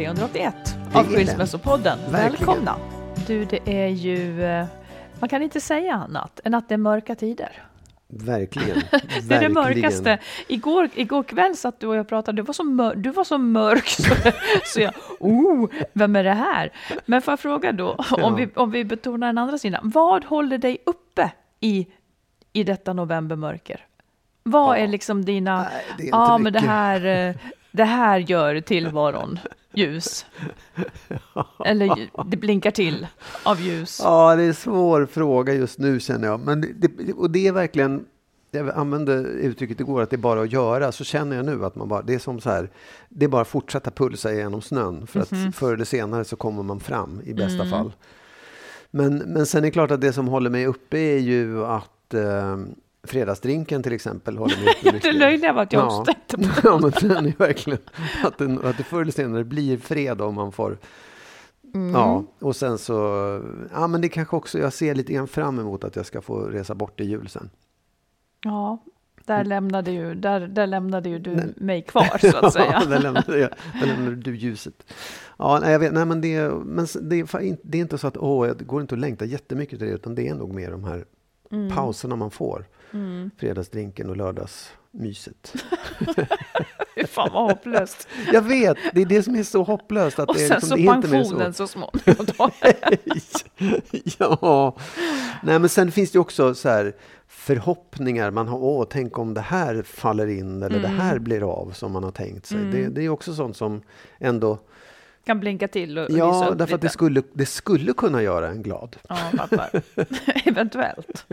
381 0.00 0.54
Det 0.92 0.98
av. 0.98 1.04
Skilsmässopodden. 1.06 1.98
Välkomna! 2.10 2.76
Du, 3.26 3.44
det 3.44 3.60
är 3.84 3.88
ju... 3.88 4.44
eh, 4.44 4.66
Man 5.18 5.28
kan 5.28 5.42
inte 5.42 5.60
säga 5.60 5.94
annat 5.94 6.40
än 6.44 6.54
att 6.54 6.68
det 6.68 6.74
är 6.74 6.78
mörka 6.78 7.14
tider. 7.14 7.62
Verkligen. 8.08 8.76
Det 9.28 9.34
är 9.34 9.40
det 9.40 9.48
mörkaste. 9.48 10.18
Igår, 10.48 10.88
igår 10.94 11.22
kväll 11.22 11.56
satt 11.56 11.80
du 11.80 11.86
och 11.86 11.96
jag 11.96 12.08
pratade, 12.08 12.36
du 12.36 12.42
var 12.42 12.52
så, 12.54 12.64
mör, 12.64 12.94
du 12.94 13.10
var 13.10 13.24
så 13.24 13.38
mörk 13.38 13.88
så, 13.88 14.14
så 14.64 14.80
jag, 14.80 14.92
oh, 15.20 15.68
vem 15.92 16.16
är 16.16 16.24
det 16.24 16.34
här? 16.34 16.72
Men 17.06 17.22
får 17.22 17.32
jag 17.32 17.40
fråga 17.40 17.72
då, 17.72 17.96
om, 18.10 18.36
vi, 18.36 18.48
om 18.56 18.70
vi 18.70 18.84
betonar 18.84 19.26
den 19.26 19.38
andra 19.38 19.58
sidan, 19.58 19.80
vad 19.94 20.24
håller 20.24 20.58
dig 20.58 20.78
uppe 20.86 21.30
i, 21.60 21.86
i 22.52 22.64
detta 22.64 22.92
novembermörker? 22.92 23.86
Vad 24.42 24.76
är 24.78 24.88
liksom 24.88 25.24
dina, 25.24 25.56
Nej, 25.62 25.68
det 25.96 26.02
är 26.02 26.06
inte 26.06 26.16
ja 26.16 26.38
men 26.38 26.52
det 26.52 26.60
här, 26.60 27.28
eh, 27.28 27.34
det 27.70 27.84
här 27.84 28.18
gör 28.18 28.60
tillvaron 28.60 29.38
ljus. 29.72 30.26
Eller 31.64 32.10
det 32.30 32.36
blinkar 32.36 32.70
till 32.70 33.06
av 33.42 33.60
ljus. 33.60 34.00
Ja, 34.04 34.36
det 34.36 34.42
är 34.42 34.48
en 34.48 34.54
svår 34.54 35.06
fråga 35.06 35.54
just 35.54 35.78
nu 35.78 36.00
känner 36.00 36.28
jag. 36.28 36.40
Men 36.40 36.60
det, 36.76 37.12
och 37.12 37.30
det 37.30 37.46
är 37.46 37.52
verkligen, 37.52 38.04
jag 38.50 38.70
använde 38.70 39.12
uttrycket 39.22 39.80
igår 39.80 40.02
att 40.02 40.10
det 40.10 40.16
är 40.16 40.18
bara 40.18 40.40
att 40.42 40.52
göra. 40.52 40.92
Så 40.92 41.04
känner 41.04 41.36
jag 41.36 41.44
nu 41.46 41.64
att 41.64 41.76
man 41.76 41.88
bara, 41.88 42.02
det 42.02 42.14
är 42.14 42.18
som 42.18 42.40
så 42.40 42.50
här, 42.50 42.70
det 43.08 43.24
är 43.24 43.28
bara 43.28 43.42
att 43.42 43.48
fortsätta 43.48 43.90
pulsa 43.90 44.32
genom 44.32 44.62
snön. 44.62 45.06
För 45.06 45.20
att 45.20 45.54
förr 45.54 45.74
eller 45.74 45.84
senare 45.84 46.24
så 46.24 46.36
kommer 46.36 46.62
man 46.62 46.80
fram 46.80 47.20
i 47.24 47.34
bästa 47.34 47.62
Mm. 47.62 47.70
fall. 47.70 47.92
Men, 48.90 49.16
men 49.18 49.46
sen 49.46 49.58
är 49.58 49.62
det 49.62 49.70
klart 49.70 49.90
att 49.90 50.00
det 50.00 50.12
som 50.12 50.28
håller 50.28 50.50
mig 50.50 50.66
uppe 50.66 50.98
är 50.98 51.18
ju 51.18 51.64
att 51.64 52.14
eh, 52.14 52.56
fredagsdrinken 53.02 53.82
till 53.82 53.92
exempel 53.92 54.36
håller 54.38 54.56
mig 54.56 54.68
uppe 54.96 54.98
Det 55.02 55.12
löjliga 55.12 55.52
var 55.52 55.62
att 55.62 55.72
jag 55.72 55.82
Ja. 55.84 56.04
tänkte 56.04 56.36
på 56.38 56.68
Ja, 56.68 56.78
men 56.78 56.90
den 57.10 57.26
är 57.26 57.34
verkligen 57.38 57.80
att, 58.24 58.38
den, 58.38 58.64
att 58.64 58.76
det 58.76 58.82
förr 58.84 59.00
eller 59.02 59.12
senare 59.12 59.44
blir 59.44 59.78
fredag 59.78 60.24
om 60.24 60.34
man 60.34 60.52
får 60.52 60.78
Mm. 61.74 61.90
Ja, 61.94 62.24
och 62.38 62.56
sen 62.56 62.78
så, 62.78 62.92
ja 63.72 63.86
men 63.86 64.00
det 64.00 64.08
kanske 64.08 64.36
också, 64.36 64.58
jag 64.58 64.72
ser 64.72 64.94
lite 64.94 65.12
grann 65.12 65.28
fram 65.28 65.58
emot 65.58 65.84
att 65.84 65.96
jag 65.96 66.06
ska 66.06 66.20
få 66.20 66.40
resa 66.40 66.74
bort 66.74 67.00
i 67.00 67.04
jul 67.04 67.28
sen. 67.28 67.50
Ja, 68.44 68.78
där 69.24 69.44
lämnade 69.44 69.90
ju, 69.90 70.14
där, 70.14 70.40
där 70.40 70.66
lämnade 70.66 71.08
ju 71.08 71.18
du 71.18 71.34
Nej. 71.34 71.54
mig 71.56 71.82
kvar 71.82 72.18
så 72.30 72.36
att 72.36 72.52
säga. 72.52 72.80
Ja, 72.82 72.86
där 72.88 72.98
lämnade, 72.98 73.38
jag, 73.38 73.50
där 73.80 73.86
lämnade 73.86 74.16
du 74.16 74.36
ljuset. 74.36 74.92
Ja, 75.38 75.58
nej, 75.62 75.72
jag 75.72 75.78
vet, 75.78 75.92
nej 75.92 76.04
men 76.04 76.20
det, 76.20 76.50
men 76.64 76.86
det, 77.00 77.20
är, 77.20 77.24
fa- 77.24 77.40
inte- 77.40 77.62
det 77.64 77.78
är 77.78 77.82
inte 77.82 77.98
så 77.98 78.06
att, 78.06 78.16
åh, 78.16 78.46
det 78.58 78.64
går 78.64 78.80
inte 78.80 78.94
att 78.94 79.00
längta 79.00 79.24
jättemycket 79.24 79.78
till 79.78 79.88
det, 79.88 79.94
utan 79.94 80.14
det 80.14 80.28
är 80.28 80.34
nog 80.34 80.54
mer 80.54 80.70
de 80.70 80.84
här 80.84 81.04
Mm. 81.52 81.76
pauserna 81.76 82.16
man 82.16 82.30
får. 82.30 82.64
Fredagsdrinken 83.38 84.10
och 84.10 84.16
lördagsmyset. 84.16 85.54
Fy 86.94 87.06
fan 87.06 87.30
vad 87.32 87.50
hopplöst. 87.50 88.08
Jag 88.32 88.42
vet, 88.42 88.78
det 88.94 89.00
är 89.02 89.06
det 89.06 89.22
som 89.22 89.34
är 89.36 89.42
så 89.42 89.62
hopplöst. 89.62 90.18
Att 90.18 90.28
Och 90.28 90.34
det 90.34 90.40
sen 90.40 90.50
liksom, 90.54 90.68
så 90.68 90.76
det 90.76 90.86
pensionen 90.86 91.52
så 91.54 91.66
småningom. 91.66 92.26
då. 92.38 92.50
ja, 94.18 94.76
nej 95.42 95.58
men 95.58 95.68
sen 95.68 95.92
finns 95.92 96.10
det 96.10 96.18
också 96.18 96.54
så 96.54 96.68
här 96.68 96.92
förhoppningar. 97.28 98.30
Man 98.30 98.48
har, 98.48 98.58
åh, 98.58 98.86
tänk 98.90 99.18
om 99.18 99.34
det 99.34 99.40
här 99.40 99.82
faller 99.82 100.26
in 100.26 100.62
eller 100.62 100.78
det 100.78 100.88
här 100.88 101.18
blir 101.18 101.52
av 101.52 101.70
som 101.72 101.92
man 101.92 102.04
har 102.04 102.10
tänkt 102.10 102.46
sig. 102.46 102.58
Det, 102.72 102.88
det 102.88 103.02
är 103.04 103.08
också 103.08 103.34
sånt 103.34 103.56
som 103.56 103.82
ändå, 104.18 104.58
Kan 105.24 105.40
blinka 105.40 105.68
till 105.68 105.98
och, 105.98 106.04
och 106.04 106.18
ja, 106.18 106.40
därför 106.50 106.62
att 106.62 106.70
lite. 106.70 106.76
det 106.86 106.88
skulle, 106.88 107.22
det 107.32 107.46
skulle 107.46 107.92
kunna 107.92 108.22
göra 108.22 108.48
en 108.48 108.62
glad. 108.62 108.96
Ja, 109.08 109.16
fattar. 109.36 109.82
Eventuellt. 110.44 111.26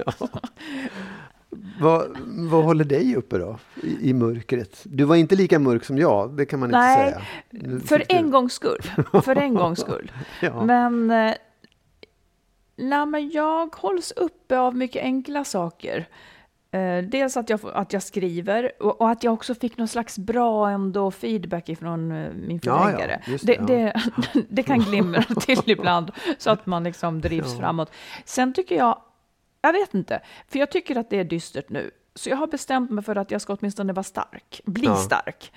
Vad, 1.81 2.17
vad 2.49 2.63
håller 2.63 2.85
dig 2.85 3.15
uppe 3.15 3.37
då, 3.37 3.59
i, 3.83 4.09
i 4.09 4.13
mörkret? 4.13 4.81
Du 4.83 5.03
var 5.03 5.15
inte 5.15 5.35
lika 5.35 5.59
mörk 5.59 5.83
som 5.85 5.97
jag, 5.97 6.37
det 6.37 6.45
kan 6.45 6.59
man 6.59 6.69
inte 6.69 6.79
Nej, 6.79 7.11
säga. 7.11 7.21
Nu 7.49 7.79
För 7.79 7.97
du- 7.99 8.05
en 8.09 8.31
gångs 8.31 8.53
skull. 8.53 8.81
För 9.23 9.35
en 9.35 9.53
gångs 9.55 9.79
skull. 9.79 10.11
Ja. 10.41 10.63
Men, 10.65 11.11
eh, 11.11 11.33
nej, 12.77 13.05
men 13.05 13.29
jag 13.29 13.75
hålls 13.75 14.11
uppe 14.11 14.59
av 14.59 14.75
mycket 14.75 15.03
enkla 15.03 15.43
saker. 15.43 16.07
Eh, 16.71 17.03
dels 17.03 17.37
att 17.37 17.49
jag, 17.49 17.59
att 17.73 17.93
jag 17.93 18.03
skriver 18.03 18.71
och, 18.79 19.01
och 19.01 19.09
att 19.09 19.23
jag 19.23 19.33
också 19.33 19.55
fick 19.55 19.77
någon 19.77 19.87
slags 19.87 20.17
bra 20.17 20.69
ändå 20.69 21.11
feedback 21.11 21.69
ifrån 21.69 22.11
eh, 22.11 22.31
min 22.33 22.59
Ja, 22.63 22.71
ja, 22.71 22.83
förläggare. 22.85 23.21
just 23.27 23.45
det, 23.47 23.53
det, 23.67 23.93
det, 24.33 24.43
det 24.49 24.63
kan 24.63 24.79
glimra 24.89 25.23
till 25.23 25.61
ibland 25.65 26.11
så 26.37 26.49
att 26.49 26.65
man 26.65 26.83
liksom 26.83 27.21
drivs 27.21 27.53
Ja. 27.53 27.59
framåt. 27.59 27.91
Sen 28.25 28.53
tycker 28.53 28.75
jag, 28.75 29.01
jag 29.67 29.73
vet 29.73 29.93
inte, 29.93 30.21
för 30.47 30.59
jag 30.59 30.71
tycker 30.71 30.97
att 30.97 31.09
det 31.09 31.19
är 31.19 31.23
dystert 31.23 31.69
nu. 31.69 31.91
Så 32.15 32.29
jag 32.29 32.37
har 32.37 32.47
bestämt 32.47 32.91
mig 32.91 33.03
för 33.03 33.15
att 33.15 33.31
jag 33.31 33.41
ska 33.41 33.53
åtminstone 33.53 33.93
vara 33.93 34.03
stark, 34.03 34.61
bli 34.65 34.85
Ja. 34.85 34.95
stark. 34.95 35.51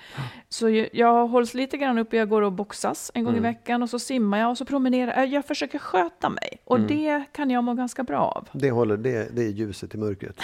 Så 0.49 0.69
jag, 0.93 1.27
hålls 1.27 1.53
lite 1.53 1.77
grann 1.77 1.97
uppe, 1.97 2.17
jag 2.17 2.29
går 2.29 2.41
och 2.41 2.51
boxas 2.51 3.11
en 3.13 3.23
gång 3.23 3.33
Mm. 3.33 3.45
i 3.45 3.47
veckan 3.47 3.83
och 3.83 3.89
så 3.89 3.99
simmar 3.99 4.37
jag 4.39 4.49
och 4.51 4.57
så 4.57 4.65
promenerar 4.65 5.17
jag. 5.19 5.27
Jag 5.27 5.45
försöker 5.45 5.79
sköta 5.79 6.29
mig 6.29 6.61
och 6.65 6.75
Mm. 6.77 6.87
det 6.87 7.23
kan 7.31 7.49
jag 7.49 7.63
må 7.63 7.73
ganska 7.73 8.03
bra 8.03 8.19
av. 8.19 8.47
Det, 8.51 8.71
håller, 8.71 8.97
det, 8.97 9.35
det 9.35 9.41
är 9.43 9.49
ljuset 9.49 9.95
i 9.95 9.97
mörkret. 9.97 10.35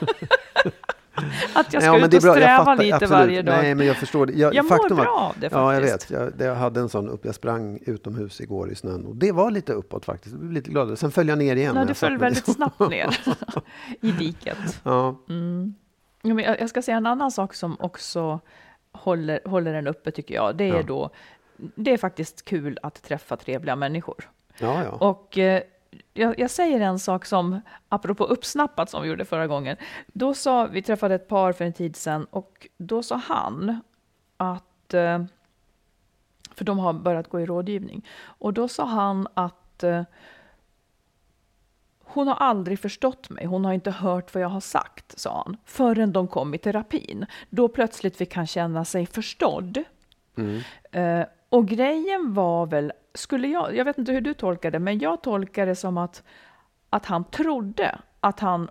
Att 1.54 1.72
jag 1.72 1.82
ska 1.82 1.98
Ja, 1.98 2.06
ut 2.06 2.14
och 2.14 2.22
sträva 2.22 2.64
fattar, 2.64 2.76
lite 2.82 2.94
absolut. 2.96 3.10
varje 3.10 3.42
dag. 3.42 3.54
Nej, 3.62 3.74
men 3.74 3.86
jag 3.86 3.96
förstår 3.96 4.26
det. 4.26 4.32
Jag, 4.32 4.54
jag 4.54 4.64
mår 4.64 4.94
bra 4.94 5.06
av 5.34 5.40
det 5.40 5.48
Ja, 5.52 5.74
jag 5.74 5.82
faktiskt. 5.90 6.10
vet. 6.10 6.32
Jag, 6.38 6.48
jag 6.48 6.54
hade 6.54 6.80
en 6.80 6.88
sån 6.88 7.08
upp. 7.08 7.24
Jag 7.24 7.34
sprang 7.34 7.78
utomhus 7.86 8.40
igår 8.40 8.70
i 8.70 8.74
snön 8.74 9.04
och 9.06 9.16
det 9.16 9.32
var 9.32 9.50
lite 9.50 9.72
uppåt 9.72 10.04
faktiskt. 10.04 10.32
Jag 10.32 10.40
blev 10.40 10.52
lite 10.52 10.70
gladare. 10.70 10.96
Sen 10.96 11.10
föll 11.10 11.28
jag 11.28 11.38
ner 11.38 11.56
igen. 11.56 11.76
Ja, 11.76 11.84
du 11.84 11.94
föll 11.94 12.18
väldigt 12.18 12.52
snabbt 12.54 12.90
ner 12.90 13.18
i 14.00 14.10
diket. 14.12 14.80
Ja, 14.82 15.16
Ja, 16.22 16.34
men 16.34 16.44
jag 16.44 16.68
ska 16.68 16.82
säga 16.82 16.96
en 16.96 17.06
annan 17.06 17.30
sak 17.30 17.54
som 17.54 17.76
också 17.80 18.40
håller, 18.92 19.40
håller 19.48 19.74
en 19.74 19.86
uppe 19.86 20.10
tycker 20.10 20.34
jag. 20.34 20.56
Det 20.56 20.64
är 20.64 20.74
Ja. 20.76 20.82
då, 20.82 21.10
det 21.56 21.92
är 21.92 21.98
faktiskt 21.98 22.44
kul 22.44 22.78
att 22.82 23.02
träffa 23.02 23.36
trevliga 23.36 23.76
människor. 23.76 24.30
ja, 24.58 24.82
ja. 24.84 24.90
Och 24.90 25.38
eh, 25.38 25.62
jag, 26.14 26.38
jag 26.38 26.50
säger 26.50 26.80
en 26.80 26.98
sak 26.98 27.24
som, 27.24 27.60
apropå 27.88 28.24
uppsnappat 28.24 28.90
som 28.90 29.02
vi 29.02 29.08
gjorde 29.08 29.24
förra 29.24 29.46
gången. 29.46 29.76
Då 30.06 30.34
sa, 30.34 30.66
vi 30.66 30.82
träffade 30.82 31.14
ett 31.14 31.28
par 31.28 31.52
för 31.52 31.64
en 31.64 31.72
tid 31.72 31.96
sedan 31.96 32.24
och 32.30 32.68
då 32.76 33.02
sa 33.02 33.16
han 33.16 33.80
att, 34.36 34.94
eh, 34.94 35.24
för 36.54 36.64
de 36.64 36.78
har 36.78 36.92
börjat 36.92 37.28
gå 37.28 37.40
i 37.40 37.46
rådgivning, 37.46 38.06
och 38.20 38.52
då 38.52 38.68
sa 38.68 38.84
han 38.84 39.28
att 39.34 39.82
eh, 39.82 40.02
hon 42.04 42.28
har 42.28 42.34
aldrig 42.34 42.78
förstått 42.78 43.30
mig, 43.30 43.46
hon 43.46 43.64
har 43.64 43.72
inte 43.72 43.90
hört 43.90 44.34
vad 44.34 44.42
jag 44.42 44.48
har 44.48 44.60
sagt, 44.60 45.18
sa 45.18 45.42
han, 45.44 45.56
förrän 45.64 46.12
de 46.12 46.28
kom 46.28 46.54
i 46.54 46.58
terapin. 46.58 47.26
Då 47.50 47.68
plötsligt 47.68 48.16
fick 48.16 48.34
han 48.34 48.46
känna 48.46 48.84
sig 48.84 49.06
förstådd. 49.06 49.84
Eh, 50.90 51.24
och 51.48 51.68
grejen 51.68 52.34
var 52.34 52.66
väl, 52.66 52.92
skulle 53.18 53.48
jag, 53.48 53.76
jag 53.76 53.84
vet 53.84 53.98
inte 53.98 54.12
hur 54.12 54.20
du 54.20 54.34
tolkar 54.34 54.70
det, 54.70 54.78
men 54.78 54.98
jag 54.98 55.22
tolkar 55.22 55.66
det 55.66 55.74
som 55.74 55.98
att, 55.98 56.22
att 56.90 57.06
han 57.06 57.24
trodde 57.24 57.98
att 58.20 58.40
han 58.40 58.70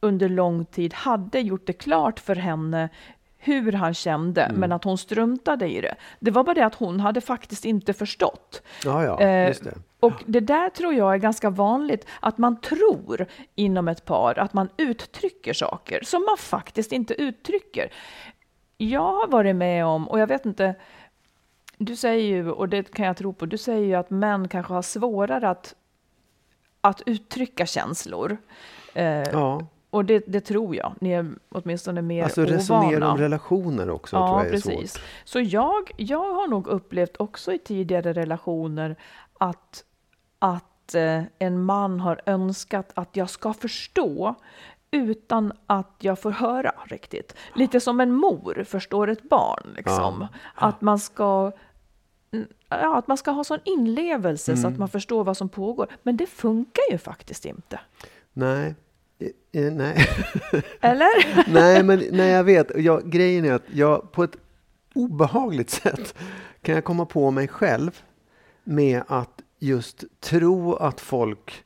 under 0.00 0.28
lång 0.28 0.64
tid 0.64 0.94
hade 0.94 1.40
gjort 1.40 1.66
det 1.66 1.72
klart 1.72 2.20
för 2.20 2.36
henne 2.36 2.88
hur 3.38 3.72
han 3.72 3.94
kände, 3.94 4.42
Mm. 4.42 4.60
men 4.60 4.72
att 4.72 4.84
hon 4.84 4.98
struntade 4.98 5.68
i 5.68 5.80
det. 5.80 5.94
Det 6.20 6.30
var 6.30 6.44
bara 6.44 6.54
det 6.54 6.66
att 6.66 6.74
hon 6.74 7.00
hade 7.00 7.20
faktiskt 7.20 7.64
inte 7.64 7.92
förstått. 7.92 8.62
Ja, 8.84 9.04
ja, 9.04 9.20
Eh, 9.20 9.54
det. 9.62 9.74
Och 10.00 10.12
det 10.26 10.40
där 10.40 10.70
tror 10.70 10.94
jag 10.94 11.14
är 11.14 11.18
ganska 11.18 11.50
vanligt, 11.50 12.06
att 12.20 12.38
man 12.38 12.60
tror 12.60 13.26
inom 13.54 13.88
ett 13.88 14.04
par 14.04 14.38
att 14.38 14.52
man 14.52 14.68
uttrycker 14.76 15.52
saker 15.52 16.00
som 16.04 16.24
man 16.24 16.36
faktiskt 16.38 16.92
inte 16.92 17.22
uttrycker. 17.22 17.92
Jag 18.76 19.12
har 19.12 19.26
varit 19.28 19.56
med 19.56 19.86
om, 19.86 20.08
och 20.08 20.20
jag 20.20 20.26
vet 20.26 20.46
inte, 20.46 20.74
du 21.84 21.96
säger 21.96 22.24
ju, 22.36 22.50
och 22.50 22.68
det 22.68 22.94
kan 22.94 23.06
jag 23.06 23.16
tro 23.16 23.32
på, 23.32 23.46
du 23.46 23.58
säger 23.58 23.86
ju 23.86 23.94
att 23.94 24.10
män 24.10 24.48
kanske 24.48 24.72
har 24.72 24.82
svårare 24.82 25.48
att, 25.48 25.74
att 26.80 27.02
uttrycka 27.06 27.66
känslor. 27.66 28.36
Eh, 28.94 29.04
Ja, 29.04 29.66
Och 29.90 30.04
det, 30.04 30.24
det 30.26 30.40
tror 30.40 30.76
jag, 30.76 30.94
ni 31.00 31.10
är 31.12 31.26
åtminstone 31.48 32.02
mer 32.02 32.24
alltså 32.24 32.42
ovana. 32.42 32.56
resonera 32.56 33.10
om 33.10 33.18
relationer 33.18 33.90
också 33.90 34.16
tror 34.16 34.28
jag 34.28 34.46
är 34.46 34.50
precis. 34.50 34.92
svårt. 34.92 35.02
Så 35.24 35.40
jag, 35.40 35.90
jag 35.96 36.34
har 36.34 36.48
nog 36.48 36.66
upplevt 36.66 37.16
också 37.16 37.52
i 37.52 37.58
tidigare 37.58 38.12
relationer 38.12 38.96
att, 39.38 39.84
att 40.38 40.94
eh, 40.94 41.22
en 41.38 41.64
man 41.64 42.00
har 42.00 42.20
önskat 42.26 42.92
att 42.94 43.16
jag 43.16 43.30
ska 43.30 43.52
förstå 43.52 44.34
utan 44.90 45.52
att 45.66 45.96
jag 45.98 46.18
får 46.18 46.30
höra 46.30 46.72
riktigt. 46.84 47.34
Lite 47.54 47.80
som 47.80 48.00
en 48.00 48.12
mor 48.12 48.64
förstår 48.64 49.10
ett 49.10 49.22
barn. 49.28 49.72
Liksom. 49.76 50.26
Att 50.54 50.80
man 50.80 50.98
ska 50.98 51.52
Ja, 52.80 52.98
att 52.98 53.08
man 53.08 53.16
ska 53.16 53.30
ha 53.30 53.44
sån 53.44 53.58
inlevelse 53.64 54.56
så 54.56 54.68
att 54.68 54.78
man 54.78 54.88
förstår 54.88 55.24
vad 55.24 55.36
som 55.36 55.48
pågår. 55.48 55.86
Men 56.02 56.16
det 56.16 56.26
funkar 56.26 56.82
ju 56.90 56.98
faktiskt 56.98 57.44
inte. 57.44 57.80
Nej, 58.32 58.74
nej. 59.52 60.06
Eller? 60.80 61.52
nej, 61.52 61.82
men 61.82 62.02
nej, 62.12 62.30
jag 62.30 62.44
vet. 62.44 62.70
Jag, 62.76 63.10
grejen 63.10 63.44
är 63.44 63.52
att 63.52 63.62
jag 63.72 64.12
på 64.12 64.24
ett 64.24 64.36
obehagligt 64.94 65.70
sätt 65.70 66.14
kan 66.62 66.74
jag 66.74 66.84
komma 66.84 67.06
på 67.06 67.30
mig 67.30 67.48
själv 67.48 68.02
med 68.64 69.02
att 69.06 69.42
just 69.58 70.04
tro 70.20 70.74
att 70.74 71.00
folk, 71.00 71.64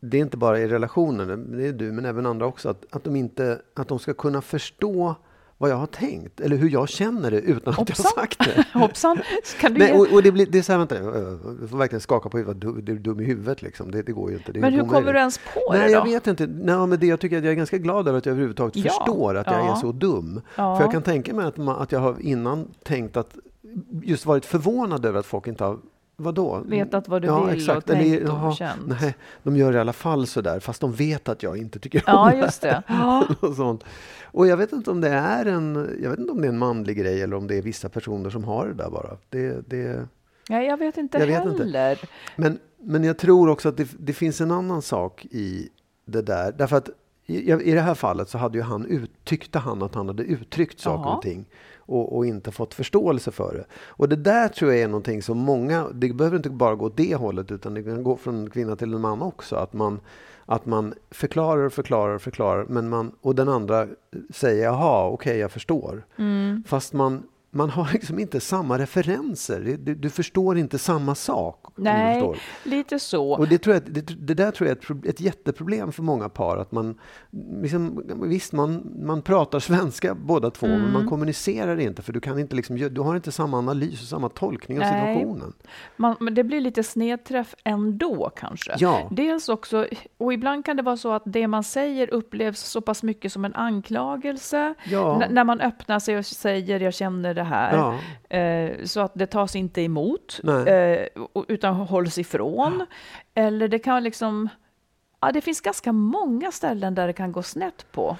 det 0.00 0.16
är 0.16 0.20
inte 0.22 0.36
bara 0.36 0.58
i 0.58 0.68
relationer, 0.68 1.36
det 1.36 1.66
är 1.66 1.72
du 1.72 1.92
men 1.92 2.04
även 2.04 2.26
andra 2.26 2.46
också, 2.46 2.68
att, 2.68 2.84
att, 2.90 3.04
de, 3.04 3.16
inte, 3.16 3.62
att 3.74 3.88
de 3.88 3.98
ska 3.98 4.14
kunna 4.14 4.42
förstå 4.42 5.14
vad 5.62 5.70
jag 5.70 5.76
har 5.76 5.86
tänkt 5.86 6.40
eller 6.40 6.56
hur 6.56 6.70
jag 6.70 6.88
känner 6.88 7.30
det 7.30 7.40
utan 7.40 7.56
att 7.56 7.64
jag 7.66 7.72
Hoppsan. 7.74 8.04
har 8.16 8.22
sagt 8.22 8.38
det. 8.38 8.64
Hoppsan, 8.78 9.18
kan 9.60 9.74
du 9.74 9.78
Nej, 9.78 9.92
och, 9.92 10.12
och 10.12 10.22
det, 10.22 10.32
blir, 10.32 10.46
det 10.46 10.58
är 10.58 10.62
så 10.62 10.72
här, 10.72 10.78
vänta, 10.78 10.94
jag 10.94 11.70
får 11.70 11.78
verkligen 11.78 12.00
skaka 12.00 12.28
på 12.28 12.38
huvudet, 12.38 12.60
du, 12.60 12.80
du 12.80 12.92
är 12.92 12.96
dum 12.96 13.20
i 13.20 13.24
huvudet 13.24 13.62
liksom. 13.62 13.90
Det, 13.90 14.02
det 14.02 14.12
går 14.12 14.30
ju 14.30 14.36
inte. 14.36 14.52
Men 14.52 14.62
hur 14.64 14.70
helt 14.70 14.88
kommer 14.88 15.00
omöjligt. 15.00 15.14
du 15.14 15.18
ens 15.18 15.38
på 15.38 15.72
Nej, 15.72 15.80
det 15.80 15.86
då? 15.86 15.92
jag 15.92 16.04
vet 16.04 16.26
inte. 16.26 16.46
Nej, 16.46 16.86
men 16.86 16.98
det, 17.00 17.06
jag 17.06 17.20
tycker 17.20 17.38
att 17.38 17.44
jag 17.44 17.52
är 17.52 17.56
ganska 17.56 17.78
glad 17.78 18.08
över 18.08 18.18
att 18.18 18.26
jag 18.26 18.30
överhuvudtaget 18.32 18.76
Ja, 18.76 18.82
förstår 18.82 19.34
att 19.36 19.46
jag 19.46 19.56
ja. 19.66 19.72
är 19.72 19.76
så 19.76 19.92
dum. 19.92 20.40
Ja. 20.56 20.76
För 20.76 20.84
jag 20.84 20.92
kan 20.92 21.02
tänka 21.02 21.34
mig 21.34 21.46
att, 21.46 21.56
man, 21.56 21.82
att 21.82 21.92
jag 21.92 22.00
har 22.00 22.16
innan 22.20 22.68
tänkt 22.84 23.16
att 23.16 23.36
just 24.02 24.26
varit 24.26 24.44
förvånad 24.44 25.04
över 25.04 25.18
att 25.20 25.26
folk 25.26 25.46
inte 25.46 25.64
har 25.64 25.78
Vadå? 26.22 26.62
Vetat 26.66 27.08
vad 27.08 27.22
du 27.22 27.28
ja, 27.28 27.44
vill 27.44 27.56
exakt. 27.56 27.90
och 27.90 27.96
Eller, 27.96 28.16
tänkt 28.16 28.30
och 28.30 28.54
känt. 28.56 28.80
Nej, 29.00 29.14
de 29.42 29.56
gör 29.56 29.72
i 29.72 29.78
alla 29.78 29.92
fall 29.92 30.26
sådär, 30.26 30.60
fast 30.60 30.80
de 30.80 30.92
vet 30.92 31.28
att 31.28 31.42
jag 31.42 31.56
inte 31.56 31.78
tycker 31.78 31.98
om 31.98 32.02
Ja, 32.06 32.30
det. 32.30 32.36
just 32.44 32.60
det. 32.62 32.82
Ja. 32.88 33.26
och, 33.40 33.54
sånt. 33.56 33.84
och 34.24 34.46
jag 34.46 34.56
vet 34.56 34.72
inte 34.72 34.90
om 34.90 35.00
det 35.00 35.08
är 35.08 35.46
en, 35.46 35.96
jag 36.02 36.10
vet 36.10 36.18
inte 36.18 36.32
om 36.32 36.40
det 36.40 36.46
är 36.46 36.52
en 36.52 36.58
manlig 36.58 36.96
grej 36.98 37.22
eller 37.22 37.36
om 37.36 37.46
det 37.46 37.56
är 37.58 37.62
vissa 37.62 37.88
personer 37.88 38.30
som 38.30 38.44
har 38.44 38.66
det 38.66 38.74
där 38.74 38.90
bara. 38.90 39.16
Det, 39.28 39.68
det, 39.70 40.08
Nej, 40.48 40.66
jag 40.66 40.76
vet 40.76 40.96
inte 40.96 41.18
Jag 41.18 41.26
vet 41.26 41.44
inte. 41.44 41.62
heller. 41.62 41.98
men, 42.36 42.58
men 42.78 43.04
jag 43.04 43.18
tror 43.18 43.48
också 43.48 43.68
att 43.68 43.76
det, 43.76 43.88
det 43.98 44.12
finns 44.12 44.40
en 44.40 44.50
annan 44.50 44.82
sak 44.82 45.24
i 45.30 45.68
det 46.04 46.22
där. 46.22 46.52
Därför 46.52 46.76
att 46.76 46.88
i, 47.26 47.52
i 47.52 47.72
det 47.72 47.80
här 47.80 47.94
fallet 47.94 48.28
så 48.28 48.38
hade 48.38 48.58
ju 48.58 48.64
han 48.64 48.86
ut, 48.86 49.10
tyckte 49.24 49.58
han 49.58 49.82
att 49.82 49.94
han 49.94 50.06
hade 50.08 50.22
uttryckt 50.22 50.80
saker 50.80 51.04
Jaha. 51.04 51.16
och 51.16 51.22
ting 51.22 51.44
och, 51.92 52.16
och 52.16 52.26
inte 52.26 52.50
fått 52.50 52.74
förståelse 52.74 53.30
för 53.30 53.54
det. 53.54 53.64
Och 53.88 54.08
det 54.08 54.16
där 54.16 54.48
tror 54.48 54.72
jag 54.72 54.80
är 54.80 54.88
någonting 54.88 55.22
som 55.22 55.38
många, 55.38 55.88
det 55.94 56.12
behöver 56.12 56.36
inte 56.36 56.50
bara 56.50 56.74
gå 56.74 56.86
åt 56.86 56.96
det 56.96 57.14
hållet 57.14 57.50
utan 57.50 57.74
det 57.74 57.82
kan 57.82 58.02
gå 58.02 58.16
från 58.16 58.50
kvinna 58.50 58.76
till 58.76 58.94
en 58.94 59.00
man 59.00 59.22
också. 59.22 59.56
Att 59.56 59.72
man, 59.72 60.00
att 60.46 60.66
man 60.66 60.94
förklarar 61.10 61.62
och 61.62 61.72
förklarar 61.72 62.14
och 62.14 62.22
förklarar 62.22 62.66
men 62.68 62.88
man, 62.88 63.12
och 63.20 63.34
den 63.34 63.48
andra 63.48 63.86
säger 64.30 64.64
jaha, 64.64 65.08
okej 65.08 65.38
jag 65.38 65.50
förstår. 65.50 66.04
Mm. 66.16 66.64
Fast 66.66 66.92
man, 66.92 67.22
man 67.54 67.70
har 67.70 67.88
liksom 67.92 68.18
inte 68.18 68.40
samma 68.40 68.78
referenser. 68.78 69.76
Du, 69.78 69.94
du, 69.94 70.10
förstår 70.10 70.58
inte 70.58 70.78
samma 70.78 71.14
sak. 71.14 71.66
Nej, 71.76 72.34
lite 72.64 72.98
så. 72.98 73.32
Och 73.32 73.48
det, 73.48 73.58
tror 73.58 73.74
jag, 73.74 73.82
det, 73.92 74.00
det 74.00 74.34
där 74.34 74.50
tror 74.50 74.68
jag 74.68 74.78
är 74.78 74.94
ett, 74.94 75.06
ett 75.06 75.20
jätteproblem 75.20 75.92
för 75.92 76.02
många 76.02 76.28
par. 76.28 76.56
Att 76.56 76.72
man, 76.72 76.98
liksom, 77.62 78.02
visst, 78.22 78.52
man, 78.52 78.92
man 79.06 79.22
pratar 79.22 79.58
svenska 79.60 80.14
båda 80.14 80.50
två, 80.50 80.66
men 80.66 80.80
Mm. 80.82 80.92
man 80.92 81.08
kommunicerar 81.08 81.80
inte 81.80 82.02
för 82.02 82.12
du, 82.12 82.20
kan 82.20 82.38
inte 82.38 82.56
liksom, 82.56 82.76
du 82.76 83.00
har 83.00 83.16
inte 83.16 83.32
samma 83.32 83.58
analys 83.58 84.00
och 84.02 84.08
samma 84.08 84.28
tolkning 84.28 84.78
av 84.78 84.84
Nej. 84.84 85.14
situationen. 85.14 85.52
Man, 85.96 86.16
men 86.20 86.34
det 86.34 86.44
blir 86.44 86.60
lite 86.60 86.82
snedträff 86.82 87.54
ändå 87.64 88.30
kanske. 88.36 88.74
Ja. 88.78 89.08
Dels 89.10 89.48
också, 89.48 89.86
och 90.18 90.32
ibland 90.32 90.64
kan 90.64 90.76
det 90.76 90.82
vara 90.82 90.96
så 90.96 91.12
att 91.12 91.22
det 91.26 91.46
man 91.48 91.64
säger 91.64 92.10
upplevs 92.14 92.60
så 92.60 92.80
pass 92.80 93.02
mycket 93.02 93.32
som 93.32 93.44
en 93.44 93.54
anklagelse. 93.54 94.74
Ja. 94.84 95.22
N- 95.22 95.34
när 95.34 95.44
man 95.44 95.60
öppnar 95.60 95.98
sig 95.98 96.18
och 96.18 96.26
säger 96.26 96.80
jag 96.80 96.94
känner 96.94 97.34
det 97.34 97.41
här. 97.42 97.76
Ja. 98.30 98.36
Eh, 98.36 98.84
så 98.84 99.00
att 99.00 99.12
det 99.14 99.26
tas 99.26 99.56
inte 99.56 99.82
emot, 99.82 100.40
eh, 100.66 101.06
utan 101.48 101.74
hålls 101.74 102.18
ifrån. 102.18 102.86
Eller 103.34 103.68
det 103.68 103.78
kan 103.78 104.02
liksom, 104.04 104.48
ja 105.20 105.32
det 105.32 105.40
finns 105.40 105.60
ganska 105.60 105.92
många 105.92 106.52
ställen 106.52 106.94
där 106.94 107.06
det 107.06 107.12
kan 107.12 107.32
gå 107.32 107.42
snett 107.42 107.86
på. 107.92 108.16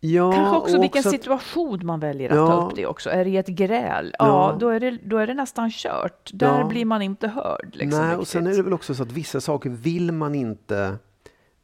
Ja, 0.00 0.32
Kanske 0.32 0.56
också 0.56 0.80
vilken 0.80 1.00
att- 1.00 1.10
situation 1.10 1.86
man 1.86 2.00
väljer 2.00 2.30
att 2.30 2.36
Ja. 2.36 2.46
ta 2.46 2.66
upp 2.66 2.76
det 2.76 2.86
också. 2.86 3.10
Är 3.10 3.24
det 3.24 3.36
ett 3.36 3.46
gräl? 3.48 4.14
Ja, 4.18 4.26
Ja. 4.26 4.56
Då, 4.60 4.68
är 4.68 4.80
det, 4.80 4.90
då 5.04 5.18
är 5.18 5.26
det 5.26 5.34
nästan 5.34 5.70
kört. 5.70 6.30
Där 6.32 6.58
Ja. 6.60 6.66
blir 6.66 6.84
man 6.84 7.02
inte 7.02 7.28
hörd. 7.28 7.68
Liksom, 7.72 8.06
Nej, 8.06 8.16
och 8.16 8.28
sen 8.28 8.46
är 8.46 8.54
det 8.56 8.62
väl 8.62 8.72
också 8.72 8.94
så 8.94 9.02
att 9.02 9.12
vissa 9.12 9.40
saker 9.40 9.70
vill 9.70 10.12
man 10.12 10.34
inte 10.34 10.96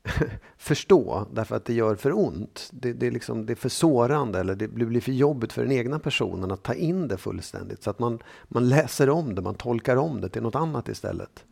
förstå 0.56 1.26
därför 1.32 1.56
att 1.56 1.64
det 1.64 1.74
gör 1.74 1.94
för 1.94 2.18
ont. 2.18 2.70
Det, 2.72 2.92
det, 2.92 3.06
är, 3.06 3.10
liksom, 3.10 3.46
det 3.46 3.52
är 3.52 3.54
för 3.54 3.68
sårande 3.68 4.40
eller 4.40 4.54
det 4.54 4.68
blir 4.68 5.00
för 5.00 5.12
jobbigt 5.12 5.52
för 5.52 5.62
den 5.62 5.72
egna 5.72 5.98
personen 5.98 6.50
att 6.50 6.62
ta 6.62 6.74
in 6.74 7.08
det 7.08 7.16
fullständigt. 7.16 7.82
Så 7.82 7.90
att 7.90 7.98
man, 7.98 8.18
man 8.48 8.68
läser 8.68 9.10
om 9.10 9.34
det, 9.34 9.42
man 9.42 9.54
tolkar 9.54 9.96
om 9.96 10.20
det 10.20 10.28
till 10.28 10.42
något 10.42 10.54
annat 10.54 10.88
istället. 10.88 11.44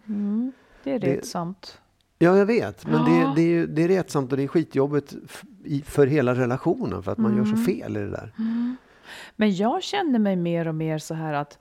Det 0.84 0.92
är 0.92 0.98
retsamt. 0.98 1.80
Ja, 2.18 2.36
jag 2.38 2.46
vet. 2.46 2.86
Men 2.86 2.94
Ja. 2.94 3.34
det, 3.36 3.42
det, 3.42 3.56
är, 3.56 3.66
det 3.66 3.82
är 3.82 3.88
retsamt 3.88 4.32
och 4.32 4.38
det 4.38 4.44
är 4.44 4.48
skitjobbigt 4.48 5.14
för 5.84 6.06
hela 6.06 6.34
relationen 6.34 7.02
för 7.02 7.12
att 7.12 7.18
man 7.18 7.36
gör 7.36 7.44
så 7.44 7.56
fel 7.56 7.96
i 7.96 8.00
det 8.00 8.10
där. 8.10 8.32
Men 9.36 9.54
jag 9.56 9.82
känner 9.82 10.18
mig 10.18 10.36
mer 10.36 10.68
och 10.68 10.74
mer 10.74 10.98
så 10.98 11.14
här 11.14 11.32
att 11.32 11.58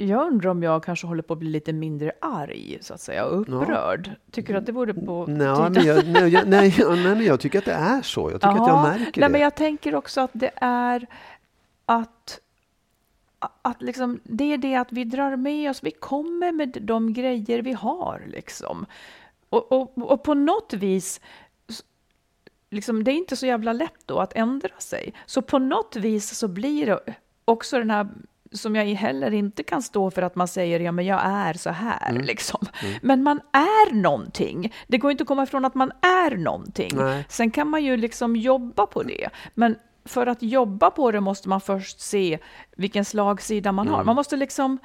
jag 0.00 0.26
undrar 0.26 0.50
om 0.50 0.62
jag 0.62 0.84
kanske 0.84 1.06
håller 1.06 1.22
på 1.22 1.32
att 1.32 1.38
bli 1.38 1.50
lite 1.50 1.72
mindre 1.72 2.12
arg, 2.20 2.78
så 2.80 2.94
att 2.94 3.00
säga, 3.00 3.24
och 3.24 3.40
upprörd. 3.40 4.10
Tycker 4.30 4.52
du 4.52 4.58
att 4.58 4.66
det 4.66 4.72
vore 4.72 4.94
på 4.94 5.26
Nej, 5.28 5.70
men 5.70 5.84
jag, 5.84 6.06
nej, 6.06 6.28
jag, 6.28 6.48
nej, 6.48 6.74
nej, 6.78 6.96
men 6.96 7.24
jag 7.24 7.40
tycker 7.40 7.58
att 7.58 7.64
det 7.64 7.72
är 7.72 8.02
så. 8.02 8.30
Jag 8.30 8.40
tycker 8.40 8.48
att 8.48 8.56
jag 8.56 8.68
Ja, 8.68 8.82
märker 8.82 8.98
nej, 8.98 9.12
det. 9.14 9.28
Men 9.28 9.40
jag 9.40 9.54
tänker 9.54 9.94
också 9.94 10.20
att 10.20 10.30
det 10.32 10.50
är 10.56 11.06
att, 11.86 12.40
att 13.62 13.82
liksom, 13.82 14.20
det 14.22 14.52
är 14.52 14.58
det 14.58 14.74
att 14.74 14.92
vi 14.92 15.04
drar 15.04 15.36
med 15.36 15.70
oss, 15.70 15.82
vi 15.82 15.90
kommer 15.90 16.52
med 16.52 16.78
de 16.80 17.12
grejer 17.12 17.62
vi 17.62 17.72
har. 17.72 18.22
Liksom. 18.26 18.86
Och, 19.48 19.72
och, 19.72 19.98
och 20.12 20.22
på 20.22 20.34
något 20.34 20.72
vis, 20.72 21.20
liksom, 22.70 23.04
det 23.04 23.10
är 23.10 23.14
inte 23.16 23.36
så 23.36 23.46
jävla 23.46 23.72
lätt 23.72 24.06
då 24.06 24.18
att 24.18 24.32
ändra 24.36 24.78
sig. 24.78 25.14
Så 25.26 25.42
på 25.42 25.58
något 25.58 25.96
vis 25.96 26.38
så 26.38 26.48
blir 26.48 26.86
det 26.86 27.00
också 27.44 27.78
den 27.78 27.90
här 27.90 28.08
som 28.52 28.76
jag 28.76 28.84
heller 28.84 29.30
inte 29.34 29.62
kan 29.62 29.82
stå 29.82 30.10
för 30.10 30.22
att 30.22 30.36
man 30.36 30.48
säger 30.48 30.80
ja 30.80 30.92
men 30.92 31.06
jag 31.06 31.20
är 31.24 31.54
så 31.54 31.70
här 31.70 32.10
Mm. 32.10 32.22
liksom. 32.22 32.60
Men 33.02 33.22
man 33.22 33.40
är 33.52 33.94
någonting. 33.94 34.72
Det 34.88 34.98
går 34.98 35.10
inte 35.10 35.22
att 35.22 35.28
komma 35.28 35.42
ifrån 35.42 35.64
att 35.64 35.74
man 35.74 35.92
är 36.02 36.36
någonting. 36.36 36.90
Nej. 36.94 37.26
Sen 37.28 37.50
kan 37.50 37.68
man 37.68 37.84
ju 37.84 37.96
liksom 37.96 38.36
jobba 38.36 38.86
på 38.86 39.02
det. 39.02 39.28
Men 39.54 39.76
för 40.04 40.26
att 40.26 40.42
jobba 40.42 40.90
på 40.90 41.10
det 41.10 41.20
måste 41.20 41.48
man 41.48 41.60
först 41.60 42.00
se 42.00 42.38
vilken 42.76 43.04
slagsida 43.04 43.72
man 43.72 43.86
Mm. 43.86 43.94
har. 43.96 44.04
Man 44.04 44.14
måste 44.16 44.36
liksom 44.36 44.78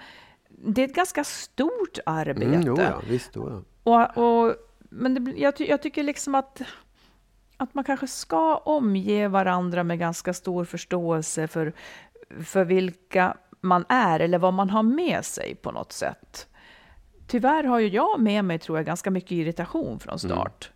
det 0.50 0.82
är 0.82 0.86
ett 0.88 0.96
ganska 0.96 1.24
stort 1.24 1.98
arbete. 2.06 2.46
Mm, 2.46 2.62
jo, 2.62 2.78
ja, 2.80 3.02
visst, 3.10 3.32
jo, 3.36 3.64
ja. 3.84 4.06
Och, 4.16 4.46
och, 4.48 4.56
men 4.80 5.26
det, 5.26 5.32
jag, 5.38 5.54
jag 5.60 5.82
tycker 5.82 6.04
liksom 6.04 6.36
att, 6.36 6.62
att 7.58 7.74
man 7.74 7.84
kanske 7.84 8.08
ska 8.08 8.58
omge 8.58 9.28
varandra 9.28 9.84
med 9.84 10.00
ganska 10.00 10.34
stor 10.34 10.66
förståelse 10.66 11.48
för, 11.48 11.74
för 12.44 12.66
vilka 12.66 13.38
man 13.66 13.86
är 13.90 14.20
eller 14.20 14.38
vad 14.38 14.54
man 14.54 14.70
har 14.70 14.84
med 14.84 15.26
sig 15.26 15.56
på 15.56 15.72
något 15.72 15.92
sätt. 15.92 16.48
Tyvärr 17.28 17.64
har 17.64 17.80
ju 17.80 17.88
jag 17.88 18.20
med 18.20 18.46
mig, 18.46 18.60
tror 18.60 18.78
jag, 18.78 18.86
ganska 18.86 19.12
mycket 19.12 19.32
irritation 19.32 20.00
från 20.00 20.20
start. 20.20 20.72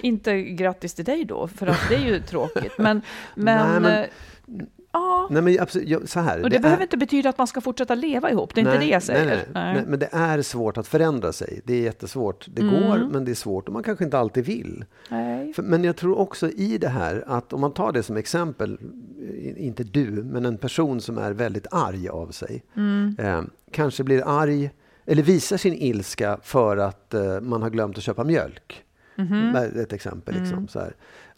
Inte 0.00 0.42
grattis 0.42 0.94
till 0.94 1.04
dig 1.04 1.24
då, 1.24 1.48
för 1.48 1.66
att 1.66 1.88
det 1.88 1.94
är 1.94 2.00
ju 2.00 2.20
tråkigt. 2.26 2.78
Men, 2.78 3.02
men, 3.34 3.70
Nej, 3.70 3.80
men- 3.80 4.04
eh, 4.04 4.66
ja, 4.92 5.28
Nej, 5.30 5.42
men 5.42 5.60
absolut, 5.60 5.88
ja, 5.88 5.98
så 6.06 6.20
här. 6.20 6.42
och 6.42 6.50
det, 6.50 6.56
är- 6.56 6.60
behöver 6.60 6.82
inte 6.82 6.96
betyda 6.96 7.28
att 7.28 7.38
man 7.38 7.46
ska 7.46 7.60
fortsätta 7.60 7.94
leva 7.94 8.30
ihop. 8.30 8.54
Det 8.54 8.60
är 8.60 8.64
inte 8.64 8.78
det 8.78 8.84
jag 8.90 9.02
säger. 9.02 9.26
Nej, 9.26 9.44
nej, 9.54 9.74
nej. 9.74 9.84
Men 9.86 9.98
det 9.98 10.08
är 10.12 10.42
svårt 10.42 10.78
att 10.78 10.86
förändra 10.88 11.32
sig. 11.32 11.60
Det 11.64 11.74
är 11.74 11.80
jättesvårt. 11.82 12.46
Det 12.54 12.62
går, 12.62 13.08
men 13.12 13.24
det 13.24 13.30
är 13.30 13.34
svårt 13.34 13.66
och 13.68 13.72
man 13.72 13.82
kanske 13.82 14.04
inte 14.04 14.18
alltid 14.18 14.44
vill. 14.44 14.84
Nej. 15.08 15.52
För, 15.52 15.62
men 15.62 15.84
jag 15.84 15.96
tror 15.96 16.18
också 16.18 16.50
i 16.50 16.78
det 16.78 16.88
här 16.88 17.24
att 17.26 17.52
om 17.52 17.60
man 17.60 17.72
tar 17.72 17.92
det 17.92 18.02
som 18.02 18.16
exempel, 18.16 18.78
inte 19.56 19.84
du, 19.84 20.10
men 20.10 20.44
en 20.46 20.58
person 20.58 21.00
som 21.00 21.18
är 21.18 21.32
väldigt 21.32 21.66
arg 21.70 22.08
av 22.08 22.28
sig. 22.28 22.62
Eh, 23.18 23.42
kanske 23.70 24.04
blir 24.04 24.22
arg, 24.40 24.70
eller 25.06 25.22
visar 25.22 25.56
sin 25.56 25.74
ilska 25.74 26.38
för 26.42 26.76
att 26.76 27.14
eh, 27.14 27.40
man 27.40 27.62
har 27.62 27.70
glömt 27.70 27.96
att 27.98 28.02
köpa 28.04 28.24
mjölk. 28.24 28.84
Det 29.16 29.58
är 29.58 29.82
Ett 29.82 29.92
exempel. 29.92 30.34
Liksom, 30.40 30.68
så 30.68 30.78
här. 30.78 30.94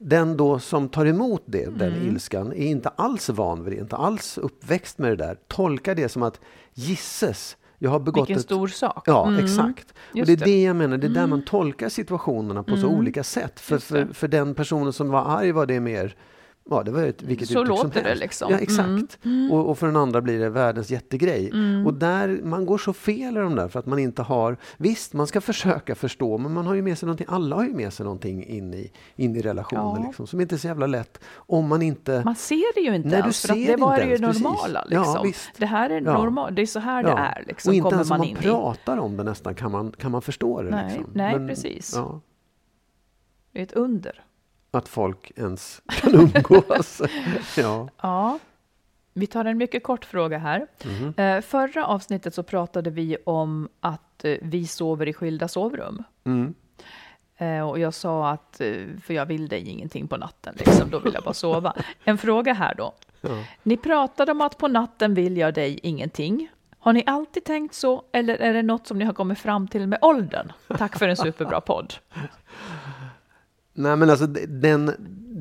Den 0.06 0.36
då 0.36 0.58
som 0.58 0.88
tar 0.88 1.06
emot 1.06 1.42
det, 1.46 1.78
den 1.78 1.92
ilskan 2.06 2.52
är 2.52 2.66
inte 2.66 2.88
alls 2.88 3.28
van 3.28 3.64
vid 3.64 3.72
det, 3.72 3.80
inte 3.80 3.96
alls 3.96 4.38
uppväxt 4.38 4.98
med 4.98 5.10
det 5.10 5.16
där. 5.16 5.36
Tolkar 5.48 5.94
det 5.94 6.08
som 6.08 6.22
att 6.22 6.40
gisses, 6.74 7.56
jag 7.78 7.90
har 7.90 7.98
begått 8.00 8.22
Vilken 8.28 8.36
ett 8.36 8.42
stor 8.44 8.68
sak. 8.68 9.02
Ja, 9.06 9.28
Mm. 9.28 9.44
exakt. 9.44 9.94
Och 10.10 10.16
Just 10.16 10.26
det 10.26 10.32
är 10.32 10.44
det. 10.46 10.62
jag 10.62 10.76
menar, 10.76 10.96
det 10.98 11.06
är 11.06 11.10
där 11.10 11.26
man 11.26 11.44
tolkar 11.44 11.88
situationerna 11.88 12.62
på 12.62 12.76
så 12.76 12.86
olika 12.88 13.24
sätt. 13.24 13.60
För, 13.60 13.78
för, 13.78 14.06
för 14.12 14.28
den 14.28 14.54
personen 14.54 14.92
som 14.92 15.08
var 15.08 15.24
arg 15.38 15.52
var 15.52 15.66
det 15.66 15.80
mer, 15.80 16.16
ja 16.70 16.82
det 16.82 16.90
var 16.90 17.02
ett, 17.02 17.22
vilket 17.22 17.48
Så 17.48 17.54
som 17.54 17.64
låter 17.66 18.02
det 18.02 18.08
helst. 18.08 18.20
liksom. 18.22 18.50
Ja, 18.52 18.58
exakt. 18.58 19.18
Och, 19.52 19.70
och 19.70 19.78
för 19.78 19.86
den 19.86 19.96
andra 19.96 20.20
blir 20.20 20.38
det 20.38 20.48
världens 20.50 20.90
jättegrej. 20.90 21.52
Och 21.86 21.94
där, 21.94 22.40
man 22.44 22.66
går 22.66 22.78
så 22.78 22.92
fel 22.92 23.36
i 23.36 23.40
de 23.40 23.54
där 23.56 23.68
för 23.68 23.78
att 23.78 23.86
man 23.86 23.98
inte 23.98 24.22
har, 24.22 24.56
visst 24.76 25.12
man 25.12 25.26
ska 25.26 25.40
försöka 25.40 25.94
förstå, 25.94 26.38
men 26.38 26.52
man 26.52 26.66
har 26.66 26.74
ju 26.74 26.82
med 26.82 26.98
sig 26.98 27.06
någonting, 27.06 27.26
alla 27.30 27.56
har 27.56 27.64
ju 27.64 27.74
med 27.74 27.92
sig 27.92 28.04
någonting 28.04 28.44
in 28.44 28.74
i, 28.74 28.92
in 29.16 29.36
i 29.36 29.42
relationer 29.42 29.96
Ja. 30.00 30.04
liksom, 30.06 30.26
som 30.26 30.40
inte 30.40 30.54
är 30.54 30.56
så 30.56 30.66
jävla 30.66 30.86
lätt 30.86 31.20
om 31.34 31.68
man 31.68 31.82
inte 31.82 32.22
Man 32.24 32.34
ser 32.36 32.74
det 32.74 32.80
ju 32.80 32.94
inte 32.96 33.08
Nej, 33.08 33.18
ens, 33.18 33.46
för 33.46 33.54
det 33.54 33.66
det 33.66 33.76
var 33.76 33.94
inte 33.94 34.06
ju 34.06 34.12
ens, 34.14 34.26
precis. 34.26 34.42
normala. 34.42 34.84
Ja, 34.90 34.98
Liksom. 35.00 35.22
visst. 35.26 35.50
det 35.58 35.66
här 35.66 35.90
är 35.90 36.00
Ja. 36.00 36.12
normalt, 36.18 36.56
det 36.56 36.62
är 36.62 36.66
så 36.66 36.78
här 36.80 37.02
det 37.02 37.10
är. 37.10 37.44
Liksom, 37.46 37.70
och 37.70 37.74
inte 37.74 37.82
kommer 37.84 37.96
ens 37.96 38.10
om 38.10 38.14
man 38.14 38.18
man 38.18 38.28
in 38.28 38.36
i. 38.36 38.40
pratar 38.40 38.96
om 38.96 39.16
det 39.16 39.22
nästan 39.24 39.54
kan 39.54 39.70
man, 39.72 39.92
kan 39.92 40.10
man 40.10 40.22
förstå 40.22 40.62
det. 40.62 40.70
Nej, 40.70 40.84
liksom. 40.96 41.10
nej, 41.14 41.48
precis. 41.48 41.92
Ja, 41.96 42.20
Det 43.52 43.58
är 43.58 43.62
ett 43.62 43.72
under. 43.72 44.23
Att 44.74 44.88
folk 44.88 45.32
ens 45.36 45.82
kan 45.86 46.14
umgås. 46.34 47.02
ja. 47.56 47.88
Ja. 48.02 48.38
Vi 49.12 49.26
tar 49.26 49.44
en 49.44 49.58
mycket 49.58 49.82
kort 49.82 50.04
fråga 50.04 50.38
här. 50.38 50.66
Eh, 51.16 51.40
förra 51.40 51.86
avsnittet 51.86 52.34
så 52.34 52.42
pratade 52.42 52.90
vi 52.90 53.16
om 53.26 53.68
att 53.80 54.24
eh, 54.24 54.36
vi 54.42 54.66
sover 54.66 55.08
i 55.08 55.12
skilda 55.12 55.48
sovrum. 55.48 56.02
Mm. 56.24 56.54
Eh, 57.36 57.68
och 57.68 57.78
jag 57.78 57.94
sa 57.94 58.30
att, 58.30 58.60
för 59.04 59.14
jag 59.14 59.26
vill 59.26 59.48
dig 59.48 59.68
ingenting 59.68 60.08
på 60.08 60.16
natten, 60.16 60.54
liksom, 60.58 60.90
då 60.90 60.98
vill 60.98 61.14
jag 61.14 61.22
bara 61.22 61.34
sova. 61.34 61.74
En 62.04 62.18
fråga 62.18 62.52
här 62.52 62.74
då. 62.74 62.94
Ni 63.62 63.76
pratade 63.76 64.32
om 64.32 64.40
att 64.40 64.58
på 64.58 64.68
natten 64.68 65.14
vill 65.14 65.36
jag 65.36 65.54
dig 65.54 65.80
ingenting. 65.82 66.48
Har 66.78 66.92
ni 66.92 67.02
alltid 67.06 67.44
tänkt 67.44 67.74
så, 67.74 68.02
eller 68.12 68.36
är 68.36 68.54
det 68.54 68.62
något 68.62 68.86
som 68.86 68.98
ni 68.98 69.04
har 69.04 69.12
kommit 69.12 69.38
fram 69.38 69.68
till 69.68 69.86
med 69.86 69.98
åldern? 70.02 70.52
Tack 70.78 70.98
för 70.98 71.08
en 71.08 71.16
superbra 71.16 71.60
podd. 71.60 71.94
Nej 73.74 73.96
men 73.96 74.10
alltså 74.10 74.26
den, 74.48 74.90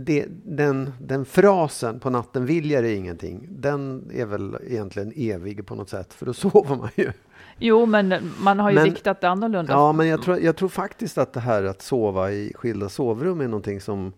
det, 0.05 0.25
den, 0.45 0.93
den 1.01 1.25
frasen 1.25 1.99
på 1.99 2.09
natten 2.09 2.45
vill 2.45 2.71
jag 2.71 2.83
dig 2.83 2.95
ingenting. 2.95 3.47
Den 3.49 4.09
är 4.13 4.25
väl 4.25 4.57
egentligen 4.67 5.13
evig 5.15 5.65
på 5.65 5.75
något 5.75 5.89
sätt. 5.89 6.13
För 6.13 6.25
då 6.25 6.33
sover 6.33 6.75
man 6.75 6.89
ju. 6.95 7.11
Jo, 7.57 7.85
men 7.85 8.31
man 8.39 8.59
har 8.59 8.69
ju 8.69 8.75
Men- 8.75 8.83
viktat 8.83 9.21
det 9.21 9.29
annorlunda. 9.29 9.73
Ja 9.73 9.91
men 9.93 10.07
jag 10.07 10.21
tror, 10.21 10.39
jag 10.39 10.55
tror 10.55 10.69
faktiskt 10.69 11.17
att 11.17 11.33
det 11.33 11.39
här 11.39 11.63
att 11.63 11.81
sova 11.81 12.31
i 12.31 12.51
skilda 12.55 12.89
sovrum 12.89 13.41
är 13.41 13.47
någonting 13.47 13.81
som 13.81 14.13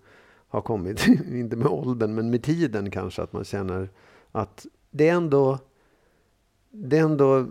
har 0.48 0.62
kommit, 0.62 1.08
inte 1.32 1.56
med 1.56 1.68
åldern 1.68 2.16
men 2.16 2.30
med 2.30 2.44
tiden 2.44 2.92
kanske. 2.92 3.22
Att 3.22 3.34
man 3.34 3.44
känner 3.44 3.90
att 4.32 4.66
det 4.92 5.10
är 5.10 5.14
ändå, 5.14 5.60
det 6.72 6.98
är 6.98 7.02
ändå, 7.04 7.46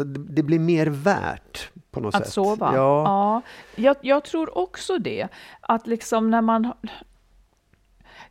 alltså 0.00 0.04
det, 0.04 0.20
det 0.34 0.42
blir 0.42 0.58
mer 0.58 0.86
värt 0.86 1.70
på 1.90 2.00
något 2.00 2.14
Att 2.14 2.24
sätt. 2.24 2.32
sova? 2.32 2.72
Ja. 2.74 3.02
ja 3.04 3.42
jag, 3.82 3.96
jag 4.00 4.24
tror 4.24 4.58
också 4.58 4.98
det. 4.98 5.28
Att 5.60 5.86
liksom 5.86 6.30
när 6.30 6.42
man... 6.42 6.72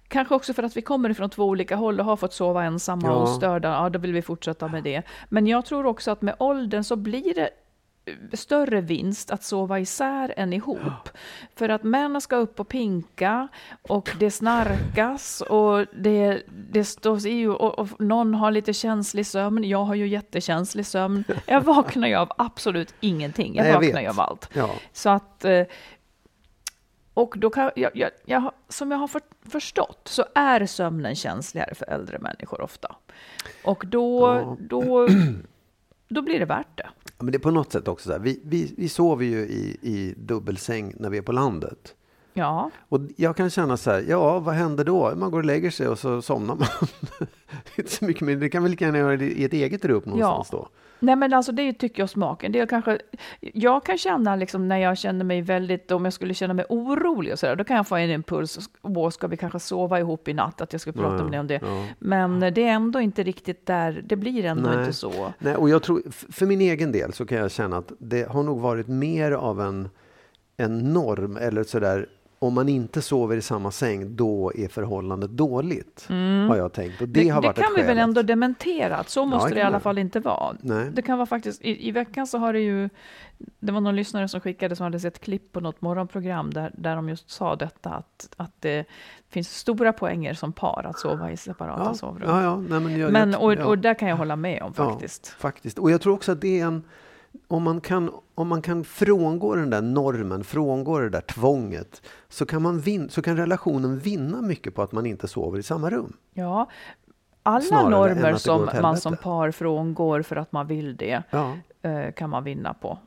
Kanske 0.08 0.36
också 0.36 0.54
för 0.54 0.64
att 0.64 0.78
vi 0.78 0.82
kommer 0.82 1.10
ifrån 1.10 1.30
två 1.30 1.46
olika 1.46 1.76
håll 1.76 2.00
och 2.00 2.06
har 2.06 2.16
fått 2.16 2.34
sova 2.34 2.64
ensamma 2.64 3.08
Ja. 3.08 3.12
och 3.14 3.30
störda. 3.30 3.70
Ja, 3.70 3.90
då 3.90 4.00
vill 4.00 4.14
vi 4.14 4.22
fortsätta 4.22 4.68
med 4.68 4.84
det. 4.84 5.02
Men 5.30 5.48
jag 5.48 5.66
tror 5.66 5.86
också 5.86 6.12
att 6.12 6.22
med 6.22 6.36
åldern 6.40 6.84
så 6.84 6.96
blir 6.96 7.34
det 7.36 7.50
större 8.34 8.82
vinst 8.82 9.32
att 9.32 9.44
sova 9.44 9.80
isär 9.80 10.34
än 10.38 10.54
ihop. 10.54 11.10
För 11.56 11.70
att 11.70 11.84
män 11.84 12.22
ska 12.22 12.36
upp 12.36 12.60
och 12.60 12.68
pinka 12.68 13.48
och 13.82 14.10
det 14.20 14.32
snarkas 14.32 15.42
och 15.42 15.86
det, 15.96 16.44
det 16.48 16.84
stås 16.84 17.26
i 17.26 17.46
och, 17.48 17.80
och 17.80 18.02
någon 18.02 18.34
har 18.36 18.52
lite 18.52 18.74
känslig 18.74 19.26
sömn. 19.28 19.64
Jag 19.64 19.84
har 19.86 19.96
ju 19.96 20.08
jättekänslig 20.08 20.86
sömn. 20.86 21.24
Jag 21.46 21.62
vaknar 21.66 22.08
ju 22.08 22.16
av 22.16 22.32
absolut 22.38 22.94
ingenting. 23.00 23.56
Jag 23.56 23.64
Nej, 23.64 23.72
jag 23.72 23.82
vaknar 23.82 24.02
ju 24.02 24.08
av 24.08 24.20
allt. 24.20 24.50
Ja. 24.54 24.70
Så 24.94 25.10
att... 25.10 25.46
eh, 25.46 25.64
Och 27.14 27.34
då 27.38 27.50
kan, 27.50 27.72
jag, 27.76 27.92
jag, 27.96 28.10
jag, 28.26 28.52
som 28.70 28.92
jag 28.92 28.98
har 28.98 29.08
för, 29.08 29.22
förstått 29.50 30.02
så 30.06 30.26
är 30.36 30.66
sömnen 30.66 31.16
känsligare 31.16 31.76
för 31.76 31.86
äldre 31.90 32.20
människor 32.20 32.62
ofta. 32.62 32.96
Och 33.64 33.84
då, 33.88 34.28
Ja. 34.28 34.58
då, 34.60 35.08
då 36.08 36.22
blir 36.22 36.40
det 36.40 36.46
värt 36.46 36.78
det. 36.78 36.90
Ja, 37.06 37.24
men 37.24 37.32
det 37.32 37.38
är 37.38 37.40
på 37.40 37.52
något 37.52 37.72
sätt 37.72 37.88
också 37.88 38.06
så 38.08 38.12
här. 38.12 38.20
Vi, 38.20 38.42
vi, 38.44 38.74
vi 38.78 38.90
sover 38.90 39.26
ju 39.26 39.40
i, 39.40 39.78
i 39.82 40.14
dubbelsäng 40.18 40.94
när 41.00 41.10
vi 41.10 41.18
är 41.18 41.22
på 41.22 41.32
landet. 41.32 41.96
Ja, 42.34 42.70
Och 42.90 43.00
jag 43.16 43.36
kan 43.36 43.50
känna 43.50 43.78
så 43.78 43.92
här, 43.92 44.06
ja 44.10 44.40
vad 44.40 44.56
händer 44.56 44.84
då? 44.84 45.14
Man 45.16 45.32
går 45.32 45.40
och 45.40 45.46
lägger 45.46 45.72
sig 45.72 45.88
och 45.88 46.00
så 46.00 46.22
somnar 46.22 46.56
man. 46.56 46.68
inte 47.76 47.92
så 47.92 48.06
mycket 48.06 48.22
mer. 48.22 48.36
Det 48.36 48.50
kan 48.50 48.64
väl 48.64 48.72
lika 48.72 48.86
gärna 48.86 48.98
göra 48.98 49.14
i 49.14 49.44
ett 49.44 49.54
eget 49.54 49.86
rum 49.86 50.04
någonstans 50.06 50.50
då. 50.50 50.68
Nej 51.04 51.16
men 51.16 51.34
alltså 51.34 51.52
det 51.52 51.62
är 51.62 51.66
ju 51.66 51.74
tycke 51.74 52.04
och 52.04 52.10
smak. 52.10 52.44
En 52.44 52.52
del 52.52 52.68
kanske, 52.68 53.00
jag 53.42 53.86
kan 53.86 53.98
känna 53.98 54.36
liksom 54.36 54.68
när 54.68 54.78
jag 54.78 54.98
känner 54.98 55.26
mig 55.26 55.42
väldigt, 55.42 55.92
om 55.92 56.04
jag 56.06 56.14
skulle 56.14 56.34
känna 56.34 56.54
mig 56.54 56.66
orolig 56.70 57.34
och 57.34 57.40
sådär, 57.40 57.56
då 57.56 57.64
kan 57.64 57.76
jag 57.78 57.88
få 57.88 57.96
en 57.96 58.10
impuls, 58.10 58.70
åh 58.82 59.10
ska 59.10 59.28
vi 59.28 59.38
kanske 59.38 59.60
sova 59.60 60.00
ihop 60.00 60.28
i 60.28 60.34
natt, 60.34 60.62
att 60.62 60.74
jag 60.74 60.82
ska 60.82 60.92
prata 60.92 61.16
Ja, 61.18 61.24
med 61.24 61.32
dig 61.32 61.40
om 61.40 61.48
det. 61.48 61.60
ja. 61.64 61.86
Men 62.00 62.40
det 62.40 62.64
är 62.64 62.72
ändå 62.74 63.02
inte 63.02 63.24
riktigt 63.24 63.66
där, 63.66 64.04
det 64.06 64.16
blir 64.16 64.46
ändå 64.46 64.70
Nej. 64.70 64.80
inte 64.80 64.94
så. 64.94 65.34
Nej, 65.40 65.56
och 65.56 65.70
jag 65.70 65.84
tror, 65.84 66.02
för 66.32 66.46
min 66.46 66.62
egen 66.62 66.92
del 66.92 67.14
så 67.14 67.26
kan 67.26 67.38
jag 67.38 67.52
känna 67.52 67.78
att 67.78 67.92
det 68.00 68.30
har 68.30 68.44
nog 68.44 68.60
varit 68.60 68.88
mer 68.88 69.32
av 69.32 69.62
en, 69.62 69.90
en 70.58 70.94
norm 70.94 71.38
eller 71.38 71.64
sådär 71.64 72.08
om 72.44 72.54
man 72.54 72.70
inte 72.70 73.02
sover 73.02 73.38
i 73.38 73.42
samma 73.42 73.72
säng, 73.72 74.16
då 74.16 74.52
är 74.56 74.68
förhållandet 74.68 75.30
dåligt. 75.30 76.06
Har 76.50 76.56
jag 76.56 76.74
tänkt. 76.74 77.02
Och 77.02 77.08
det, 77.08 77.22
Det, 77.24 77.30
har 77.30 77.42
det 77.42 77.48
varit 77.48 77.58
kan 77.58 77.74
ett 77.74 77.80
vi 77.80 77.84
väl 77.88 77.98
ändå 77.98 78.22
dementera, 78.22 78.98
att 78.98 79.10
så 79.10 79.26
måste 79.26 79.50
det 79.50 79.56
det 79.56 79.60
i 79.60 79.64
kan 79.64 79.68
alla 79.68 79.80
fall 79.80 79.98
inte 79.98 80.20
vara. 80.20 80.56
Nej. 80.62 80.90
Det 80.94 81.02
kan 81.02 81.18
vara 81.18 81.26
faktiskt, 81.26 81.62
i, 81.62 81.88
i 81.88 81.92
veckan 81.92 82.28
så 82.28 82.38
har 82.38 82.54
det 82.54 82.60
ju, 82.60 82.90
det 83.60 83.72
var 83.72 83.82
någon 83.82 83.96
lyssnare 83.96 84.28
som 84.28 84.42
skickade 84.42 84.76
som 84.76 84.84
hade 84.84 85.00
sett 85.00 85.20
klipp 85.20 85.52
på 85.52 85.60
något 85.60 85.82
morgonprogram 85.82 86.54
där, 86.54 86.72
där 86.78 86.96
de 86.96 87.10
just 87.10 87.30
sa 87.30 87.56
detta, 87.56 87.90
att, 87.90 88.30
att 88.38 88.52
det 88.60 88.86
finns 89.30 89.56
stora 89.58 89.94
poänger 89.94 90.34
som 90.34 90.54
par 90.54 90.86
att 90.90 91.00
sova 91.00 91.32
i 91.32 91.38
separata 91.38 91.84
Ja, 91.86 91.94
sovrum. 91.94 92.30
ja, 92.30 92.44
ja, 92.44 92.58
nej, 92.70 92.80
men 92.80 93.00
jag, 93.00 93.12
Men, 93.12 93.36
och, 93.36 93.54
ja. 93.54 93.66
och 93.66 93.78
där 93.78 93.94
kan 93.94 94.10
jag 94.10 94.16
hålla 94.18 94.36
med 94.36 94.62
om 94.64 94.74
faktiskt. 94.74 95.36
Ja, 95.38 95.42
faktiskt. 95.42 95.80
Och 95.80 95.92
jag 95.92 96.02
tror 96.02 96.14
också 96.14 96.32
att 96.32 96.42
det 96.42 96.60
är 96.60 96.66
en... 96.66 96.84
Om 97.48 97.64
man, 97.64 97.82
kan, 97.82 98.12
om 98.36 98.48
man 98.48 98.62
kan 98.62 98.84
frångå 98.84 99.56
den 99.56 99.70
där 99.70 99.82
normen, 99.82 100.44
frångå 100.44 101.00
det 101.00 101.10
där 101.10 101.22
tvånget, 101.22 102.02
så 102.30 102.46
kan, 102.46 102.62
man 102.62 102.80
vin, 102.80 103.10
så 103.10 103.22
kan 103.22 103.38
relationen 103.38 104.00
vinna 104.00 104.42
mycket 104.42 104.76
på 104.76 104.82
att 104.82 104.92
man 104.92 105.06
inte 105.06 105.28
sover 105.28 105.60
i 105.60 105.64
samma 105.64 105.90
rum. 105.90 106.14
Ja. 106.34 106.70
Alla 107.44 107.62
Snarare 107.62 107.90
normer 107.90 108.36
som 108.36 108.70
man 108.82 108.98
som 108.98 109.18
par 109.18 109.52
frångår 109.52 110.22
för 110.22 110.36
att 110.36 110.52
man 110.52 110.68
vill 110.68 110.98
det, 110.98 111.24
Ja, 111.30 111.58
eh, 111.82 112.12
kan 112.12 112.30
man 112.30 112.44
vinna 112.44 112.74
på. 112.74 112.98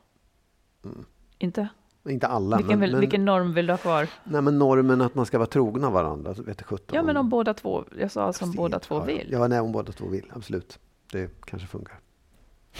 Inte? 1.37 1.67
inte 2.09 2.27
alla, 2.27 2.57
Vilken, 2.57 2.79
men, 2.79 2.91
men, 2.91 2.99
vilken 2.99 3.25
norm 3.25 3.53
vill 3.53 3.67
du 3.67 3.73
ha 3.73 3.77
kvar? 3.77 4.07
nej, 4.23 4.41
men 4.41 4.59
normen 4.59 5.01
att 5.01 5.15
man 5.15 5.25
ska 5.25 5.37
vara 5.37 5.47
trogna 5.47 5.89
varandra. 5.89 6.33
Vet 6.33 6.59
jag, 6.59 6.67
17, 6.67 6.95
Ja, 6.95 7.03
men 7.03 7.17
om 7.17 7.29
båda 7.29 7.53
två, 7.53 7.83
jag 7.99 8.11
sa 8.11 8.33
som 8.33 8.51
båda 8.51 8.79
två 8.79 8.99
vill. 8.99 9.27
Ja, 9.31 9.47
nej, 9.47 9.59
om 9.59 9.71
båda 9.71 9.91
två 9.91 10.07
vill, 10.07 10.31
absolut. 10.35 10.79
Det 11.11 11.45
kanske 11.45 11.67
funkar. 11.67 11.99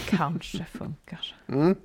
Kanske 0.06 0.64
funkar. 0.64 1.34
Mm. 1.46 1.76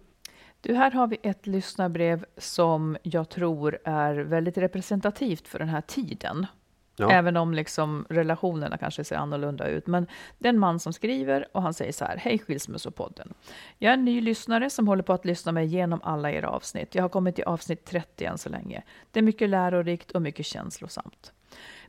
Du, 0.61 0.75
här 0.75 0.91
har 0.91 1.07
vi 1.07 1.17
ett 1.23 1.47
lyssnarbrev 1.47 2.25
som 2.37 2.97
jag 3.03 3.29
tror 3.29 3.79
är 3.83 4.15
väldigt 4.15 4.57
representativt 4.57 5.47
för 5.47 5.59
den 5.59 5.69
här 5.69 5.81
tiden. 5.81 6.47
Ja. 6.95 7.11
Även 7.11 7.37
om 7.37 7.53
liksom 7.53 8.05
relationerna 8.09 8.77
kanske 8.77 9.03
ser 9.03 9.15
annorlunda 9.15 9.67
ut. 9.67 9.87
Men 9.87 10.07
det 10.37 10.47
är 10.47 10.53
en 10.53 10.59
man 10.59 10.79
som 10.79 10.93
skriver 10.93 11.47
och 11.51 11.61
han 11.61 11.73
säger 11.73 11.91
så 11.91 12.05
här. 12.05 12.17
Hej 12.17 12.39
Skilsmässopodden. 12.39 13.33
Jag 13.77 13.89
är 13.89 13.93
en 13.93 14.05
ny 14.05 14.21
lyssnare 14.21 14.69
som 14.69 14.87
håller 14.87 15.03
på 15.03 15.13
att 15.13 15.25
lyssna 15.25 15.51
mig 15.51 15.65
igenom 15.65 15.99
alla 16.03 16.31
era 16.31 16.49
avsnitt. 16.49 16.95
Jag 16.95 17.03
har 17.03 17.09
kommit 17.09 17.35
till 17.35 17.43
avsnitt 17.43 17.85
30 17.85 18.25
än 18.25 18.37
så 18.37 18.49
länge. 18.49 18.83
Det 19.11 19.19
är 19.19 19.23
mycket 19.23 19.49
lärorikt 19.49 20.11
och 20.11 20.21
mycket 20.21 20.45
känslosamt. 20.45 21.33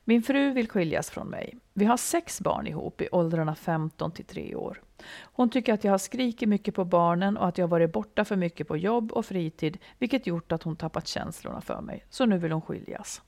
Min 0.05 0.23
fru 0.23 0.51
vill 0.51 0.69
skiljas 0.69 1.11
från 1.11 1.27
mig. 1.27 1.59
Vi 1.73 1.85
har 1.85 1.97
sex 1.97 2.41
barn 2.41 2.67
ihop 2.67 3.01
i 3.01 3.09
åldrarna 3.13 3.55
15 3.55 4.13
till 4.13 4.25
3 4.25 4.55
år. 4.55 4.81
Hon 5.23 5.51
tycker 5.51 5.75
att 5.75 5.85
jag 5.85 5.93
har 5.93 5.99
skrikit 5.99 6.49
mycket 6.49 6.75
på 6.75 6.85
barnen 6.85 7.37
och 7.37 7.49
att 7.49 7.59
jag 7.59 7.69
varit 7.69 7.93
borta 7.93 8.25
för 8.25 8.37
mycket 8.37 8.69
på 8.69 8.77
jobb 8.77 9.13
och 9.13 9.27
fritid, 9.27 9.79
vilket 9.99 10.27
gjort 10.27 10.53
att 10.53 10.63
hon 10.63 10.77
tappat 10.77 11.07
känslorna 11.07 11.61
för 11.61 11.81
mig. 11.81 12.05
Så 12.11 12.27
nu 12.27 12.39
vill 12.39 12.53
hon 12.53 12.63
skiljas. 12.63 13.23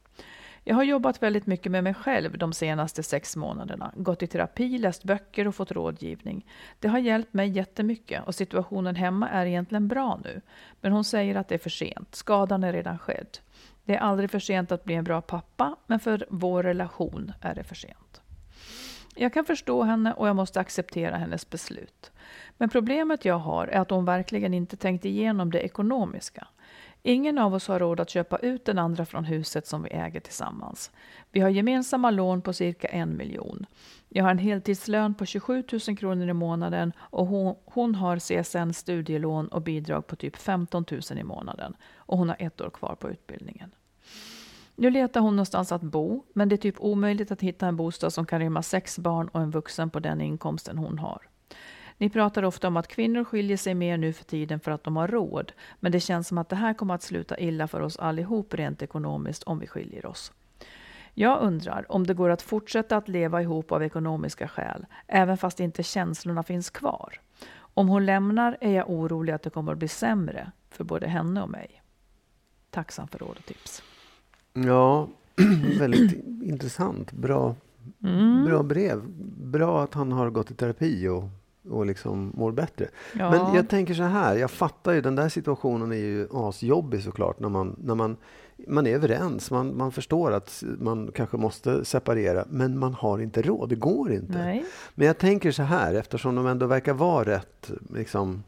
Jag 0.69 0.77
har 0.77 0.83
jobbat 0.83 1.23
väldigt 1.23 1.47
mycket 1.47 1.73
med 1.73 1.85
mig 1.85 1.95
själv 1.95 2.39
de 2.39 2.53
senaste 2.53 3.03
sex 3.03 3.37
månaderna, 3.37 3.93
gått 3.97 4.23
i 4.23 4.27
terapi, 4.27 4.79
läst 4.79 5.05
böcker 5.05 5.49
och 5.49 5.55
fått 5.55 5.73
rådgivning. 5.73 6.47
Det 6.81 6.89
har 6.89 6.99
hjälpt 6.99 7.35
mig 7.35 7.49
jättemycket 7.49 8.27
och 8.27 8.35
situationen 8.35 8.97
hemma 8.97 9.29
är 9.29 9.47
egentligen 9.47 9.89
bra 9.89 10.21
nu. 10.25 10.41
Men 10.81 10.93
hon 10.93 11.05
säger 11.05 11.35
att 11.35 11.49
det 11.49 11.55
är 11.55 11.59
för 11.59 11.71
sent, 11.71 12.15
skadan 12.15 12.65
är 12.65 12.73
redan 12.73 12.99
skedd. 12.99 13.39
Det 13.85 13.95
är 13.95 14.01
aldrig 14.01 14.31
för 14.31 14.39
sent 14.39 14.73
att 14.73 14.85
bli 14.85 14.95
en 14.95 15.05
bra 15.05 15.21
pappa, 15.21 15.77
men 15.87 16.01
för 16.01 16.27
vår 16.31 16.63
relation 16.63 17.33
är 17.41 17.55
det 17.55 17.65
för 17.65 17.75
sent. 17.75 18.23
Jag 19.19 19.33
kan 19.33 19.45
förstå 19.45 19.83
henne 19.83 20.13
och 20.13 20.29
jag 20.29 20.37
måste 20.37 20.61
acceptera 20.61 21.17
hennes 21.17 21.51
beslut. 21.51 22.13
Men 22.57 22.69
problemet 22.69 23.25
jag 23.25 23.39
har 23.39 23.67
är 23.67 23.81
att 23.81 23.91
hon 23.91 24.05
verkligen 24.05 24.55
inte 24.55 24.77
tänkt 24.77 25.05
igenom 25.05 25.51
det 25.51 25.61
ekonomiska. 25.61 26.47
Ingen 27.03 27.39
av 27.39 27.55
oss 27.55 27.69
har 27.69 27.79
råd 27.79 28.01
att 28.01 28.11
köpa 28.11 28.39
ut 28.39 28.65
den 28.65 28.79
andra 28.79 29.05
från 29.05 29.25
huset 29.25 29.67
som 29.67 29.83
vi 29.83 29.91
äger 29.91 30.21
tillsammans. 30.21 30.91
Vi 31.33 31.41
har 31.41 31.49
gemensamma 31.49 32.11
lån 32.11 32.43
på 32.43 32.53
cirka 32.53 32.89
en 32.89 33.17
miljon. 33.17 33.67
Jag 34.09 34.25
har 34.25 34.31
en 34.31 34.39
heltidslön 34.39 35.15
på 35.15 35.27
27 35.27 35.65
000 35.89 35.97
kronor 35.97 36.29
i 36.29 36.33
månaden 36.33 36.93
och 36.99 37.27
hon, 37.27 37.57
hon 37.65 37.95
har 37.95 38.19
CSN 38.19 38.73
studielån 38.73 39.49
och 39.49 39.63
bidrag 39.63 40.07
på 40.07 40.17
typ 40.17 40.37
15 40.37 40.85
000 40.91 41.19
i 41.19 41.25
månaden. 41.25 41.77
Och 41.97 42.19
hon 42.19 42.29
har 42.29 42.37
ett 42.39 42.61
år 42.61 42.71
kvar 42.71 42.95
på 42.95 43.11
utbildningen. 43.11 43.71
Nu 44.79 44.91
letar 44.91 45.21
hon 45.21 45.37
någonstans 45.37 45.73
att 45.73 45.83
bo, 45.83 46.25
men 46.33 46.49
det 46.49 46.55
är 46.55 46.57
typ 46.57 46.81
omöjligt 46.81 47.31
att 47.31 47.41
hitta 47.41 47.67
en 47.67 47.77
bostad 47.77 48.13
som 48.13 48.27
kan 48.27 48.41
rymma 48.41 48.63
sex 48.63 48.99
barn 48.99 49.29
och 49.29 49.41
en 49.41 49.51
vuxen 49.51 49.91
på 49.91 50.01
den 50.01 50.21
inkomsten 50.21 50.79
hon 50.79 50.99
har. 50.99 51.29
Ni 51.99 52.11
pratar 52.11 52.43
ofta 52.43 52.69
om 52.69 52.77
att 52.77 52.89
kvinnor 52.89 53.25
skiljer 53.25 53.57
sig 53.57 53.75
mer 53.75 53.97
nu 53.99 54.13
för 54.13 54.25
tiden 54.25 54.61
för 54.61 54.71
att 54.71 54.85
de 54.85 54.97
har 54.97 55.09
råd, 55.09 55.53
men 55.81 55.93
det 55.93 56.01
känns 56.01 56.29
som 56.29 56.39
att 56.39 56.49
det 56.49 56.57
här 56.57 56.75
kommer 56.75 56.95
att 56.95 57.03
sluta 57.03 57.39
illa 57.39 57.69
för 57.69 57.81
oss 57.81 57.97
allihop 57.97 58.55
rent 58.55 58.83
ekonomiskt 58.83 59.43
om 59.43 59.59
vi 59.59 59.67
skiljer 59.67 60.07
oss. 60.07 60.33
Jag 61.15 61.43
undrar 61.43 61.93
om 61.93 62.07
det 62.07 62.15
går 62.15 62.31
att 62.31 62.43
fortsätta 62.43 62.97
att 62.97 63.09
leva 63.09 63.43
ihop 63.43 63.73
av 63.73 63.83
ekonomiska 63.83 64.49
skäl, 64.49 64.87
även 65.07 65.39
fast 65.39 65.61
inte 65.61 65.83
känslorna 65.83 66.43
finns 66.43 66.71
kvar. 66.71 67.21
Om 67.57 67.89
hon 67.89 68.07
lämnar 68.07 68.57
är 68.61 68.73
jag 68.73 68.91
orolig 68.91 69.33
att 69.33 69.43
det 69.43 69.51
kommer 69.51 69.73
att 69.73 69.79
bli 69.79 69.89
sämre 69.89 70.53
för 70.71 70.85
både 70.85 71.07
henne 71.07 71.43
och 71.43 71.51
mig. 71.51 71.83
Tacksam 72.71 73.09
för 73.09 73.19
råd 73.19 73.37
och 73.39 73.47
tips. 73.47 73.83
Ja, 74.65 75.09
väldigt 75.79 76.25
intressant. 76.43 77.13
Bra, 77.13 77.55
Mm. 78.05 78.45
bra 78.45 78.63
brev. 78.63 79.03
Bra 79.45 79.83
att 79.83 79.95
han 79.95 80.13
har 80.13 80.31
gått 80.31 80.51
i 80.51 80.55
terapi 80.55 81.09
och, 81.09 81.25
och 81.73 81.87
liksom 81.87 82.33
mår 82.35 82.53
bättre. 82.53 82.89
Ja. 83.19 83.31
Men 83.31 83.55
jag 83.55 83.69
tänker 83.69 83.95
så 83.95 84.03
här, 84.03 84.37
jag 84.37 84.51
fattar 84.51 84.93
ju, 84.93 85.01
den 85.01 85.15
där 85.15 85.29
situationen 85.29 85.93
är 85.93 85.97
ju 85.97 86.29
asjobbig 86.33 87.03
såklart 87.03 87.41
när 87.41 87.49
man, 87.49 87.77
när 87.79 87.95
man, 87.95 88.17
man 88.69 88.87
är 88.87 88.95
överens, 88.95 89.51
man, 89.51 89.77
man 89.77 89.93
förstår 89.93 90.33
att 90.33 90.63
man 90.79 91.11
kanske 91.15 91.37
måste 91.37 91.85
separera, 91.85 92.45
men 92.51 92.79
man 92.79 92.95
har 92.95 93.19
inte 93.19 93.43
råd, 93.43 93.69
det 93.69 93.77
går 93.77 94.13
inte. 94.13 94.39
Nej. 94.39 94.65
Men 94.95 95.07
jag 95.07 95.19
tänker 95.19 95.51
så 95.53 95.63
här, 95.63 95.95
eftersom 95.95 96.35
de 96.35 96.47
ändå 96.47 96.67
verkar 96.67 96.95
vara 96.95 97.25
rätt, 97.25 97.71
liksom, 97.95 98.43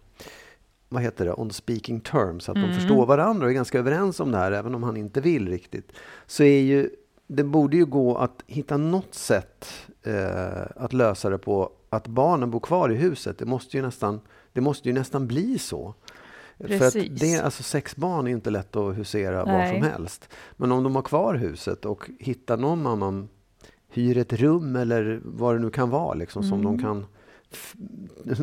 vad 0.89 1.03
heter 1.03 1.25
det, 1.25 1.33
on 1.35 1.51
speaking 1.51 2.01
terms, 2.01 2.49
att 2.49 2.57
Mm. 2.57 2.69
de 2.69 2.75
förstår 2.75 3.07
varandra 3.07 3.45
och 3.47 3.51
är 3.51 3.55
ganska 3.55 3.79
överens 3.79 4.21
om 4.21 4.31
det 4.31 4.39
här, 4.39 4.53
även 4.53 4.75
om 4.75 4.83
han 4.83 4.97
inte 4.97 5.21
vill 5.21 5.49
riktigt. 5.49 5.93
Så 6.27 6.43
är 6.43 6.61
ju, 6.61 6.91
det 7.27 7.45
borde 7.45 7.77
ju 7.77 7.87
gå 7.87 8.17
att 8.17 8.43
hitta 8.47 8.77
något 8.77 9.15
sätt 9.15 9.67
eh, 10.03 10.63
att 10.77 10.93
lösa 10.93 11.31
det 11.31 11.39
på, 11.39 11.71
att 11.91 12.07
barnen 12.09 12.51
bor 12.51 12.61
kvar 12.61 12.89
i 12.91 12.95
huset. 12.95 13.39
Det 13.39 13.45
måste 13.45 13.77
ju 13.77 13.83
nästan, 13.83 14.21
det 14.53 14.61
måste 14.61 14.89
ju 14.89 14.95
nästan 14.95 15.27
bli 15.27 15.59
så. 15.59 15.95
För 16.59 16.65
att 16.75 16.79
Precis. 16.81 17.21
det, 17.21 17.39
alltså 17.41 17.63
sex 17.63 17.97
barn 17.97 18.27
är 18.27 18.31
inte 18.31 18.51
lätt 18.51 18.77
att 18.77 18.97
husera 18.99 19.45
var 19.45 19.53
Nej. 19.53 19.81
som 19.81 19.91
helst. 19.91 20.29
Men 20.57 20.73
om 20.73 20.83
de 20.85 20.95
har 20.95 21.03
kvar 21.03 21.35
huset 21.35 21.85
och 21.85 22.11
hittar 22.19 22.57
någon 22.57 22.87
annan, 22.87 23.29
hyr 23.91 24.19
ett 24.19 24.33
rum 24.33 24.77
eller 24.77 25.21
vad 25.25 25.55
det 25.55 25.59
nu 25.59 25.71
kan 25.71 25.91
vara, 25.91 26.15
liksom, 26.15 26.43
som 26.43 26.65
de 26.65 26.79
kan 26.83 26.99
f- 27.01 27.07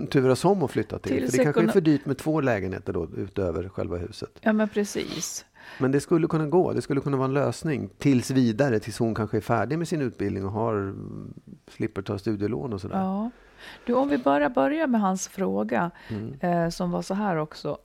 turas 0.10 0.46
om 0.46 0.64
och 0.64 0.72
flytta 0.72 1.00
till. 1.00 1.12
Tills 1.18 1.32
för 1.32 1.38
det 1.38 1.44
kanske 1.44 1.64
är 1.64 1.68
för 1.68 1.82
dyrt 1.82 2.06
med 2.06 2.18
två 2.18 2.42
lägenheter 2.42 2.94
då, 2.94 3.08
utöver 3.18 3.70
själva 3.70 3.98
huset. 3.98 4.30
Ja, 4.42 4.54
men 4.54 4.70
precis. 4.70 5.46
Men 5.80 5.92
det 5.92 6.02
skulle 6.02 6.28
kunna 6.28 6.46
gå. 6.48 6.74
Det 6.74 6.82
skulle 6.82 7.02
kunna 7.02 7.18
vara 7.18 7.28
en 7.28 7.34
lösning 7.34 7.90
tills 7.98 8.32
vidare, 8.32 8.80
tills 8.80 9.00
hon 9.00 9.16
kanske 9.16 9.38
är 9.38 9.42
färdig 9.42 9.78
med 9.80 9.88
sin 9.88 10.02
utbildning 10.02 10.46
och 10.46 10.52
har, 10.52 10.96
slipper 11.72 12.02
ta 12.02 12.18
studielån 12.18 12.74
och 12.74 12.82
sådär. 12.82 13.00
Ja. 13.00 13.30
Du, 13.86 13.94
om 13.94 14.10
vi 14.10 14.18
bara 14.18 14.50
börjar 14.50 14.88
med 14.88 15.02
hans 15.02 15.28
fråga, 15.28 15.92
Mm. 16.10 16.34
eh, 16.40 16.70
som 16.70 16.92
var 16.92 17.02
så 17.02 17.14
här 17.14 17.36
också. 17.36 17.78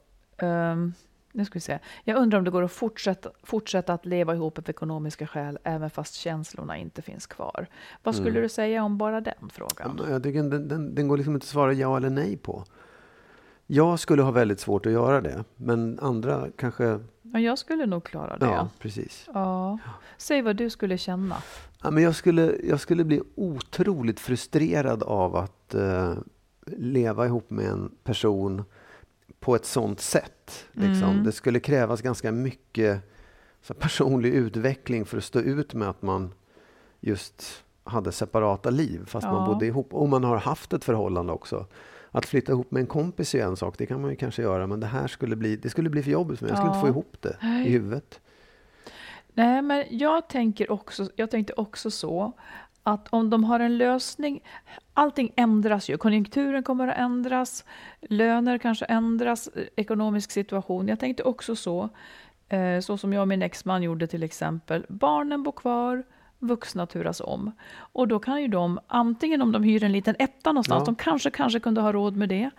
Um, 0.42 0.92
nu 1.32 1.44
ska 1.44 1.54
vi 1.54 1.60
se. 1.60 1.78
Jag 2.04 2.16
undrar 2.16 2.38
om 2.38 2.44
det 2.44 2.50
går 2.50 2.62
att 2.62 2.72
fortsätta, 2.72 3.30
fortsätta 3.42 3.92
att 3.94 4.06
leva 4.06 4.34
ihop 4.34 4.58
av 4.58 4.70
ekonomiska 4.70 5.26
skäl, 5.26 5.58
även 5.64 5.90
fast 5.90 6.14
känslorna 6.14 6.76
inte 6.78 7.02
finns 7.02 7.26
kvar. 7.26 7.66
Vad 8.02 8.14
skulle 8.14 8.30
Mm. 8.30 8.42
du 8.42 8.48
säga 8.48 8.84
om 8.84 8.98
bara 8.98 9.20
den 9.20 9.48
frågan? 9.52 10.00
Jag 10.10 10.22
tycker 10.22 10.42
den, 10.42 10.68
den, 10.68 10.94
den 10.94 11.08
går 11.08 11.16
liksom 11.16 11.34
inte 11.34 11.44
att 11.44 11.48
svara 11.48 11.72
ja 11.72 11.96
eller 11.96 12.10
nej 12.10 12.36
på. 12.36 12.64
Jag 13.66 13.98
skulle 14.00 14.22
ha 14.22 14.30
väldigt 14.30 14.60
svårt 14.60 14.86
att 14.86 14.92
göra 14.92 15.20
det, 15.20 15.44
men 15.56 15.98
andra 16.02 16.46
kanske... 16.56 17.00
Ja, 17.22 17.38
jag 17.40 17.58
skulle 17.58 17.86
nog 17.86 18.04
klara 18.04 18.36
det. 18.36 18.46
Ja, 18.46 18.68
precis. 18.78 19.28
Ja. 19.34 19.78
Säg 20.18 20.42
vad 20.42 20.56
du 20.56 20.70
skulle 20.70 20.98
känna. 20.98 21.36
Ja, 21.82 21.90
men 21.90 22.02
jag, 22.02 22.14
skulle, 22.14 22.56
jag 22.64 22.80
skulle 22.80 23.04
bli 23.04 23.22
otroligt 23.34 24.20
frustrerad 24.20 25.02
av 25.02 25.36
att 25.36 25.74
eh, 25.74 26.12
leva 26.66 27.26
ihop 27.26 27.50
med 27.50 27.66
en 27.66 27.90
person 28.04 28.64
på 29.40 29.54
ett 29.54 29.64
sånt 29.64 30.00
sätt. 30.00 30.66
Liksom. 30.72 31.10
Mm. 31.10 31.24
Det 31.24 31.32
skulle 31.32 31.60
krävas 31.60 32.02
ganska 32.02 32.32
mycket 32.32 33.00
så 33.62 33.74
personlig 33.74 34.34
utveckling 34.34 35.04
för 35.04 35.18
att 35.18 35.24
stå 35.24 35.38
ut 35.40 35.74
med 35.74 35.88
att 35.88 36.02
man 36.02 36.32
just 37.00 37.64
hade 37.84 38.12
separata 38.12 38.70
liv 38.70 39.04
fast 39.06 39.26
man 39.26 39.34
Ja. 39.36 39.46
bodde 39.46 39.66
ihop. 39.66 39.94
Och 39.94 40.08
man 40.08 40.24
har 40.24 40.36
haft 40.36 40.72
ett 40.72 40.84
förhållande 40.84 41.32
också. 41.32 41.66
Att 42.10 42.26
flytta 42.26 42.52
ihop 42.52 42.70
med 42.70 42.80
en 42.80 42.86
kompis 42.86 43.34
är 43.34 43.38
ju 43.38 43.44
en 43.44 43.56
sak, 43.56 43.74
det 43.78 43.86
kan 43.86 44.00
man 44.00 44.10
ju 44.10 44.16
kanske 44.16 44.42
göra. 44.42 44.66
Men 44.66 44.80
det 44.80 44.86
här 44.86 45.06
skulle 45.06 45.36
bli, 45.36 45.56
det 45.56 45.70
skulle 45.70 45.90
bli 45.90 46.02
för 46.02 46.10
jobbigt 46.10 46.38
för 46.38 46.46
mig. 46.46 46.50
Jag 46.50 46.58
skulle 46.58 46.70
Ja. 46.70 46.76
inte 46.76 46.86
få 46.86 46.92
ihop 46.92 47.16
det 47.20 47.36
i 47.66 47.70
huvudet. 47.70 48.20
Nej, 49.34 49.62
men 49.62 49.84
jag 49.90 50.28
tänker 50.28 50.70
också, 50.72 51.10
jag 51.16 51.30
tänkte 51.30 51.52
också 51.52 51.90
så 51.90 52.32
att 52.82 53.08
om 53.08 53.30
de 53.30 53.44
har 53.44 53.60
en 53.60 53.78
lösning, 53.78 54.42
allting 54.94 55.32
ändras 55.36 55.90
ju, 55.90 55.96
konjunkturen 55.96 56.62
kommer 56.62 56.88
att 56.88 56.98
ändras, 56.98 57.64
löner 58.00 58.58
kanske 58.58 58.84
ändras, 58.84 59.48
eh, 59.48 59.64
ekonomisk 59.76 60.30
situation. 60.30 60.88
Jag 60.88 61.00
tänkte 61.00 61.22
också 61.22 61.56
så, 61.56 61.88
eh, 62.48 62.80
så 62.80 62.96
som 62.96 63.12
jag 63.12 63.20
och 63.22 63.28
min 63.28 63.42
exman 63.42 63.82
gjorde 63.82 64.06
till 64.06 64.22
exempel. 64.22 64.86
Barnen 64.88 65.42
bor 65.42 65.52
kvar, 65.52 66.02
vuxna 66.38 66.86
turas 66.86 67.20
om. 67.20 67.52
Och 67.92 68.08
då 68.08 68.18
kan 68.18 68.42
ju 68.42 68.48
de, 68.48 68.80
antingen 68.86 69.42
om 69.42 69.52
de 69.52 69.62
hyr 69.62 69.84
en 69.84 69.92
liten 69.92 70.16
etta 70.18 70.52
någonstans, 70.52 70.80
Ja. 70.80 70.86
de 70.86 70.94
kanske, 70.94 71.30
kanske 71.30 71.60
kunde 71.60 71.80
ha 71.80 71.92
råd 71.92 72.16
med 72.16 72.28
det, 72.28 72.50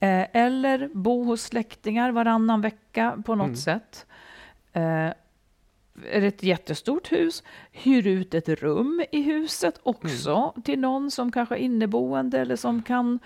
eh, 0.00 0.26
eller 0.42 0.88
bo 0.94 1.24
hos 1.24 1.42
släktingar 1.42 2.10
varannan 2.12 2.60
vecka 2.60 3.22
på 3.26 3.34
något 3.34 3.58
sätt. 3.58 4.06
Är 6.10 6.22
ett 6.22 6.42
jättestort 6.42 7.12
hus, 7.12 7.42
hyr 7.72 8.06
ut 8.06 8.34
ett 8.34 8.48
rum 8.48 9.04
i 9.12 9.22
huset 9.22 9.80
också 9.82 10.54
till 10.64 10.78
någon 10.78 11.10
som 11.10 11.32
kanske 11.32 11.54
är 11.54 11.58
inneboende 11.58 12.40
eller 12.40 12.56
som 12.56 12.82
kan, 12.82 13.18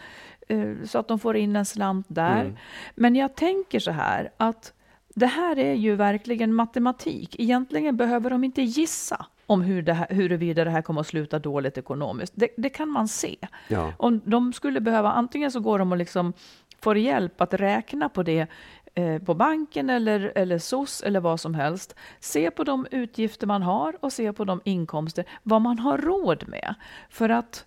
eh, 0.49 0.75
så 0.85 0.99
att 0.99 1.09
de 1.09 1.19
får 1.19 1.37
in 1.37 1.57
en 1.57 1.67
slant 1.67 2.07
där. 2.09 2.59
Men 2.95 3.17
jag 3.17 3.35
tänker 3.35 3.81
så 3.81 3.91
här 3.91 4.31
att 4.37 4.73
det 5.15 5.27
här 5.27 5.59
är 5.59 5.75
ju 5.75 5.97
verkligen 5.97 6.55
matematik. 6.55 7.41
Egentligen 7.41 7.97
behöver 7.97 8.31
de 8.31 8.45
inte 8.45 8.63
gissa 8.63 9.27
om 9.47 9.63
hur 9.63 9.83
det 9.83 9.93
här, 9.93 10.07
huruvida 10.11 10.65
det 10.65 10.71
här 10.71 10.83
kommer 10.83 11.01
att 11.01 11.07
sluta 11.07 11.39
dåligt 11.39 11.79
ekonomiskt. 11.79 12.33
Det, 12.37 12.49
det 12.57 12.69
kan 12.69 12.89
man 12.89 13.09
se. 13.09 13.37
Ja. 13.69 13.93
Om 13.97 14.21
de 14.25 14.53
skulle 14.53 14.81
behöva, 14.81 15.13
antingen 15.13 15.51
så 15.51 15.61
går 15.61 15.79
de 15.79 15.93
och 15.93 15.99
liksom 15.99 16.33
får 16.81 16.99
hjälp 16.99 17.41
att 17.41 17.55
räkna 17.55 18.09
på 18.09 18.23
det 18.23 18.47
Eh, 18.95 19.23
på 19.23 19.35
banken 19.35 19.91
eller, 19.91 20.33
eller 20.35 20.59
SOS 20.59 21.03
eller 21.03 21.21
vad 21.21 21.41
som 21.41 21.55
helst. 21.55 21.95
Se 22.21 22.51
på 22.51 22.65
de 22.65 22.87
utgifter 22.91 23.47
man 23.47 23.63
har 23.63 23.97
och 24.05 24.13
se 24.13 24.33
på 24.33 24.45
de 24.45 24.61
inkomster, 24.65 25.25
vad 25.43 25.63
man 25.63 25.79
har 25.79 25.99
råd 25.99 26.49
med. 26.49 26.75
För 27.11 27.29
att 27.29 27.67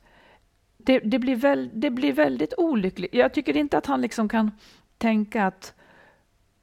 det, 0.77 0.99
det, 0.99 1.19
blir, 1.19 1.36
väl, 1.36 1.69
det 1.73 1.89
blir 1.89 2.13
väldigt 2.13 2.53
olyckligt. 2.57 3.13
Jag 3.13 3.33
tycker 3.33 3.57
inte 3.57 3.77
att 3.77 3.86
han 3.86 4.01
liksom 4.01 4.29
kan 4.29 4.51
tänka 4.97 5.45
att 5.45 5.73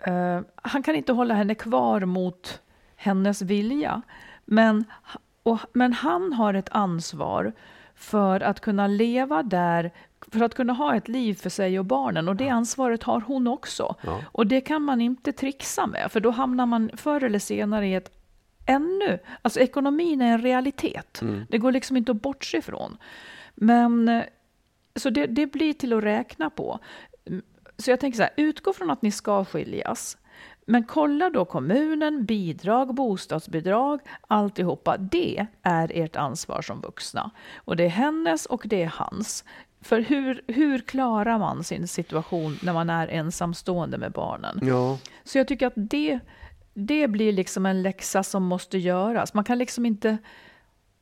uh, 0.09 0.41
han 0.57 0.83
kan 0.83 0.95
inte 0.95 1.13
hålla 1.13 1.35
henne 1.35 1.55
kvar 1.55 2.05
mot 2.05 2.63
hennes 2.97 3.43
vilja. 3.43 4.03
Men 4.45 4.85
Och, 5.43 5.59
men 5.73 5.93
han 5.93 6.33
har 6.33 6.55
ett 6.55 6.69
ansvar 6.71 7.53
för 7.95 8.41
att 8.41 8.61
kunna 8.61 8.87
leva 8.87 9.43
där, 9.43 9.93
för 10.33 10.41
att 10.41 10.55
kunna 10.55 10.73
ha 10.73 10.97
ett 10.97 11.09
liv 11.09 11.35
för 11.35 11.51
sig 11.51 11.79
och 11.79 11.85
barnen. 11.85 12.29
Och 12.29 12.37
det 12.37 12.49
ansvaret 12.49 13.03
har 13.03 13.21
hon 13.21 13.47
också. 13.47 13.95
Ja. 14.01 14.21
Och 14.33 14.47
det 14.47 14.61
kan 14.61 14.83
man 14.83 15.01
inte 15.01 15.33
trixa 15.33 15.87
med, 15.87 16.13
för 16.13 16.21
då 16.21 16.31
hamnar 16.31 16.67
man 16.67 16.91
förr 16.95 17.25
eller 17.25 17.39
senare 17.39 17.87
i 17.89 17.95
ett 17.95 18.11
ännu... 18.67 19.19
Alltså 19.43 19.61
ekonomin 19.61 20.21
är 20.23 20.33
en 20.33 20.43
realitet. 20.43 21.23
Det 21.49 21.59
går 21.59 21.73
liksom 21.73 21.97
inte 21.97 22.13
att 22.13 22.23
bortse 22.23 22.59
ifrån. 22.59 22.97
Men 23.55 24.23
så 24.97 25.11
det, 25.11 25.27
det 25.27 25.47
blir 25.47 25.73
till 25.73 25.93
att 25.93 26.05
räkna 26.05 26.51
på. 26.51 26.79
Mm, 27.27 27.43
Så 27.77 27.91
jag 27.91 28.01
tänker 28.01 28.17
så 28.17 28.23
här, 28.23 28.33
utgå 28.37 28.73
från 28.73 28.91
att 28.91 29.03
ni 29.03 29.11
ska 29.11 29.45
skiljas. 29.45 30.17
Men 30.67 30.85
kolla 30.85 31.31
då 31.31 31.45
kommunen, 31.45 32.25
bidrag, 32.25 32.95
bostadsbidrag, 32.95 34.01
alltihopa. 34.29 34.97
Det 34.97 35.47
är 35.63 35.93
ert 35.95 36.17
ansvar 36.17 36.63
som 36.63 36.81
vuxna. 36.81 37.31
Och 37.57 37.77
det 37.77 37.85
är 37.85 37.89
hennes 37.89 38.47
och 38.47 38.63
det 38.65 38.83
är 38.83 38.93
hans. 38.95 39.45
För 39.83 40.01
hur, 40.01 40.43
hur 40.47 40.79
klarar 40.79 41.39
man 41.39 41.65
sin 41.65 41.89
situation 41.89 42.59
när 42.63 42.73
man 42.73 42.91
är 42.91 43.09
ensamstående 43.09 43.99
med 43.99 44.13
barnen? 44.13 44.59
Ja, 44.63 44.99
Så 45.25 45.39
jag 45.39 45.49
tycker 45.49 45.67
att 45.67 45.73
det, 45.77 46.19
det 46.75 47.09
blir 47.09 47.33
liksom 47.33 47.67
en 47.67 47.83
läxa 47.83 48.23
som 48.23 48.43
måste 48.43 48.79
göras. 48.79 49.35
Man 49.35 49.45
kan 49.45 49.59
liksom 49.59 49.87
inte 49.87 50.19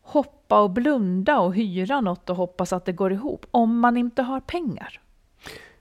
hoppa 0.02 0.60
och 0.60 0.70
blunda 0.70 1.38
och 1.38 1.54
hyra 1.54 2.00
något 2.00 2.30
och 2.30 2.36
hoppas 2.36 2.72
att 2.72 2.84
det 2.84 2.92
går 2.92 3.12
ihop 3.12 3.46
om 3.50 3.78
man 3.78 3.96
inte 3.96 4.22
har 4.22 4.40
pengar. 4.40 5.00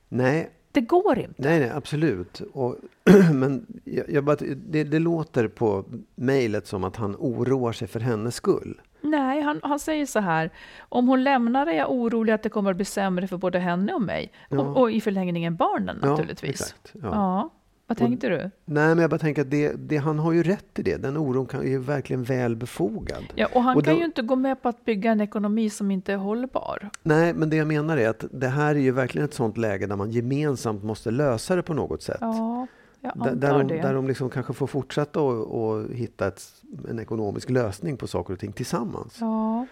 nej, 0.09 0.51
Det 0.71 0.81
går 0.81 1.19
inte. 1.19 1.41
nej, 1.41 1.59
nej 1.59 1.69
absolut. 1.69 2.41
Och, 2.53 2.75
men 3.33 3.65
jag, 3.83 4.09
jag 4.09 4.23
bara, 4.23 4.35
det, 4.55 4.83
det 4.83 4.99
låter 4.99 5.47
på 5.47 5.85
mejlet 6.15 6.67
som 6.67 6.83
att 6.83 6.95
han 6.95 7.15
oroar 7.19 7.71
sig 7.71 7.87
för 7.87 7.99
hennes 7.99 8.35
skull. 8.35 8.81
Nej, 9.09 9.41
han, 9.41 9.59
han 9.63 9.79
säger 9.79 10.05
så 10.05 10.19
här. 10.19 10.49
Om 10.79 11.07
hon 11.07 11.23
lämnar 11.23 11.67
är 11.67 11.77
jag 11.77 11.91
orolig 11.91 12.33
att 12.33 12.43
det 12.43 12.49
kommer 12.49 12.69
att 12.71 12.75
bli 12.75 12.85
sämre 12.85 13.27
för 13.27 13.37
både 13.37 13.59
henne 13.59 13.93
och 13.93 14.01
mig. 14.01 14.31
Ja. 14.49 14.59
Och, 14.59 14.77
och 14.81 14.91
i 14.91 15.01
förlängningen 15.01 15.55
barnen 15.55 15.99
Ja, 16.01 16.09
naturligtvis. 16.09 16.49
exakt, 16.61 16.91
ja. 16.93 16.99
ja. 17.03 17.49
Vad 17.89 17.97
tänkte 17.97 18.29
du? 18.29 18.37
Nej, 18.65 18.87
men 18.87 18.97
jag 18.97 19.09
bara 19.09 19.17
tänker 19.17 19.41
att 19.41 19.51
det, 19.51 19.71
det, 19.77 19.97
han 19.97 20.19
har 20.19 20.31
ju 20.31 20.43
rätt 20.43 20.79
i 20.79 20.83
det. 20.83 20.97
Den 20.97 21.17
oron 21.17 21.45
kan, 21.45 21.61
är 21.61 21.65
ju 21.67 21.79
verkligen 21.79 22.23
väl 22.23 22.55
befogad. 22.55 23.23
Ja, 23.35 23.47
och 23.53 23.63
han 23.63 23.77
Och 23.77 23.83
kan 23.85 23.93
då- 23.93 23.99
ju 23.99 24.05
inte 24.05 24.21
gå 24.21 24.35
med 24.35 24.61
på 24.61 24.69
att 24.69 24.85
bygga 24.85 25.11
en 25.11 25.21
ekonomi 25.21 25.69
som 25.69 25.91
inte 25.91 26.13
är 26.13 26.17
hållbar. 26.17 26.89
Nej, 27.03 27.33
men 27.33 27.49
det 27.49 27.55
jag 27.55 27.67
menar 27.67 27.97
är 27.97 28.09
att 28.09 28.25
det 28.31 28.47
här 28.47 28.75
är 28.75 28.79
ju 28.79 28.91
verkligen 28.91 29.25
ett 29.25 29.33
sånt 29.33 29.57
läge 29.57 29.85
där 29.87 29.95
man 29.95 30.11
gemensamt 30.11 30.83
måste 30.83 31.11
lösa 31.11 31.55
det 31.55 31.63
på 31.63 31.73
något 31.73 32.01
sätt. 32.01 32.17
Ja, 32.21 32.67
Där, 33.15 33.63
de, 33.63 33.67
där 33.67 33.93
de 33.93 34.07
liksom 34.07 34.29
kanske 34.29 34.53
får 34.53 34.67
fortsätta 34.67 35.21
och, 35.21 35.63
och 35.69 35.89
hitta 35.93 36.27
ett, 36.27 36.41
en 36.89 36.99
ekonomisk 36.99 37.49
lösning 37.49 37.97
på 37.97 38.07
saker 38.07 38.33
och 38.33 38.39
ting 38.39 38.51
tillsammans. 38.51 39.17
Ja. 39.21 39.65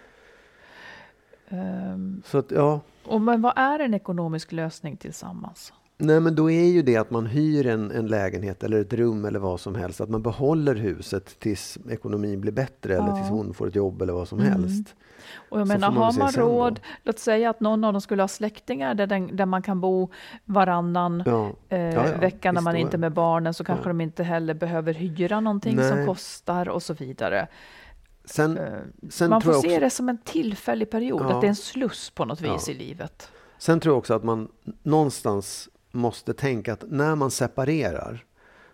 Ehm, 1.48 2.22
Så 2.26 2.38
att, 2.38 2.50
ja, 2.50 2.80
och 3.04 3.20
men 3.20 3.42
vad 3.42 3.52
är 3.56 3.78
en 3.78 3.94
ekonomisk 3.94 4.52
lösning 4.52 4.96
tillsammans? 4.96 5.72
nej 5.98 6.20
men 6.20 6.34
då 6.34 6.50
är 6.50 6.64
ju 6.64 6.82
det 6.82 6.96
att 6.96 7.10
man 7.10 7.26
hyr 7.26 7.66
en, 7.66 7.90
en 7.90 8.06
lägenhet 8.06 8.62
eller 8.64 8.80
ett 8.80 8.92
rum 8.92 9.24
eller 9.24 9.38
vad 9.38 9.60
som 9.60 9.74
helst. 9.74 10.00
Att 10.00 10.10
man 10.10 10.22
behåller 10.22 10.74
huset 10.74 11.40
tills 11.40 11.78
ekonomin 11.90 12.40
blir 12.40 12.52
bättre 12.52 12.94
eller 12.94 13.06
Ja. 13.06 13.10
Mm. 13.12 13.16
tills 13.22 13.30
hon 13.30 13.54
får 13.54 13.68
ett 13.68 13.74
jobb 13.74 14.02
eller 14.02 14.12
vad 14.12 14.28
som 14.28 14.38
helst. 14.38 14.94
Och 15.48 15.60
jag 15.60 15.66
Så 15.66 15.72
menar, 15.72 15.90
man 15.90 16.02
har 16.02 16.18
man 16.18 16.32
råd, 16.32 16.80
låt 17.02 17.18
säga 17.18 17.50
att 17.50 17.60
någon 17.60 17.84
av 17.84 17.92
dem 17.92 18.00
skulle 18.00 18.22
ha 18.22 18.28
släktingar 18.28 18.94
där, 18.94 19.06
den, 19.06 19.36
där 19.36 19.46
man 19.46 19.62
kan 19.62 19.80
bo 19.80 20.10
varannan 20.44 21.22
Ja. 21.26 21.52
eh, 21.68 21.80
Ja, 21.80 22.08
ja, 22.08 22.16
vecka 22.18 22.52
när 22.52 22.60
man 22.60 22.76
inte 22.76 22.96
är- 22.96 22.98
med 22.98 23.12
barnen 23.12 23.54
så 23.54 23.64
kanske 23.64 23.88
de 23.90 24.00
inte 24.00 24.22
heller 24.22 24.54
behöver 24.54 24.94
hyra 24.94 25.40
någonting 25.40 25.76
som 25.78 25.96
Nej. 25.96 26.06
kostar 26.06 26.68
och 26.68 26.82
så 26.82 26.94
vidare. 26.94 27.46
Sen, 28.24 28.58
Eh, 28.58 28.72
sen, 29.10 29.30
man 29.30 29.40
får 29.42 29.52
se 29.52 29.58
också, 29.68 29.80
det 29.80 29.90
som 29.90 30.08
en 30.08 30.18
tillfällig 30.18 30.90
period, 30.90 31.22
att 31.22 31.40
det 31.40 31.46
är 31.46 31.48
en 31.48 31.56
sluss 31.56 32.10
på 32.10 32.24
något 32.24 32.40
vis 32.40 32.68
i 32.68 32.74
livet. 32.74 33.30
sen 33.58 33.80
tror 33.80 33.92
jag 33.92 33.98
också 33.98 34.14
att 34.14 34.24
man 34.24 34.48
någonstans 34.82 35.68
måste 35.92 36.34
tänka 36.34 36.72
att 36.72 36.84
när 36.88 37.14
man 37.14 37.30
separerar 37.30 38.24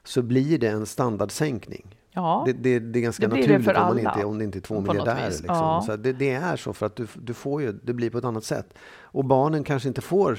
så 0.04 0.22
blir 0.22 0.58
det 0.58 0.68
en 0.68 0.86
standardsänkning. 0.86 1.96
Ja, 2.14 2.42
Det, 2.46 2.52
det, 2.52 2.78
det 2.78 2.98
är 2.98 3.02
ganska 3.02 3.28
Det 3.28 3.36
naturligt 3.36 3.68
om, 3.68 3.74
man 3.74 3.98
inte, 3.98 4.24
om 4.24 4.38
det 4.38 4.44
inte 4.44 4.58
är 4.58 4.60
två 4.60 4.80
miljardärer. 4.80 5.28
Liksom. 5.28 5.46
Ja. 5.48 5.82
Så 5.86 5.96
det, 5.96 6.12
det 6.12 6.30
är 6.30 6.56
så 6.56 6.72
för 6.72 6.86
att 6.86 6.96
du, 6.96 7.06
du 7.14 7.34
får 7.34 7.62
ju, 7.62 7.72
det 7.72 7.92
blir 7.92 8.10
på 8.10 8.18
ett 8.18 8.24
annat 8.24 8.44
sätt. 8.44 8.74
Och 9.00 9.24
barnen 9.24 9.64
kanske 9.64 9.88
inte 9.88 10.00
får 10.00 10.38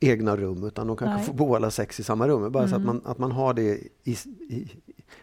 egna 0.00 0.36
rum 0.36 0.64
utan 0.64 0.86
de 0.86 0.96
kanske 0.96 1.14
Nej. 1.14 1.24
Mm. 1.24 1.26
får 1.26 1.34
bo 1.34 1.54
alla 1.54 1.70
sex 1.70 2.00
i 2.00 2.02
samma 2.02 2.28
rum. 2.28 2.52
Bara 2.52 2.68
så 2.68 2.76
att 2.76 2.84
man, 2.84 3.02
att 3.04 3.18
man 3.18 3.32
har 3.32 3.54
det 3.54 3.62
i, 3.62 4.16
i, 4.48 4.70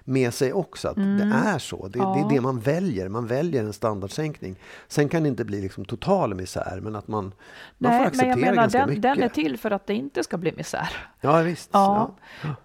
med 0.03 0.33
sig 0.33 0.53
också. 0.53 0.87
Att 0.87 0.95
det 0.95 1.31
är 1.45 1.59
så. 1.59 1.87
Det, 1.87 1.99
det 1.99 2.03
Mm. 2.05 2.19
Ja. 2.19 2.25
är 2.25 2.29
det 2.35 2.41
man 2.41 2.59
väljer. 2.59 3.09
Man 3.09 3.27
väljer 3.27 3.63
en 3.63 3.73
standardsänkning. 3.73 4.55
Sen 4.87 5.09
kan 5.09 5.23
det 5.23 5.29
inte 5.29 5.45
bli 5.45 5.61
liksom 5.61 5.85
total 5.85 6.33
misär 6.35 6.79
men 6.81 6.95
att 6.95 7.07
man, 7.07 7.23
man 7.23 7.31
får 7.31 7.89
Nej, 7.89 7.97
men 7.99 8.07
acceptera 8.07 8.29
jag 8.29 8.39
menar 8.39 8.67
den, 8.69 8.89
mycket. 8.89 9.01
den 9.01 9.23
är 9.23 9.29
till 9.29 9.57
för 9.57 9.71
att 9.71 9.87
det 9.87 9.93
inte 9.93 10.23
ska 10.23 10.37
bli 10.37 10.51
misär. 10.57 10.89
Ja 11.21 11.41
visst. 11.41 11.69
Ja. 11.73 12.15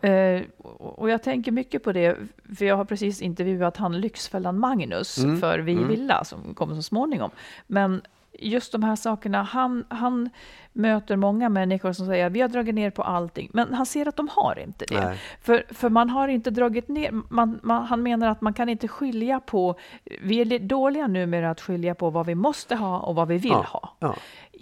Eh, 0.09 0.43
och 0.59 0.99
och 0.99 1.11
jag 1.11 1.23
tänker 1.23 1.53
mycket 1.53 1.85
på 1.85 1.93
det, 1.93 2.17
för 2.59 2.65
jag 2.65 2.77
har 2.77 2.85
precis 2.85 3.23
intervjuat 3.23 3.77
han 3.77 4.01
Lyxfällan 4.01 4.59
Magnus 4.59 5.19
Mm, 5.19 5.41
för 5.41 5.59
Vi 5.59 5.75
Villa 5.85 6.25
som 6.25 6.55
kommer 6.55 6.75
så 6.75 6.83
småningom. 6.83 7.31
Men 7.67 8.03
just 8.33 8.73
de 8.73 8.83
här 8.83 8.97
sakerna, 8.97 9.43
han, 9.43 9.85
han 9.89 10.31
möter 10.73 11.17
många 11.17 11.49
människor 11.49 11.93
som 11.93 12.07
säger 12.07 12.31
vi 12.31 12.41
har 12.41 12.49
dragit 12.49 12.75
ner 12.75 12.91
på 12.91 13.03
allting, 13.03 13.51
men 13.53 13.75
han 13.75 13.87
ser 13.87 14.09
att 14.09 14.17
de 14.17 14.29
har 14.29 14.59
inte 14.59 14.85
det. 14.89 15.05
Nej. 15.07 15.19
För, 15.43 15.65
för 15.71 15.89
man 15.91 16.11
har 16.11 16.29
inte 16.29 16.51
dragit 16.51 16.89
ner, 16.89 17.11
man, 17.29 17.61
man, 17.63 17.85
han 17.87 18.03
menar 18.03 18.29
att 18.29 18.41
man 18.41 18.53
kan 18.55 18.69
inte 18.69 18.89
skilja 18.89 19.41
på, 19.41 19.75
vi 20.23 20.41
är 20.41 20.45
li- 20.45 20.59
dåliga 20.59 21.07
numera 21.07 21.51
att 21.51 21.61
skilja 21.61 21.95
på 21.95 22.11
vad 22.11 22.27
vi 22.27 22.35
måste 22.35 22.77
ha 22.77 22.99
och 22.99 23.15
vad 23.15 23.29
vi 23.29 23.39
vill 23.39 23.51
Ja, 23.53 23.67
ha 23.69 23.97
ja. 23.99 24.15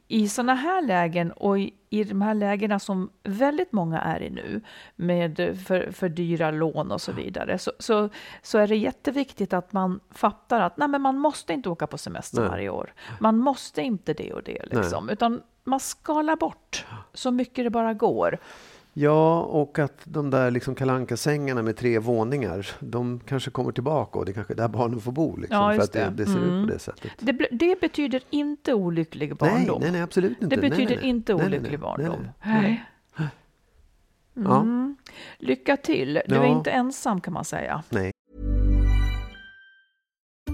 I 0.08 0.28
sådana 0.28 0.54
här 0.54 0.82
lägen 0.82 1.32
och 1.32 1.58
i, 1.58 1.74
i 1.90 2.04
de 2.04 2.22
här 2.22 2.34
lägena 2.34 2.78
som 2.78 3.10
väldigt 3.22 3.72
många 3.72 4.00
är 4.00 4.22
i 4.22 4.30
nu 4.30 4.60
med 4.96 5.36
för, 5.66 5.92
för 5.92 6.08
dyra 6.08 6.50
lån 6.50 6.92
och 6.92 7.00
så 7.00 7.12
vidare 7.12 7.58
så, 7.58 7.72
så, 7.78 8.08
så 8.42 8.58
är 8.58 8.66
det 8.66 8.76
jätteviktigt 8.76 9.52
att 9.52 9.72
man 9.72 10.00
fattar 10.10 10.60
att 10.60 10.76
nej, 10.76 10.88
men 10.88 11.02
man 11.02 11.18
måste 11.18 11.52
inte 11.52 11.68
åka 11.68 11.86
på 11.86 11.98
semester 11.98 12.40
Nej. 12.40 12.48
varje 12.48 12.68
år. 12.68 12.92
Man 13.20 13.38
måste 13.38 13.82
inte 13.82 14.14
det 14.14 14.32
och 14.32 14.42
det 14.42 14.62
liksom, 14.70 15.10
utan 15.10 15.42
man 15.64 15.80
skalar 15.80 16.36
bort 16.36 16.86
så 17.14 17.30
mycket 17.30 17.64
det 17.64 17.70
bara 17.70 17.94
går. 17.94 18.38
Ja, 18.98 19.40
och 19.42 19.78
att 19.78 20.00
de 20.04 20.30
där 20.30 20.50
liksom 20.50 20.74
kalankasängarna 20.74 21.62
med 21.62 21.76
tre 21.76 21.98
våningar, 21.98 22.66
de 22.80 23.20
kanske 23.26 23.50
kommer 23.50 23.72
tillbaka 23.72 24.18
och 24.18 24.24
det 24.24 24.30
är 24.30 24.34
kanske 24.34 24.52
är 24.52 24.56
där 24.56 24.68
barnen 24.68 25.00
får 25.00 25.12
bo. 25.12 25.36
Liksom, 25.36 25.56
Ja, 25.58 25.74
för 25.74 25.82
att 25.82 25.92
det, 25.92 25.98
det. 26.04 26.10
det 26.10 26.26
ser 26.26 26.36
Mm. 26.38 26.50
ut 26.60 26.66
på 26.68 26.72
det 26.72 26.78
sättet. 26.78 27.12
Det, 27.18 27.48
det 27.50 27.80
betyder 27.80 28.22
inte 28.30 28.74
olycklig 28.74 29.36
barndom. 29.36 29.80
nej, 29.82 29.92
nej, 29.92 30.00
absolut 30.02 30.42
inte. 30.42 30.56
Det 30.56 30.62
betyder 30.62 30.86
nej, 30.86 30.96
nej. 30.96 31.08
inte 31.08 31.32
Nej, 31.34 31.38
nej, 31.42 31.46
olycklig 31.58 31.70
nej. 31.70 31.78
barndom. 31.78 32.20
Nej, 32.44 32.60
nej. 32.62 32.84
Nej. 33.16 33.28
Ja. 34.34 34.60
Mm. 34.60 34.96
Lycka 35.38 35.76
till. 35.76 36.14
Du 36.28 36.34
Ja. 36.34 36.42
är 36.42 36.46
inte 36.48 36.70
ensam 36.70 37.20
kan 37.20 37.32
man 37.34 37.44
säga. 37.44 37.82
Nej. 37.90 38.12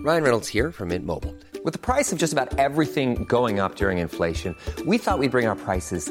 Ryan 0.04 0.22
Reynolds 0.22 0.54
here 0.54 0.72
from 0.72 0.88
Mint 0.88 1.06
Mobile. 1.06 1.32
With 1.64 1.72
the 1.78 1.92
price 1.94 2.14
of 2.14 2.20
just 2.22 2.38
about 2.38 2.58
everything 2.58 3.24
going 3.28 3.60
up 3.60 3.76
during 3.76 3.98
inflation, 3.98 4.54
we 4.86 4.98
thought 4.98 5.20
we'd 5.20 5.30
bring 5.30 5.48
our 5.48 5.54
prices 5.66 6.10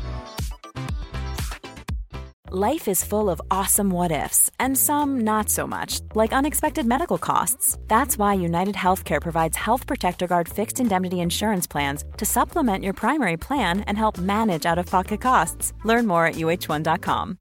Life 2.53 2.91
is 2.91 3.05
full 3.05 3.29
of 3.29 3.41
awesome 3.49 3.89
what 3.89 4.11
ifs, 4.11 4.51
and 4.59 4.77
some 4.77 5.21
not 5.23 5.49
so 5.49 5.65
much, 5.65 6.01
like 6.15 6.33
unexpected 6.33 6.85
medical 6.85 7.17
costs. 7.17 7.77
That's 7.87 8.17
why 8.17 8.33
United 8.33 8.75
Healthcare 8.75 9.21
provides 9.21 9.57
Health 9.57 9.87
Protector 9.87 10.27
Guard 10.27 10.49
fixed 10.49 10.79
indemnity 10.79 11.15
insurance 11.15 11.71
plans 11.71 12.03
to 12.17 12.25
supplement 12.25 12.83
your 12.83 12.93
primary 12.93 13.37
plan 13.37 13.81
and 13.87 13.97
help 13.97 14.17
manage 14.17 14.65
out 14.65 14.77
of 14.77 14.85
pocket 14.85 15.21
costs. 15.21 15.73
Learn 15.85 16.07
more 16.07 16.25
at 16.25 16.35
uh1.com. 16.35 17.37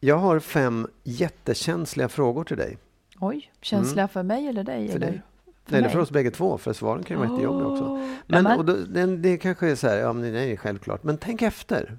Jag 0.00 0.16
har 0.18 0.40
fem 0.40 0.86
jättekänsliga 1.02 2.08
frågor 2.08 2.44
till 2.44 2.56
dig. 2.56 2.78
Oj, 3.20 3.52
känsliga 3.60 4.02
mm. 4.02 4.08
för 4.08 4.22
mig 4.22 4.48
eller 4.48 4.64
dig? 4.64 4.88
För 4.88 4.96
eller? 4.96 5.06
dig. 5.06 5.22
För 5.66 5.72
Eller 5.76 5.82
mig? 5.82 5.92
för 5.92 5.98
oss 6.00 6.10
bägge 6.10 6.30
två, 6.30 6.58
för 6.58 6.72
svaren 6.72 7.02
kan 7.02 7.16
ju 7.16 7.22
vara 7.26 7.30
jättejobbiga 7.32 7.66
också. 7.68 8.00
Men, 8.26 8.46
och 8.46 8.64
då, 8.64 8.72
det, 8.72 9.16
det 9.16 9.36
kanske 9.38 9.70
är 9.70 9.74
så 9.74 9.88
här, 9.88 9.96
ja 9.96 10.12
men 10.12 10.32
det 10.32 10.52
är 10.52 10.56
självklart. 10.56 11.02
Men 11.02 11.18
tänk 11.18 11.42
efter 11.42 11.96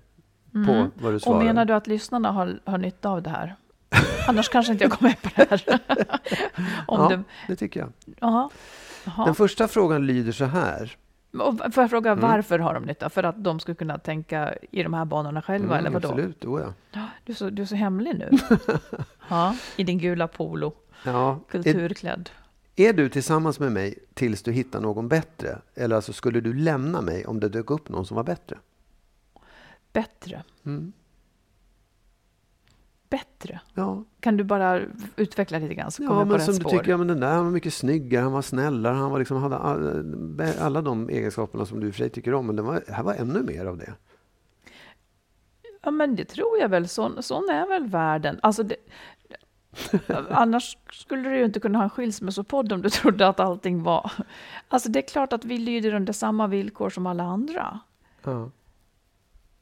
Mm. 0.56 0.68
på 0.68 1.02
vad 1.04 1.14
du 1.14 1.20
svarar. 1.20 1.38
Och 1.40 1.46
menar 1.46 1.66
du 1.66 1.74
att 1.74 1.88
lyssnarna 1.88 2.32
har, 2.32 2.60
har 2.66 2.78
nytta 2.78 3.10
av 3.10 3.22
det 3.22 3.30
här? 3.30 3.56
Annars 4.28 4.50
kanske 4.50 4.72
inte 4.72 4.84
jag 4.84 4.92
kommer 4.92 5.10
med 5.10 5.22
på 5.22 5.30
det 5.36 5.50
här. 5.50 5.64
Om 6.88 7.02
ja, 7.02 7.10
det, 7.10 7.24
det 7.48 7.56
tycker 7.56 7.80
jag. 7.80 7.90
Jaha. 8.20 8.50
Jaha. 9.06 9.26
Den 9.26 9.36
första 9.36 9.68
frågan 9.68 10.08
lyder 10.08 10.32
så 10.32 10.46
här. 10.46 10.98
Och 11.40 11.74
får 11.74 11.84
jag 11.84 11.90
fråga 11.90 12.12
Mm. 12.12 12.22
varför 12.32 12.60
har 12.60 12.74
de 12.74 12.84
nytta? 12.84 13.10
För 13.10 13.24
att 13.24 13.44
de 13.44 13.60
skulle 13.60 13.76
kunna 13.76 13.98
tänka 13.98 14.54
i 14.72 14.84
de 14.84 14.94
här 14.94 15.06
banorna 15.06 15.42
själva, 15.42 15.78
eller 15.78 15.90
vadå? 15.90 16.08
Mm, 16.12 16.20
absolut, 16.20 16.46
oh, 16.46 16.74
ja. 16.92 17.02
Du 17.24 17.32
är, 17.32 17.36
så, 17.36 17.50
du 17.50 17.62
är 17.62 17.66
så 17.66 17.76
hemlig 17.76 18.16
nu. 18.18 18.30
ja, 19.30 19.56
I 19.76 19.84
din 19.84 19.98
gula 19.98 20.28
polo, 20.28 20.74
Ja, 21.06 21.32
är, 21.32 21.52
kulturklädd. 21.52 22.30
är 22.30 22.45
du 22.76 23.10
tillsammans 23.10 23.60
med 23.60 23.72
mig 23.72 24.00
tills 24.14 24.44
du 24.44 24.52
hittar 24.52 24.82
någon 24.82 25.08
bättre? 25.08 25.62
Eller 25.76 25.96
alltså 25.96 26.14
skulle 26.14 26.42
du 26.42 26.54
lämna 26.54 27.02
mig 27.02 27.26
om 27.26 27.40
det 27.40 27.50
dök 27.50 27.72
upp 27.72 27.90
någon 27.90 28.06
som 28.06 28.16
var 28.16 28.24
bättre? 28.24 28.58
Bättre. 29.94 30.44
Mm. 30.66 30.94
Bättre. 33.10 33.60
Ja, 33.74 34.04
Kan 34.20 34.38
du 34.38 34.44
bara 34.44 34.82
utveckla 35.16 35.60
lite 35.60 35.74
grann 35.74 35.92
så 35.92 36.04
ja 36.04 36.10
på 36.10 36.26
men 36.26 36.42
som 36.42 36.54
du 36.54 36.60
spår? 36.60 36.70
tycker, 36.70 36.90
ja, 36.90 36.98
men 36.98 37.08
den 37.08 37.20
där 37.20 37.34
han 37.34 37.46
var 37.46 37.52
mycket 37.52 37.74
snyggare, 37.74 38.24
han 38.24 38.32
var 38.32 38.42
snällare, 38.42 38.94
han 38.94 39.12
var 39.12 39.20
liksom, 39.20 39.38
hade 39.38 39.58
all, 39.58 40.42
alla 40.60 40.82
de 40.82 41.10
egenskaperna 41.10 41.66
som 41.66 41.80
du 41.80 41.88
i 41.88 41.90
och 41.90 41.94
för 41.94 42.00
sig 42.00 42.10
tycker 42.10 42.34
om. 42.34 42.48
Men 42.48 42.56
det 42.56 42.62
var, 42.62 42.84
här 42.88 43.04
var 43.04 43.14
ännu 43.14 43.44
mer 43.44 43.66
av 43.66 43.78
det. 43.78 43.94
Ja, 45.82 45.92
men 45.92 46.16
det 46.16 46.26
tror 46.26 46.58
jag 46.60 46.70
väl. 46.70 46.88
Sån, 46.88 47.24
sån 47.24 47.50
är 47.50 47.68
väl 47.68 47.88
världen. 47.88 48.40
Alltså 48.42 48.64
det, 48.64 48.76
annars 50.30 50.78
skulle 50.92 51.30
du 51.30 51.38
ju 51.38 51.46
inte 51.46 51.60
kunna 51.60 51.80
ha 51.80 51.84
en 51.84 51.90
skilsmässopodd 51.90 52.74
om 52.74 52.82
du 52.82 52.90
trodde 52.90 53.28
att 53.28 53.40
allting 53.40 53.84
var... 53.84 54.12
Alltså 54.68 54.90
det 54.90 55.00
är 55.00 55.08
klart 55.08 55.34
att 55.34 55.46
vi 55.46 55.58
lyder 55.58 55.94
under 55.94 56.14
samma 56.14 56.48
villkor 56.48 56.90
som 56.90 57.08
alla 57.08 57.24
andra. 57.24 57.80
Ja. 58.24 58.50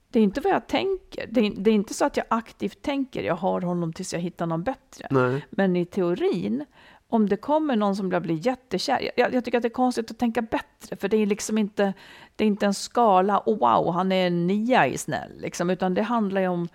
Det 0.10 0.20
är 0.20 0.24
inte 0.24 0.42
vad 0.42 0.54
jag 0.54 0.68
tänker. 0.68 1.28
Det 1.30 1.42
är, 1.42 1.52
det 1.58 1.70
är 1.70 1.74
inte 1.74 1.94
så 1.94 2.06
att 2.06 2.18
jag 2.18 2.26
aktivt 2.30 2.82
tänker 2.82 3.24
jag 3.24 3.36
har 3.36 3.62
honom 3.62 3.94
tills 3.94 4.14
jag 4.14 4.20
hittar 4.20 4.46
någon 4.46 4.64
bättre. 4.64 5.08
Nej. 5.12 5.46
Men 5.50 5.76
i 5.76 5.86
teorin, 5.86 6.66
om 7.14 7.30
det 7.30 7.38
kommer 7.38 7.76
någon 7.76 7.96
som 7.96 8.10
blir 8.10 8.48
jättekär, 8.48 9.12
jag, 9.18 9.34
jag 9.34 9.46
tycker 9.46 9.58
att 9.58 9.62
det 9.62 9.68
är 9.68 9.70
konstigt 9.70 10.12
att 10.12 10.18
tänka 10.18 10.42
bättre, 10.42 10.96
för 10.96 11.08
det 11.08 11.18
är 11.18 11.26
liksom 11.26 11.58
inte, 11.58 11.94
det 12.36 12.44
är 12.44 12.48
inte 12.48 12.66
en 12.66 12.74
skala, 12.74 13.44
oh 13.46 13.60
wow, 13.60 13.94
han 13.94 14.12
är 14.12 14.28
en 14.28 14.48
nia 14.48 14.88
i 14.88 14.98
snäll, 14.98 15.32
liksom, 15.40 15.70
utan 15.70 15.94
det 15.94 16.02
handlar 16.02 16.42
ju 16.42 16.48
om, 16.48 16.68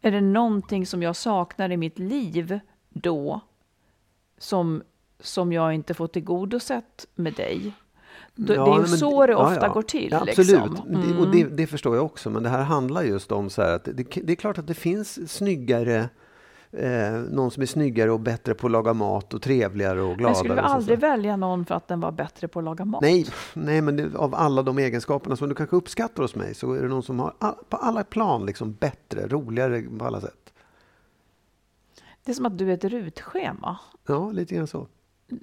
är 0.00 0.10
det 0.10 0.20
någonting 0.20 0.86
som 0.86 1.02
jag 1.02 1.16
saknar 1.16 1.72
i 1.72 1.76
mitt 1.76 1.98
liv 1.98 2.60
då, 2.88 3.40
som, 4.38 4.82
som 5.20 5.52
jag 5.52 5.74
inte 5.74 5.94
får 5.94 6.06
tillgodosett 6.06 7.06
med 7.14 7.34
dig? 7.34 7.72
Ja, 8.34 8.44
det 8.46 8.54
är 8.54 8.66
ju 8.74 8.78
men- 8.80 8.88
så 8.88 9.26
det 9.26 9.32
ja, 9.32 9.38
ofta 9.52 9.66
ja. 9.66 9.72
går 9.72 9.82
till. 9.82 10.08
Ja, 10.10 10.18
absolut, 10.28 10.48
Liksom. 10.70 11.02
Det- 11.02 11.18
och 11.18 11.30
det, 11.32 11.44
det 11.44 11.66
förstår 11.66 11.96
jag 11.96 12.04
också. 12.04 12.30
Men 12.30 12.42
det 12.42 12.48
här 12.48 12.62
handlar 12.62 13.02
just 13.02 13.32
om 13.32 13.50
så 13.50 13.62
här 13.62 13.74
att 13.76 13.84
det, 13.84 13.92
det 14.22 14.32
är 14.32 14.36
klart 14.36 14.58
att 14.58 14.66
det 14.66 14.74
finns 14.74 15.32
snyggare 15.32 16.08
Eh, 16.72 17.12
någon 17.12 17.50
som 17.50 17.62
är 17.62 17.66
snyggare 17.66 18.10
och 18.10 18.20
bättre 18.20 18.54
på 18.54 18.66
att 18.66 18.70
laga 18.70 18.92
mat 18.92 19.34
och 19.34 19.42
trevligare 19.42 20.02
och 20.02 20.16
gladare. 20.18 20.28
Men 20.28 20.34
skulle 20.34 20.54
vi 20.54 20.60
aldrig 20.60 20.98
välja 20.98 21.36
någon 21.36 21.64
för 21.64 21.74
att 21.74 21.88
den 21.88 22.00
var 22.00 22.12
bättre 22.12 22.48
på 22.48 22.58
att 22.58 22.64
laga 22.64 22.84
mat? 22.84 23.02
Nej, 23.02 23.26
nej 23.54 23.80
men 23.80 23.96
det, 23.96 24.16
av 24.16 24.34
alla 24.34 24.62
de 24.62 24.78
egenskaperna 24.78 25.36
som 25.36 25.48
du 25.48 25.54
kanske 25.54 25.76
uppskattar 25.76 26.22
hos 26.22 26.34
mig 26.34 26.54
så 26.54 26.72
är 26.72 26.82
det 26.82 26.88
någon 26.88 27.02
som 27.02 27.20
har 27.20 27.34
all, 27.38 27.54
på 27.68 27.76
alla 27.76 28.04
plan 28.04 28.46
liksom 28.46 28.72
bättre, 28.72 29.26
roligare 29.26 29.82
på 29.98 30.04
alla 30.04 30.20
sätt. 30.20 30.52
Det 32.24 32.32
är 32.32 32.34
som 32.34 32.46
att 32.46 32.58
du 32.58 32.70
är 32.70 32.74
ett 32.74 32.84
rutschema. 32.84 33.78
Ja, 34.06 34.30
lite 34.30 34.54
grann 34.54 34.66
så. 34.66 34.86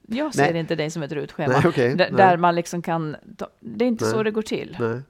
Jag 0.07 0.33
ser 0.33 0.51
Nej. 0.51 0.59
inte 0.59 0.75
dig 0.75 0.89
som 0.89 1.03
ett 1.03 1.11
rutschema. 1.11 1.53
Nej, 1.53 1.61
okej. 1.65 1.95
där, 1.95 2.11
Nej. 2.11 2.37
man 2.37 2.55
liksom 2.55 2.81
kan... 2.81 3.15
Det 3.59 3.85
är 3.85 3.87
inte 3.89 4.05
så 4.05 4.23
det 4.23 4.31
går 4.31 4.41
till. 4.41 4.77
Nej. 4.79 5.01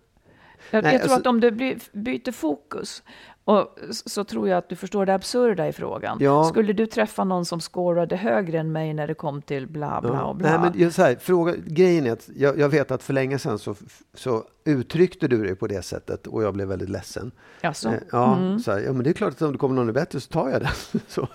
Jag, 0.72 0.84
jag 0.84 0.84
tror 0.84 1.02
alltså- 1.02 1.16
att 1.16 1.28
om 1.28 1.40
du 1.40 1.52
byter 1.92 2.32
fokus 2.32 3.04
och, 3.46 3.78
så 3.90 4.24
tror 4.24 4.50
jag 4.50 4.58
att 4.58 4.70
du 4.70 4.76
förstår 4.76 5.06
det 5.06 5.14
absurda 5.14 5.68
i 5.68 5.74
frågan. 5.74 6.18
Ja. 6.22 6.44
Skulle 6.44 6.74
du 6.74 6.86
träffa 6.86 7.24
någon 7.24 7.46
som 7.46 7.60
scorade 7.60 8.16
högre 8.16 8.60
än 8.60 8.72
mig 8.72 8.94
när 8.94 9.08
det 9.08 9.14
kom 9.14 9.42
till 9.42 9.68
bla 9.68 10.02
bla 10.02 10.10
Ja. 10.14 10.24
och 10.24 10.36
bla? 10.36 10.50
Nej, 10.50 10.60
men 10.60 10.82
jag, 10.82 10.94
så 10.94 11.02
här, 11.02 11.16
fråga, 11.16 11.54
grejen 11.66 12.06
är 12.08 12.12
att 12.12 12.30
jag, 12.36 12.60
jag 12.60 12.70
vet 12.70 12.92
att 12.92 13.04
för 13.04 13.14
länge 13.14 13.40
sedan 13.40 13.60
så, 13.60 13.76
så 14.14 14.44
uttryckte 14.66 15.28
du 15.28 15.44
dig 15.44 15.56
på 15.56 15.68
det 15.68 15.82
sättet 15.82 16.28
och 16.28 16.44
jag 16.44 16.54
blev 16.54 16.68
väldigt 16.68 16.90
ledsen. 16.90 17.32
Jaså? 17.62 17.90
Eh, 17.90 17.96
ja, 18.12 18.36
Mm. 18.38 18.60
så 18.60 18.72
här, 18.72 18.80
ja, 18.80 18.94
men 18.94 19.04
det 19.04 19.10
är 19.10 19.14
klart 19.14 19.34
att 19.34 19.42
om 19.42 19.52
det 19.52 19.58
kommer 19.58 19.76
någon 19.76 19.94
bättre 19.94 20.20
så 20.20 20.30
tar 20.32 20.50
jag 20.50 20.62
den. 20.62 21.02
så, 21.08 21.28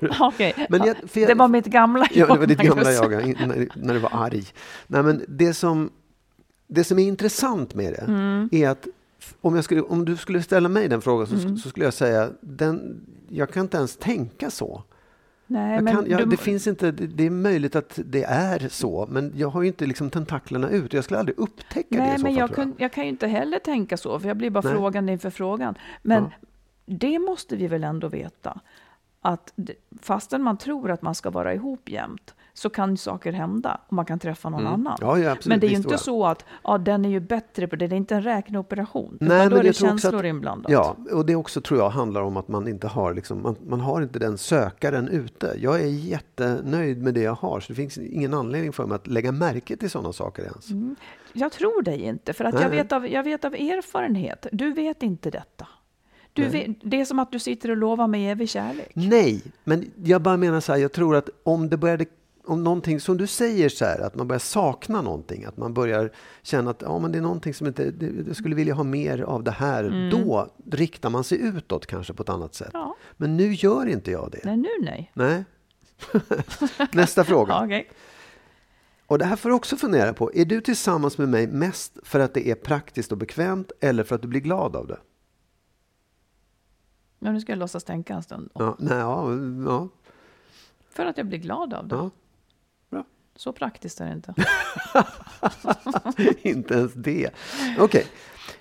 du. 0.00 0.10
Okej, 0.20 0.66
Men 0.70 0.80
ja, 0.80 0.86
jag- 0.86 0.96
jag- 1.22 1.28
det 1.28 1.34
var 1.34 1.48
mitt 1.48 1.66
gamla 1.66 2.06
Ja, 2.10 2.26
det 2.26 2.38
var 2.38 2.46
ditt 2.46 2.58
gamla 2.58 2.92
jag, 2.92 3.10
när, 3.12 3.68
när 3.74 3.94
du 3.94 4.00
var 4.00 4.10
arg. 4.12 4.44
Nej, 4.86 5.02
men 5.02 5.24
det, 5.28 5.54
som, 5.54 5.90
det 6.66 6.84
som 6.84 6.98
är 6.98 7.04
intressant 7.04 7.74
med 7.74 7.92
det 7.92 8.04
Mm. 8.08 8.48
är 8.52 8.68
att 8.68 8.86
om, 9.40 9.62
skulle, 9.62 9.80
om 9.82 10.04
du 10.04 10.16
skulle 10.16 10.42
ställa 10.42 10.68
mig 10.68 10.88
den 10.88 11.00
frågan 11.02 11.26
så, 11.26 11.34
Mm. 11.34 11.56
så 11.56 11.68
skulle 11.68 11.84
jag 11.84 11.94
säga 11.94 12.30
den, 12.40 13.00
jag 13.28 13.50
kan 13.50 13.62
inte 13.62 13.76
ens 13.76 13.96
tänka 13.96 14.50
så. 14.50 14.82
Nej, 15.46 15.74
Jag 15.74 15.88
kan, 15.88 16.10
jag, 16.10 16.20
du, 16.20 16.24
det, 16.26 16.36
finns 16.36 16.66
inte, 16.66 16.90
det, 16.90 17.06
det 17.06 17.26
är 17.26 17.30
möjligt 17.30 17.76
att 17.76 17.98
det 18.04 18.24
är 18.24 18.68
så, 18.68 19.06
men 19.10 19.32
jag 19.36 19.48
har 19.48 19.62
ju 19.62 19.68
inte 19.68 19.86
liksom 19.86 20.10
tentaklerna 20.10 20.68
ut. 20.70 20.92
Jag 20.92 21.04
skulle 21.04 21.18
aldrig 21.20 21.38
upptäcka 21.38 21.86
det 21.90 21.96
i 21.96 21.98
Nej, 21.98 22.08
men 22.10 22.20
fall, 22.20 22.32
jag, 22.36 22.48
jag. 22.50 22.54
kun, 22.56 22.74
jag 22.78 22.92
kan 22.92 23.04
ju 23.04 23.10
inte 23.10 23.26
heller 23.26 23.58
tänka 23.58 23.96
så, 23.96 24.18
för 24.20 24.28
jag 24.28 24.36
blir 24.36 24.50
bara 24.50 24.60
Nej. 24.64 24.72
frågande 24.72 25.12
inför 25.12 25.30
frågan. 25.30 25.74
Men 26.02 26.22
Ja. 26.22 26.30
det 26.86 27.18
måste 27.18 27.56
vi 27.56 27.66
väl 27.66 27.84
ändå 27.84 28.08
veta, 28.08 28.60
att 29.20 29.52
det, 29.56 29.74
fastän 30.00 30.42
man 30.42 30.56
tror 30.58 30.90
att 30.90 31.02
man 31.02 31.14
ska 31.14 31.30
vara 31.30 31.54
ihop 31.54 31.88
jämt, 31.88 32.34
så 32.56 32.70
kan 32.70 32.96
saker 32.96 33.32
hända 33.32 33.80
och 33.86 33.92
man 33.92 34.04
kan 34.04 34.18
träffa 34.18 34.50
någon 34.50 34.66
annan. 34.66 34.96
Mm. 35.02 35.08
Ja, 35.08 35.18
ja, 35.18 35.30
absolut. 35.32 35.46
men 35.46 35.60
det 35.60 35.66
är 35.66 35.68
ju 35.68 35.76
inte 35.76 35.98
så 35.98 36.26
att 36.26 36.44
ja, 36.64 36.78
den 36.78 37.04
är 37.04 37.08
ju 37.08 37.20
bättre 37.20 37.68
på 37.68 37.76
det, 37.76 37.86
det 37.86 37.94
är 37.94 37.96
inte 37.96 38.14
en 38.14 38.22
räkneoperation. 38.22 39.18
Nej, 39.20 39.36
utan 39.36 39.50
då 39.50 39.56
men 39.56 39.66
är 39.66 39.68
det 39.68 39.72
känslor 39.76 40.18
att- 40.20 40.24
inblandat. 40.24 40.72
Ja, 40.72 40.96
och 41.12 41.26
det 41.26 41.36
också 41.36 41.60
tror 41.60 41.80
jag 41.80 41.90
handlar 41.90 42.22
om 42.22 42.36
att 42.36 42.48
man 42.48 42.68
inte 42.68 42.86
har, 42.86 43.14
liksom, 43.14 43.42
man, 43.42 43.56
man 43.66 43.80
har 43.80 44.02
inte 44.02 44.18
den 44.18 44.38
sökaren 44.38 45.08
ute. 45.08 45.54
Jag 45.58 45.80
är 45.80 45.86
jättenöjd 45.86 47.02
med 47.02 47.14
det 47.14 47.22
jag 47.22 47.34
har, 47.34 47.60
så 47.60 47.72
det 47.72 47.76
finns 47.76 47.98
ingen 47.98 48.34
anledning 48.34 48.72
för 48.72 48.86
mig 48.86 48.96
att 48.96 49.06
lägga 49.06 49.32
märke 49.32 49.76
till 49.76 49.90
sådana 49.90 50.12
saker 50.12 50.42
ens. 50.42 50.70
Mm. 50.70 50.96
Jag 51.32 51.52
tror 51.52 51.82
dig 51.82 52.02
inte, 52.02 52.32
för 52.32 52.44
att 52.44 52.54
Nej. 52.54 52.62
jag 52.62 52.70
vet, 52.70 52.92
av, 52.92 53.08
jag 53.08 53.22
vet 53.22 53.44
av 53.44 53.54
erfarenhet, 53.54 54.46
du 54.52 54.72
vet 54.72 55.02
inte 55.02 55.30
detta. 55.30 55.66
Vet, 56.36 56.76
det 56.82 57.00
är 57.00 57.04
som 57.04 57.18
att 57.18 57.32
du 57.32 57.38
sitter 57.38 57.70
och 57.70 57.76
lovar 57.76 58.06
mig 58.06 58.28
evig 58.30 58.48
kärlek. 58.48 58.90
Nej, 58.94 59.42
men 59.64 59.90
jag 60.04 60.22
bara 60.22 60.36
menar 60.36 60.60
så 60.60 60.72
här, 60.72 60.78
jag 60.78 60.92
tror 60.92 61.16
att 61.16 61.28
om 61.42 61.68
det 61.68 61.76
började 61.76 62.04
om 62.46 62.64
någonting 62.64 63.00
som 63.00 63.16
du 63.16 63.26
säger 63.26 63.68
så 63.68 63.84
här, 63.84 63.98
att 64.00 64.14
man 64.14 64.28
börjar 64.28 64.40
sakna 64.40 65.02
någonting, 65.02 65.44
att 65.44 65.56
man 65.56 65.74
börjar 65.74 66.10
känna 66.42 66.70
att 66.70 66.82
ja, 66.82 66.98
men 66.98 67.12
det 67.12 67.18
är 67.18 67.22
någonting 67.22 67.54
som 67.54 67.66
inte, 67.66 67.92
jag 68.26 68.36
skulle 68.36 68.54
vilja 68.54 68.74
ha 68.74 68.84
mer 68.84 69.20
av 69.22 69.44
det 69.44 69.50
här, 69.50 70.10
då 70.10 70.48
riktar 70.70 71.10
man 71.10 71.24
sig 71.24 71.40
utåt 71.40 71.86
kanske 71.86 72.12
på 72.14 72.22
ett 72.22 72.28
annat 72.28 72.54
sätt. 72.54 72.70
Ja. 72.72 72.96
Men 73.16 73.36
nu 73.36 73.52
gör 73.52 73.86
inte 73.86 74.10
jag 74.10 74.30
det. 74.32 74.40
Nej, 74.44 74.56
nu 74.56 74.68
nej. 74.80 75.10
Nej. 75.14 75.44
Nästa 76.92 77.24
fråga. 77.24 77.52
Ja, 77.52 77.64
okej. 77.64 77.90
Och 79.06 79.18
det 79.18 79.24
här 79.24 79.36
får 79.36 79.48
du 79.48 79.54
också 79.54 79.76
fundera 79.76 80.12
på. 80.12 80.34
Är 80.34 80.44
du 80.44 80.60
tillsammans 80.60 81.18
med 81.18 81.28
mig 81.28 81.46
mest 81.46 81.98
för 82.02 82.20
att 82.20 82.34
det 82.34 82.48
är 82.50 82.54
praktiskt 82.54 83.12
och 83.12 83.18
bekvämt 83.18 83.72
eller 83.80 84.04
för 84.04 84.14
att 84.14 84.22
du 84.22 84.28
blir 84.28 84.40
glad 84.40 84.76
av 84.76 84.86
det? 84.86 84.98
Ja, 87.18 87.32
nu 87.32 87.40
ska 87.40 87.52
jag 87.52 87.58
låtsas 87.58 87.84
tänka 87.84 88.14
en 88.14 88.22
stund. 88.22 88.50
Ja, 88.54 88.76
nej, 88.78 88.98
ja, 88.98 89.28
ja, 89.66 89.88
För 90.90 91.06
att 91.06 91.18
jag 91.18 91.26
blir 91.26 91.38
glad 91.38 91.74
av 91.74 91.88
det. 91.88 91.94
ja. 91.96 92.10
Så 93.36 93.52
praktiskt 93.52 94.00
är 94.00 94.06
det 94.06 94.12
inte. 94.12 94.34
Inte 96.48 96.74
ens 96.74 96.92
det. 96.94 97.30
Okej. 97.78 98.06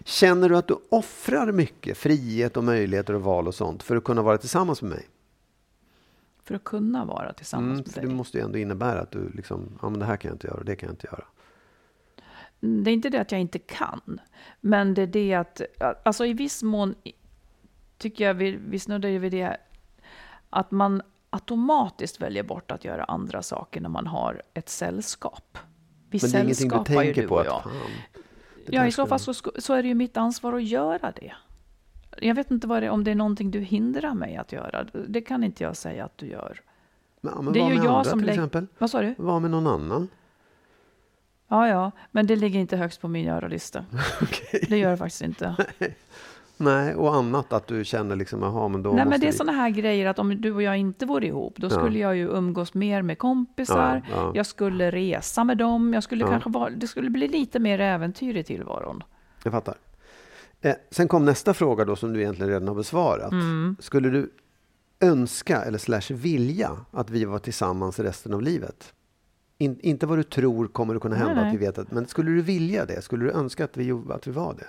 Känner 0.06 0.50
du 0.50 0.58
att 0.58 0.68
du 0.68 0.78
offrar 0.90 1.52
mycket 1.52 1.98
frihet 1.98 2.58
och 2.58 2.64
möjligheter 2.64 3.14
och 3.14 3.22
val 3.24 3.48
och 3.48 3.56
sånt 3.56 3.84
för 3.84 3.96
att 3.96 4.04
kunna 4.04 4.22
vara 4.22 4.38
tillsammans 4.38 4.82
med 4.82 4.92
mig? 4.92 5.08
För 6.44 6.56
att 6.56 6.64
kunna 6.64 7.06
vara 7.06 7.34
tillsammans 7.34 7.80
Mm, 7.80 7.84
med 7.88 7.94
dig. 8.04 8.10
det 8.10 8.16
måste 8.16 8.38
ju 8.38 8.44
ändå 8.44 8.58
innebära 8.58 9.02
att 9.02 9.12
du 9.12 9.30
liksom, 9.30 9.80
ja 9.82 9.90
men 9.90 10.00
det 10.00 10.06
här 10.06 10.18
kan 10.18 10.30
jag 10.30 10.36
inte 10.36 10.48
göra, 10.48 10.64
det 10.64 10.76
kan 10.76 10.88
jag 10.88 10.94
inte 10.94 11.08
göra. 11.12 11.24
Mm, 12.62 12.84
Det 12.84 12.92
är 12.92 12.94
inte 12.94 13.10
det 13.10 13.22
att 13.22 13.32
jag 13.32 13.42
inte 13.42 13.60
kan, 13.60 14.22
men 14.62 14.94
det 14.94 15.02
är 15.02 15.08
det 15.08 15.34
att, 15.34 15.62
alltså 16.06 16.26
i 16.26 16.34
viss 16.34 16.64
mån 16.64 16.96
tycker 17.98 18.24
jag 18.28 18.34
vi, 18.34 18.52
vi 18.68 18.80
snuddar 18.80 19.10
ju 19.10 19.20
vid 19.20 19.32
det, 19.32 19.58
att 20.50 20.72
man 20.72 21.02
automatiskt 21.34 22.22
väljer 22.22 22.44
bort 22.44 22.72
att 22.72 22.86
göra 22.86 23.04
andra 23.04 23.42
saker 23.42 23.82
när 23.82 23.90
man 23.90 24.08
har 24.08 24.42
ett 24.54 24.70
sällskap. 24.70 25.58
Vi 26.10 26.20
Men 26.22 26.32
det 26.32 26.38
är 26.38 26.44
ingenting 26.44 26.70
du 26.70 26.84
tänker 26.84 27.22
du 27.22 27.28
på 27.28 27.40
att 27.40 27.48
fan, 27.48 27.72
det 28.66 28.76
Ja, 28.76 28.88
i 28.88 28.92
så 28.92 29.08
fall 29.08 29.20
så, 29.20 29.34
så 29.34 29.74
är 29.74 29.82
det 29.82 29.88
ju 29.88 29.96
mitt 29.96 30.18
ansvar 30.18 30.54
att 30.54 30.64
göra 30.64 31.12
det. 31.12 31.34
Jag 32.22 32.36
vet 32.36 32.52
inte 32.52 32.68
vad 32.68 32.84
det, 32.84 32.90
om 32.90 33.04
det 33.04 33.12
är 33.12 33.16
någonting 33.16 33.52
du 33.52 33.60
hindrar 33.60 34.14
mig 34.14 34.38
att 34.38 34.52
göra. 34.52 34.86
Det 35.08 35.22
kan 35.22 35.44
inte 35.44 35.64
jag 35.64 35.78
säga 35.78 36.06
att 36.06 36.18
du 36.18 36.28
gör. 36.28 36.62
Ja, 37.22 37.42
men 37.42 37.54
det 37.54 37.60
är 37.60 37.70
ju 37.70 37.76
jag 37.76 37.86
andra 37.86 38.04
som 38.04 38.20
till 38.20 38.30
exempel? 38.30 38.68
Vad 38.78 38.90
sa 38.90 39.02
du? 39.02 39.16
Vad 39.18 39.42
med 39.42 39.52
någon 39.52 39.68
annan? 39.68 40.10
Ja, 41.48 41.68
ja, 41.68 41.92
men 42.12 42.28
det 42.28 42.36
ligger 42.36 42.60
inte 42.60 42.78
högst 42.78 43.02
på 43.02 43.08
min 43.08 43.26
göralista. 43.26 43.86
Okej. 44.22 44.66
Det 44.70 44.78
gör 44.78 44.92
det 44.92 44.98
faktiskt 44.98 45.22
inte. 45.22 45.56
Nej, 46.64 46.96
och 46.96 47.16
annat 47.16 47.54
att 47.54 47.68
du 47.68 47.86
känner 47.86 48.16
liksom, 48.16 48.42
jaha, 48.42 48.68
men 48.68 48.84
då 48.84 48.90
Nej, 48.90 48.96
måste 49.06 49.10
men 49.10 49.20
det 49.20 49.28
är 49.28 49.32
vi... 49.32 49.38
sådana 49.38 49.52
här 49.58 49.70
grejer 49.70 50.06
att 50.08 50.20
om 50.20 50.42
du 50.42 50.52
och 50.54 50.62
jag 50.62 50.78
inte 50.78 51.06
vore 51.06 51.26
ihop, 51.28 51.54
då 51.58 51.68
Ja. 51.68 51.70
skulle 51.70 52.00
jag 52.00 52.16
ju 52.16 52.28
umgås 52.30 52.74
mer 52.74 53.02
med 53.02 53.18
kompisar, 53.18 54.02
Ja, 54.10 54.16
ja. 54.16 54.32
jag 54.36 54.46
skulle 54.46 54.92
resa 54.92 55.44
med 55.44 55.58
dem, 55.58 55.94
jag 55.94 56.04
skulle 56.04 56.24
Ja. 56.24 56.30
kanske 56.30 56.50
vara, 56.50 56.70
det 56.70 56.88
skulle 56.88 57.10
bli 57.10 57.28
lite 57.28 57.60
mer 57.60 57.80
äventyr 57.80 58.38
i 58.38 58.44
tillvaron. 58.44 59.04
Jag 59.44 59.54
fattar. 59.54 59.76
Eh, 60.62 60.74
sen 60.92 61.08
kom 61.08 61.26
nästa 61.26 61.54
fråga 61.54 61.86
då 61.86 61.96
som 61.96 62.14
du 62.14 62.20
egentligen 62.22 62.50
redan 62.50 62.68
har 62.68 62.76
besvarat. 62.76 63.32
Mm. 63.32 63.76
Skulle 63.80 64.10
du 64.10 64.30
önska 65.00 65.62
eller 65.64 65.78
slash 65.78 66.14
vilja 66.16 66.72
att 66.92 67.10
vi 67.10 67.26
var 67.26 67.40
tillsammans 67.40 68.00
resten 68.00 68.34
av 68.34 68.42
livet? 68.42 68.94
In, 69.58 69.80
inte 69.82 70.06
vad 70.06 70.18
du 70.18 70.24
tror 70.24 70.68
kommer 70.68 70.96
att 70.96 71.02
kunna 71.02 71.16
Nej, 71.16 71.26
hända, 71.26 71.42
nej. 71.42 71.48
att 71.50 71.54
vi 71.62 71.66
vet 71.66 71.78
att, 71.78 71.92
men 71.92 72.06
skulle 72.08 72.32
du 72.32 72.42
vilja 72.42 72.86
det? 72.86 73.02
Skulle 73.02 73.26
du 73.26 73.32
önska 73.32 73.64
att 73.66 73.78
vi, 73.78 73.92
att 74.10 74.28
vi 74.28 74.32
var 74.32 74.54
det? 74.54 74.66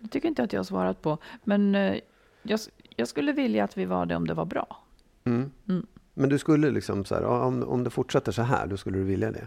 Det 0.00 0.08
tycker 0.08 0.28
inte 0.28 0.42
att 0.42 0.52
jag 0.52 0.58
har 0.58 0.64
svarat 0.64 1.02
på, 1.02 1.18
men 1.44 1.74
eh, 1.74 1.96
jag, 2.42 2.60
jag 2.96 3.08
skulle 3.08 3.32
vilja 3.32 3.64
att 3.64 3.78
vi 3.78 3.84
var 3.84 4.06
det 4.06 4.16
om 4.16 4.26
det 4.26 4.34
var 4.34 4.44
bra. 4.44 4.82
Mm. 5.24 5.50
Mm. 5.68 5.86
Men 6.14 6.28
du 6.28 6.38
skulle 6.38 6.70
liksom 6.70 7.04
så 7.04 7.14
här, 7.14 7.22
ja, 7.22 7.44
om, 7.44 7.62
om 7.62 7.84
det 7.84 7.90
fortsätter 7.90 8.32
så 8.32 8.42
här, 8.42 8.66
då 8.66 8.76
skulle 8.76 8.98
du 8.98 9.04
vilja 9.04 9.32
det? 9.32 9.46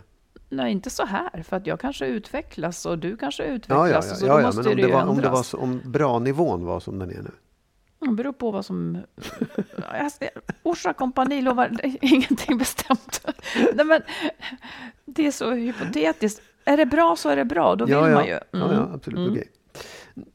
Nej, 0.50 0.72
inte 0.72 0.90
så 0.90 1.06
här, 1.06 1.44
för 1.44 1.58
att 1.58 1.68
jag 1.68 1.80
kanske 1.80 2.06
utvecklas 2.08 2.86
och 2.86 3.00
du 3.00 3.18
kanske 3.18 3.44
Ja, 3.46 3.50
utvecklas, 3.54 3.72
ja, 3.78 3.90
och 3.90 3.96
ja, 3.96 4.02
så 4.16 4.26
ja, 4.26 4.40
ja 4.42 4.46
måste 4.46 4.62
men 4.62 4.72
om 4.72 4.78
det 4.78 4.88
var, 4.94 5.04
om 5.06 5.22
det 5.22 5.30
var 5.30 5.44
så, 5.44 5.58
om 5.58 5.82
bra-nivån 5.86 6.66
var 6.66 6.80
som 6.80 7.00
den 7.00 7.10
är 7.12 7.22
nu? 7.22 7.32
Det 8.00 8.12
beror 8.12 8.34
på 8.34 8.52
vad 8.52 8.66
som... 8.66 8.98
Orsa 10.64 10.94
kompani 10.94 11.42
lovar 11.42 11.80
ingenting 12.02 12.58
bestämt. 12.58 13.26
Nej, 13.76 13.86
men 13.86 14.02
det 15.06 15.28
är 15.28 15.32
så 15.32 15.52
hypotetiskt. 15.52 16.42
Är 16.66 16.78
det 16.78 16.86
bra 16.86 17.16
så 17.16 17.30
är 17.30 17.36
det 17.36 17.46
bra, 17.46 17.76
då 17.76 17.86
vill 17.86 17.94
ja, 17.94 18.10
ja. 18.10 18.16
man 18.16 18.26
ju. 18.26 18.32
Ja, 18.32 18.40
Mm. 18.54 18.72
ja, 18.72 18.90
absolut. 18.94 19.30
Okej. 19.32 19.52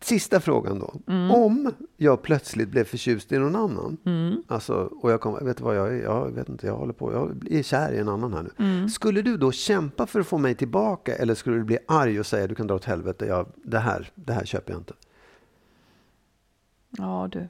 Sista 0.00 0.40
frågan 0.40 0.78
då. 0.78 0.94
Mm. 1.06 1.30
Om 1.30 1.72
jag 1.96 2.22
plötsligt 2.22 2.68
blev 2.68 2.84
förtjust 2.84 3.32
i 3.32 3.38
någon 3.38 3.56
annan, 3.56 3.96
Mm. 4.04 4.42
alltså, 4.48 4.74
och 4.74 5.12
jag 5.12 5.20
kom, 5.20 5.44
vet 5.44 5.56
du 5.56 5.64
vad 5.64 5.76
jag 5.76 5.88
är? 5.88 6.02
Jag 6.02 6.30
vet 6.30 6.48
inte, 6.48 6.66
jag 6.66 6.76
håller 6.76 6.92
på, 6.92 7.12
jag 7.12 7.52
är 7.52 7.62
kär 7.62 7.92
i 7.92 7.98
en 7.98 8.08
annan 8.08 8.32
här 8.32 8.42
nu. 8.42 8.50
Mm. 8.64 8.88
Skulle 8.88 9.22
du 9.22 9.36
då 9.36 9.52
kämpa 9.52 10.06
för 10.06 10.20
att 10.20 10.26
få 10.26 10.38
mig 10.38 10.54
tillbaka 10.54 11.16
eller 11.16 11.34
skulle 11.34 11.56
du 11.56 11.64
bli 11.64 11.78
arg 11.88 12.20
och 12.20 12.26
säga 12.26 12.46
du 12.46 12.54
kan 12.54 12.66
dra 12.66 12.74
åt 12.74 12.84
helvete, 12.84 13.26
jag, 13.26 13.46
det, 13.56 13.78
här, 13.78 14.10
det 14.14 14.32
här 14.32 14.44
köper 14.44 14.72
jag 14.72 14.80
inte? 14.80 14.94
Ja, 16.90 17.28
du. 17.32 17.48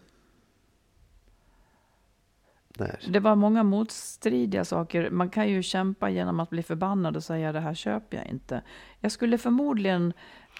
Där. 2.79 3.01
Det 3.09 3.21
var 3.21 3.35
många 3.37 3.63
motstridiga 3.63 4.65
saker. 4.65 5.11
Man 5.11 5.31
kan 5.31 5.49
ju 5.49 5.63
kämpa 5.63 6.11
genom 6.11 6.41
att 6.41 6.51
bli 6.51 6.63
förbannad 6.63 7.17
och 7.17 7.25
säga 7.25 7.53
det 7.53 7.61
här 7.61 7.75
köper 7.75 8.17
jag 8.17 8.27
inte. 8.27 8.63
Jag 9.01 9.13
skulle 9.13 9.39
förmodligen... 9.39 10.13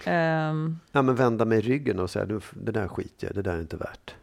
ehm, 0.05 0.77
Ja, 0.91 1.01
men 1.01 1.15
vända 1.15 1.45
mig 1.45 1.57
i 1.57 1.61
ryggen 1.61 1.99
och 1.99 2.09
säga 2.09 2.25
du, 2.25 2.39
det 2.53 2.71
där 2.71 2.87
skiter 2.87 3.27
jag 3.27 3.35
det 3.35 3.41
där 3.41 3.57
är 3.57 3.61
inte 3.61 3.77
värt. 3.77 4.15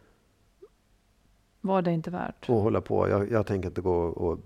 var 1.61 1.81
det 1.81 1.91
inte 1.91 2.09
värt. 2.11 2.49
Och 2.49 2.55
hålla 2.61 2.81
på, 2.81 3.09
jag, 3.09 3.31
jag 3.31 3.45
tänker 3.45 3.69
inte 3.69 3.81
gå 3.81 3.95
och 3.97 4.39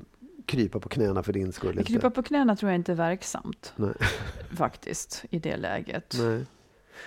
krypa 0.46 0.80
på 0.80 0.90
knäna 0.90 1.24
för 1.24 1.34
din 1.34 1.52
skull. 1.54 1.84
Krypa 1.84 2.10
på 2.10 2.24
knäna 2.24 2.56
tror 2.56 2.72
jag 2.72 2.76
inte 2.80 2.92
är 2.92 2.96
verksamt, 2.96 3.74
Nej. 3.76 3.94
faktiskt, 4.58 5.26
i 5.30 5.40
det 5.40 5.58
läget. 5.58 6.16
Nej. 6.20 6.46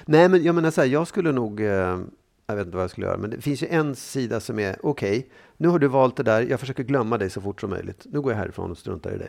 Nej, 0.07 0.29
men 0.29 0.43
jag 0.43 0.55
menar 0.55 0.71
så 0.71 0.81
här, 0.81 0.89
jag 0.89 1.07
skulle 1.09 1.33
nog, 1.33 1.61
eh, 1.61 1.99
jag 2.47 2.57
vet 2.57 2.67
inte 2.67 2.77
vad 2.77 2.83
jag 2.83 2.91
skulle 2.91 3.07
göra, 3.07 3.19
men 3.19 3.31
det 3.31 3.41
finns 3.41 3.63
ju 3.63 3.67
en 3.67 3.95
sida 3.97 4.41
som 4.41 4.59
är 4.59 4.77
okej, 4.83 5.31
nu 5.57 5.69
har 5.69 5.79
du 5.79 5.89
valt 5.89 6.17
det 6.17 6.23
där, 6.23 6.43
jag 6.43 6.61
försöker 6.61 6.83
glömma 6.85 7.19
dig 7.19 7.31
så 7.31 7.41
fort 7.41 7.61
som 7.61 7.71
möjligt. 7.71 8.07
Nu 8.11 8.21
går 8.21 8.33
jag 8.33 8.39
härifrån 8.39 8.71
och 8.71 8.79
struntar 8.79 9.11
i 9.15 9.19
dig. 9.19 9.29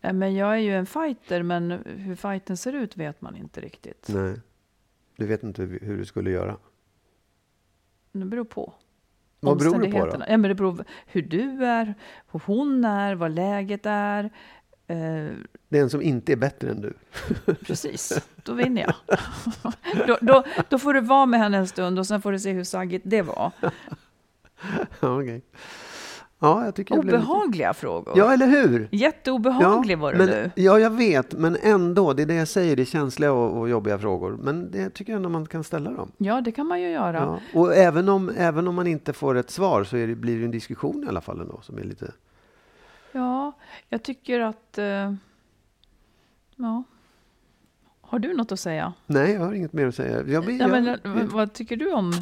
Eh, 0.00 0.12
Men 0.12 0.34
jag 0.34 0.52
är 0.52 0.58
ju 0.60 0.74
en 0.76 0.86
fighter, 0.86 1.42
men 1.42 1.70
hur 1.86 2.14
fighten 2.14 2.56
ser 2.56 2.72
ut 2.72 2.96
vet 2.96 3.20
man 3.20 3.36
inte 3.36 3.60
riktigt. 3.60 4.08
Nej. 4.08 4.40
Du 5.16 5.26
vet 5.26 5.42
inte 5.42 5.62
hur, 5.62 5.96
du 5.98 6.04
skulle 6.04 6.30
göra. 6.30 6.56
Det 8.12 8.24
beror 8.24 8.44
på. 8.44 8.72
Vad 9.40 9.58
beror 9.58 9.78
det 9.78 9.90
på 9.90 10.06
då? 10.06 10.12
Ja, 10.28 10.36
men 10.36 10.42
det 10.42 10.54
beror 10.54 10.84
hur 11.06 11.22
du 11.22 11.64
är, 11.64 11.94
hur 12.32 12.40
hon 12.44 12.84
är, 12.84 13.14
vad 13.14 13.30
läget 13.30 13.86
är. 13.86 14.30
Eh, 14.88 14.96
Det 15.68 15.78
är 15.78 15.82
en 15.82 15.90
som 15.90 16.02
inte 16.02 16.32
är 16.32 16.36
bättre 16.36 16.70
än 16.70 16.80
du. 16.80 16.92
precis, 17.66 18.20
då 18.42 18.52
vinner 18.52 18.82
jag. 18.82 18.94
då, 20.06 20.18
då, 20.20 20.44
då 20.68 20.78
får 20.78 20.94
du 20.94 21.00
vara 21.00 21.26
med 21.26 21.40
henne 21.40 21.56
en 21.56 21.68
stund 21.68 21.98
och 21.98 22.06
sen 22.06 22.22
får 22.22 22.32
du 22.32 22.38
se 22.38 22.52
hur 22.52 22.64
saggigt 22.64 23.04
det 23.06 23.22
var. 23.22 23.52
Ja, 25.00 25.20
okej. 25.20 25.42
Ja, 26.38 26.64
jag 26.64 26.74
tycker 26.74 26.94
blev 26.94 27.04
lite... 27.04 27.16
Obehagliga 27.16 27.74
frågor. 27.74 28.18
Ja, 28.18 28.32
eller 28.32 28.46
hur? 28.46 28.88
Jätteobehaglig 28.92 29.98
var 29.98 30.12
du 30.12 30.18
men, 30.18 30.26
nu. 30.28 30.50
Ja, 30.54 30.78
jag 30.78 30.90
vet, 30.90 31.32
men 31.32 31.56
ändå, 31.62 32.12
det 32.12 32.22
är 32.22 32.26
det 32.26 32.34
jag 32.34 32.48
säger, 32.48 32.76
det 32.76 32.82
är 32.82 32.84
känsliga 32.84 33.32
och, 33.32 33.60
och 33.60 33.68
jobbiga 33.68 33.98
frågor. 33.98 34.38
Men 34.42 34.70
det 34.70 34.90
tycker 34.90 35.12
jag 35.12 35.16
ändå 35.16 35.28
man 35.28 35.46
kan 35.46 35.64
ställa 35.64 35.90
dem. 35.90 36.12
Ja, 36.16 36.40
det 36.40 36.52
kan 36.52 36.66
man 36.66 36.80
ju 36.80 36.88
göra. 36.90 37.16
Ja. 37.16 37.60
Och 37.60 37.74
även 37.76 38.08
om, 38.08 38.32
även 38.36 38.68
om 38.68 38.74
man 38.74 38.86
inte 38.86 39.12
får 39.12 39.34
ett 39.34 39.50
svar 39.50 39.84
så 39.84 39.96
det, 39.96 40.14
blir 40.14 40.38
det 40.38 40.44
en 40.44 40.50
diskussion 40.50 41.04
i 41.04 41.08
alla 41.08 41.20
fall 41.20 41.40
ändå 41.40 41.60
som 41.62 41.78
är 41.78 41.84
lite... 41.84 42.12
Ja, 43.76 43.86
jag 43.88 44.02
tycker 44.02 44.40
att... 44.40 44.78
Eh, 44.78 45.14
ja. 46.56 46.82
Har 48.00 48.18
du 48.18 48.34
något 48.34 48.52
att 48.52 48.60
säga? 48.60 48.92
Nej, 49.06 49.32
jag 49.32 49.40
har 49.40 49.52
inget 49.52 49.72
mer 49.72 49.86
att 49.86 49.94
säga. 49.94 50.22
Jag 50.26 50.44
blir, 50.44 50.60
Ja, 50.60 50.68
men, 50.68 50.84
jag, 50.84 51.06
eh, 51.06 51.24
vad 51.24 51.52
tycker 51.52 51.76
du 51.76 51.92
om... 51.92 52.12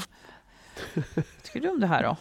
tycker 1.43 1.61
du 1.61 1.69
om 1.69 1.81
det 1.81 1.87
här 1.87 2.03
då? 2.03 2.17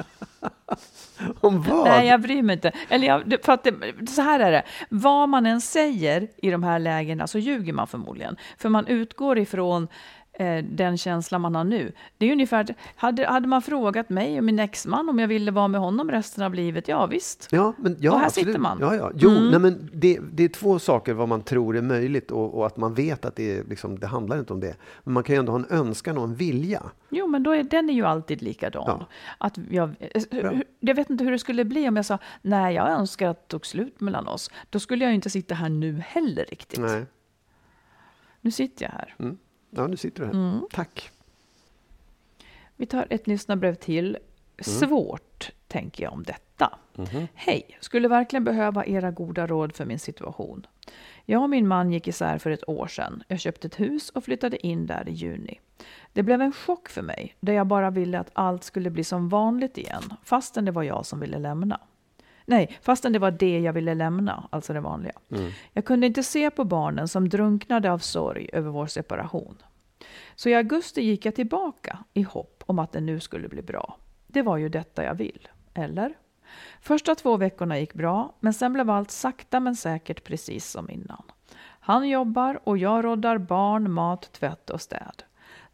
om 1.48 1.62
vad? 1.62 1.88
Nej, 1.88 2.08
jag 2.08 2.22
bryr 2.22 2.42
mig 2.42 2.54
inte. 2.54 2.72
Eller 2.90 3.08
jag, 3.08 3.38
för 3.44 3.54
att 3.54 3.64
det, 3.64 3.74
så 4.10 4.22
här 4.22 4.40
är 4.40 4.52
det. 4.52 4.64
Vad 4.90 5.30
man 5.30 5.46
än 5.46 5.62
säger 5.62 6.28
i 6.38 6.52
de 6.52 6.64
här 6.64 6.80
lägena 6.80 7.28
så 7.28 7.40
ljuger 7.40 7.74
man 7.74 7.88
förmodligen. 7.88 8.38
För 8.58 8.70
man 8.70 8.88
utgår 8.88 9.38
ifrån 9.38 9.88
eh, 10.34 10.64
den 10.64 10.98
känsla 10.98 11.40
man 11.40 11.56
har 11.56 11.64
nu. 11.64 11.92
Det 12.18 12.26
är 12.26 12.32
ungefär, 12.32 12.76
hade, 12.96 13.28
hade 13.28 13.48
man 13.48 13.62
frågat 13.62 14.10
mig 14.10 14.38
och 14.38 14.44
min 14.44 14.60
exman 14.60 15.10
om 15.10 15.20
jag 15.20 15.28
ville 15.28 15.52
vara 15.52 15.68
med 15.68 15.82
honom 15.82 16.12
resten 16.12 16.44
av 16.44 16.54
livet, 16.54 16.88
ja 16.88 17.06
visst. 17.06 17.48
Ja, 17.52 17.74
men, 17.78 17.98
ja, 18.00 18.12
Och 18.12 18.20
här 18.20 18.26
absolut. 18.26 18.48
sitter 18.48 18.60
man. 18.60 18.78
Ja, 18.82 18.96
ja. 18.96 19.12
Jo, 19.16 19.30
Mm. 19.30 19.48
nej, 19.52 19.60
men 19.60 19.90
det, 19.94 20.20
det 20.34 20.44
är 20.44 20.50
två 20.50 20.80
saker 20.80 21.14
vad 21.14 21.28
man 21.30 21.42
tror 21.42 21.78
är 21.78 21.82
möjligt 21.82 22.32
och, 22.32 22.58
och 22.58 22.66
att 22.66 22.78
man 22.78 22.94
vet 22.94 23.26
att 23.26 23.36
det, 23.36 23.58
är, 23.58 23.64
liksom, 23.64 24.00
det 24.00 24.08
handlar 24.08 24.40
inte 24.40 24.54
om 24.54 24.60
det. 24.60 24.76
Men 25.04 25.14
man 25.14 25.24
kan 25.24 25.36
ju 25.36 25.40
ändå 25.40 25.52
ha 25.52 25.60
en 25.60 25.68
önskan 25.70 26.18
och 26.18 26.24
en 26.24 26.36
vilja. 26.36 26.84
Jo, 27.10 27.28
men 27.28 27.44
då 27.44 27.52
är, 27.52 27.64
den 27.64 27.90
är 27.90 27.94
ju 27.94 28.06
alltid 28.06 28.42
likadan. 28.42 28.84
Ja. 28.88 29.06
Att 29.38 29.58
jag, 29.70 29.90
eh, 30.00 30.22
hur- 30.32 30.64
jag 30.80 30.96
vet 30.96 31.10
inte 31.10 31.24
hur 31.24 31.32
det 31.32 31.40
skulle 31.40 31.66
bli 31.66 31.88
om 31.88 31.96
jag 31.96 32.06
sa 32.06 32.18
nej, 32.42 32.76
jag 32.76 32.90
önskar 32.90 33.28
att 33.30 33.42
det 33.42 33.52
tog 33.52 33.66
slut 33.66 34.02
mellan 34.02 34.28
oss. 34.28 34.52
Då 34.70 34.80
skulle 34.80 35.04
jag 35.06 35.12
ju 35.12 35.16
inte 35.16 35.30
sitta 35.30 35.56
här 35.56 35.70
nu 35.70 36.04
heller 36.08 36.46
riktigt. 36.50 36.80
Nej. 36.80 37.06
Nu 38.42 38.52
sitter 38.52 38.86
jag 38.86 38.92
här. 38.92 39.16
Mm. 39.20 39.38
Ja, 39.76 39.88
nu 39.88 39.98
sitter 39.98 40.20
du 40.20 40.26
här. 40.26 40.34
Mm. 40.34 40.68
Tack. 40.72 41.12
Vi 42.76 42.86
tar 42.86 43.08
ett 43.10 43.28
lyssnarbrev 43.28 43.76
till. 43.76 44.18
Svårt, 44.60 45.52
tänker 45.68 46.04
jag 46.04 46.14
om 46.14 46.24
detta. 46.24 46.80
Hej, 47.34 47.78
skulle 47.80 48.08
verkligen 48.08 48.44
behöva 48.44 48.86
era 48.86 49.12
goda 49.12 49.48
råd 49.48 49.76
för 49.76 49.86
min 49.86 50.00
situation. 50.00 50.68
Jag 51.26 51.42
och 51.44 51.50
min 51.50 51.68
man 51.68 51.92
gick 51.92 52.08
isär 52.08 52.38
för 52.38 52.52
ett 52.52 52.70
år 52.70 52.88
sedan. 52.88 53.24
Jag 53.28 53.40
köpte 53.40 53.68
ett 53.68 53.80
hus 53.80 54.10
och 54.10 54.24
flyttade 54.24 54.68
in 54.68 54.86
där 54.86 55.10
i 55.10 55.12
juni. 55.12 55.60
Det 56.14 56.24
blev 56.24 56.42
en 56.42 56.52
chock 56.52 56.90
för 56.90 57.02
mig, 57.02 57.36
där 57.40 57.54
jag 57.54 57.68
bara 57.68 57.90
ville 57.90 58.20
att 58.20 58.30
allt 58.34 58.64
skulle 58.64 58.90
bli 58.90 59.04
som 59.04 59.30
vanligt 59.30 59.78
igen, 59.78 60.04
fastän 60.24 60.66
det 60.66 60.72
var 60.72 60.84
jag 60.84 61.06
som 61.06 61.20
ville 61.20 61.40
lämna. 61.40 61.80
Nej, 62.46 62.78
fastän 62.82 63.14
det 63.14 63.20
var 63.20 63.32
det 63.32 63.60
jag 63.60 63.74
ville 63.74 63.94
lämna, 63.94 64.48
alltså 64.52 64.74
det 64.74 64.80
vanliga. 64.80 65.14
Jag 65.74 65.86
kunde 65.86 66.08
inte 66.08 66.24
se 66.24 66.50
på 66.50 66.64
barnen 66.64 67.08
som 67.08 67.30
drunknade 67.30 67.92
av 67.92 68.00
sorg 68.00 68.50
över 68.54 68.70
vår 68.70 68.88
separation. 68.88 69.58
Så 70.36 70.50
i 70.50 70.56
augusti 70.56 71.02
gick 71.02 71.26
jag 71.26 71.36
tillbaka 71.36 71.98
i 72.14 72.22
hopp 72.22 72.64
om 72.66 72.80
att 72.80 72.92
det 72.92 73.02
nu 73.02 73.20
skulle 73.20 73.48
bli 73.48 73.62
bra. 73.62 73.98
Det 74.28 74.42
var 74.42 74.58
ju 74.58 74.70
detta 74.70 75.04
jag 75.04 75.16
vill, 75.16 75.48
eller? 75.74 76.14
Första 76.82 77.16
två 77.16 77.38
veckorna 77.38 77.80
gick 77.80 77.94
bra, 77.94 78.36
men 78.40 78.54
sen 78.54 78.74
blev 78.74 78.90
allt 78.90 79.12
sakta 79.12 79.60
men 79.60 79.76
säkert 79.76 80.24
precis 80.24 80.70
som 80.72 80.90
innan. 80.90 81.24
Han 81.80 82.10
jobbar 82.10 82.60
och 82.64 82.78
jag 82.78 83.06
roddar 83.06 83.38
barn, 83.38 83.92
mat, 83.92 84.32
tvätt 84.32 84.70
och 84.70 84.82
städ. 84.82 85.24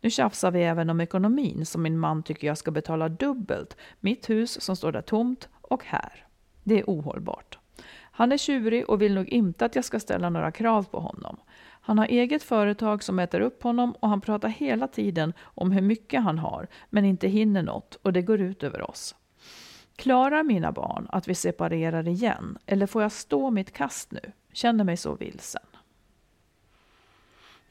Nu 0.02 0.10
tjafsar 0.10 0.52
vi 0.52 0.64
även 0.64 0.90
om 0.90 1.02
ekonomin 1.02 1.66
som 1.66 1.82
min 1.82 2.00
man 2.00 2.24
tycker 2.24 2.48
jag 2.48 2.58
ska 2.58 2.72
betala 2.72 3.10
dubbelt. 3.10 3.78
Mitt 4.00 4.30
hus 4.30 4.62
som 4.62 4.76
står 4.76 4.92
där 4.92 5.02
tomt 5.02 5.50
och 5.62 5.86
här. 5.86 6.26
Det 6.70 6.80
är 6.80 6.84
ohållbart. 6.88 7.58
Han 8.02 8.32
är 8.32 8.38
tjurig 8.38 8.90
och 8.90 9.02
vill 9.02 9.14
nog 9.14 9.30
inte 9.30 9.66
att 9.66 9.76
jag 9.76 9.86
ska 9.86 10.00
ställa 10.00 10.30
några 10.30 10.52
krav 10.52 10.84
på 10.84 11.00
honom. 11.00 11.38
Han 11.82 11.98
har 11.98 12.06
eget 12.06 12.44
företag 12.44 13.04
som 13.04 13.20
äter 13.20 13.42
upp 13.42 13.64
honom 13.64 13.92
och 13.92 14.10
han 14.10 14.22
pratar 14.22 14.50
hela 14.50 14.88
tiden 14.88 15.34
om 15.42 15.72
hur 15.72 15.82
mycket 15.82 16.24
han 16.24 16.40
har 16.40 16.68
men 16.90 17.06
inte 17.06 17.28
hinner 17.28 17.64
något 17.64 17.96
och 17.96 18.14
det 18.14 18.22
går 18.22 18.42
ut 18.42 18.64
över 18.64 18.90
oss. 18.90 19.16
Klarar 19.96 20.44
mina 20.44 20.72
barn 20.72 21.08
att 21.10 21.28
vi 21.28 21.36
separerar 21.36 22.08
igen 22.08 22.58
eller 22.66 22.88
får 22.88 23.02
jag 23.02 23.12
stå 23.12 23.50
mitt 23.50 23.74
kast 23.74 24.12
nu? 24.12 24.32
Känner 24.54 24.84
mig 24.84 24.98
så 24.98 25.16
vilsen. 25.16 25.62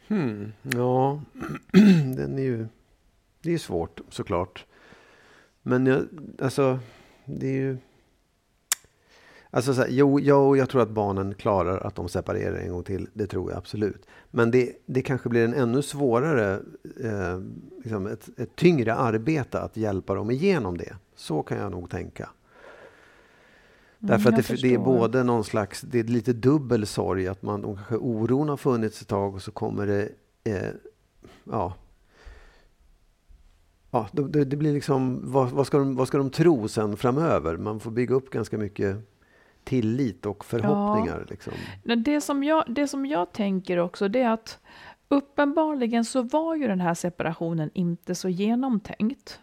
Hmm. 0.09 0.53
Ja, 0.63 1.21
den 2.17 2.39
är 2.39 2.43
ju... 2.43 2.67
Det 3.43 3.49
är 3.49 3.53
ju 3.53 3.59
svårt 3.59 4.01
såklart. 4.09 4.67
Men 5.63 5.87
jag, 5.87 6.07
alltså, 6.43 6.79
det 7.25 7.47
är 7.47 7.53
ju... 7.53 7.79
Alltså 9.51 9.75
så 9.75 9.81
här, 9.81 9.89
jo, 9.91 10.21
jo, 10.21 10.57
jag 10.57 10.69
tror 10.69 10.83
att 10.83 10.91
barnen 10.91 11.35
klarar 11.35 11.79
att 11.79 11.95
de 11.95 12.09
separerar 12.09 12.57
en 12.57 12.73
gång 12.73 12.83
till. 12.83 13.09
Det 13.13 13.27
tror 13.27 13.51
jag 13.51 13.59
absolut. 13.59 14.07
Men 14.31 14.51
det, 14.51 14.73
det 14.87 15.03
kanske 15.03 15.29
blir 15.29 15.45
en 15.45 15.55
ännu 15.55 15.83
svårare, 15.83 16.61
eh, 17.05 17.41
liksom 17.83 18.07
ett, 18.07 18.29
ett 18.39 18.57
tyngre 18.57 18.95
arbete 18.95 19.61
att 19.61 19.77
hjälpa 19.77 20.15
dem 20.15 20.31
igenom 20.31 20.79
det. 20.79 20.97
Så 21.17 21.43
kan 21.43 21.59
jag 21.59 21.71
nog 21.71 21.91
tänka. 21.91 22.29
Därför 23.99 24.29
Mm, 24.29 24.41
att 24.41 24.49
det, 24.49 24.63
det 24.63 24.75
är 24.75 24.79
både 24.79 25.25
någon 25.25 25.45
slags, 25.45 25.81
det 25.81 25.99
är 25.99 26.05
lite 26.05 26.33
dubbel 26.33 26.87
sorg 26.87 27.29
att 27.29 27.43
man, 27.43 27.63
kanske 27.63 27.97
oron 27.97 28.49
har 28.49 28.57
funnits 28.57 29.03
ett 29.03 29.09
tag 29.09 29.35
och 29.35 29.43
så 29.43 29.51
kommer 29.51 29.87
det, 29.87 30.09
eh, 30.45 30.71
ja. 31.45 31.75
Ja, 33.91 34.09
det, 34.13 34.29
det 34.29 34.45
det 34.45 34.57
blir 34.57 34.73
liksom, 34.73 35.21
vad, 35.33 35.51
vad, 35.51 35.67
ska 35.67 35.79
de, 35.79 35.97
vad 35.97 36.09
ska 36.09 36.19
de 36.19 36.31
tro 36.31 36.69
sen 36.69 36.97
framöver? 36.97 37.57
Man 37.57 37.81
får 37.81 37.91
bygga 37.91 38.15
upp 38.15 38.31
ganska 38.31 38.59
mycket 38.59 38.97
tillit 39.69 40.27
och 40.27 40.45
förhoppningar. 40.45 41.27
Liksom. 41.31 41.53
Men 41.83 42.03
Det 42.03 42.21
som, 42.21 42.45
jag, 42.45 42.65
det 42.69 42.89
som 42.89 43.07
jag 43.07 43.33
tänker 43.33 43.77
också 43.77 44.09
det 44.09 44.23
är 44.23 44.31
att 44.31 44.59
uppenbarligen 45.09 46.05
så 46.05 46.23
var 46.23 46.55
ju 46.55 46.69
den 46.69 46.81
här 46.81 46.95
separationen 46.95 47.71
inte 47.75 48.15
så 48.15 48.29
genomtänkt. 48.29 49.41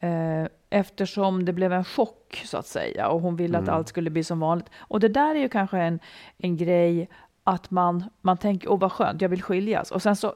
Eh, 0.00 0.46
eftersom 0.70 1.44
det 1.44 1.52
blev 1.52 1.72
en 1.72 1.84
chock 1.84 2.42
så 2.44 2.58
att 2.58 2.66
säga 2.66 3.08
och 3.08 3.20
hon 3.20 3.36
ville 3.36 3.58
att 3.58 3.68
allt 3.68 3.88
skulle 3.88 4.10
bli 4.10 4.24
som 4.24 4.40
vanligt. 4.40 4.70
Och 4.78 5.00
det 5.00 5.08
där 5.08 5.34
är 5.34 5.40
ju 5.40 5.48
kanske 5.48 5.78
en, 5.78 6.00
en 6.38 6.56
grej 6.56 7.08
att 7.44 7.70
man, 7.70 8.04
man 8.20 8.36
tänker, 8.36 8.70
åh 8.70 8.80
vad 8.80 8.92
skönt, 8.92 9.22
jag 9.22 9.28
vill 9.28 9.42
skiljas. 9.42 9.90
Och 9.90 10.02
sen 10.02 10.16
så 10.16 10.34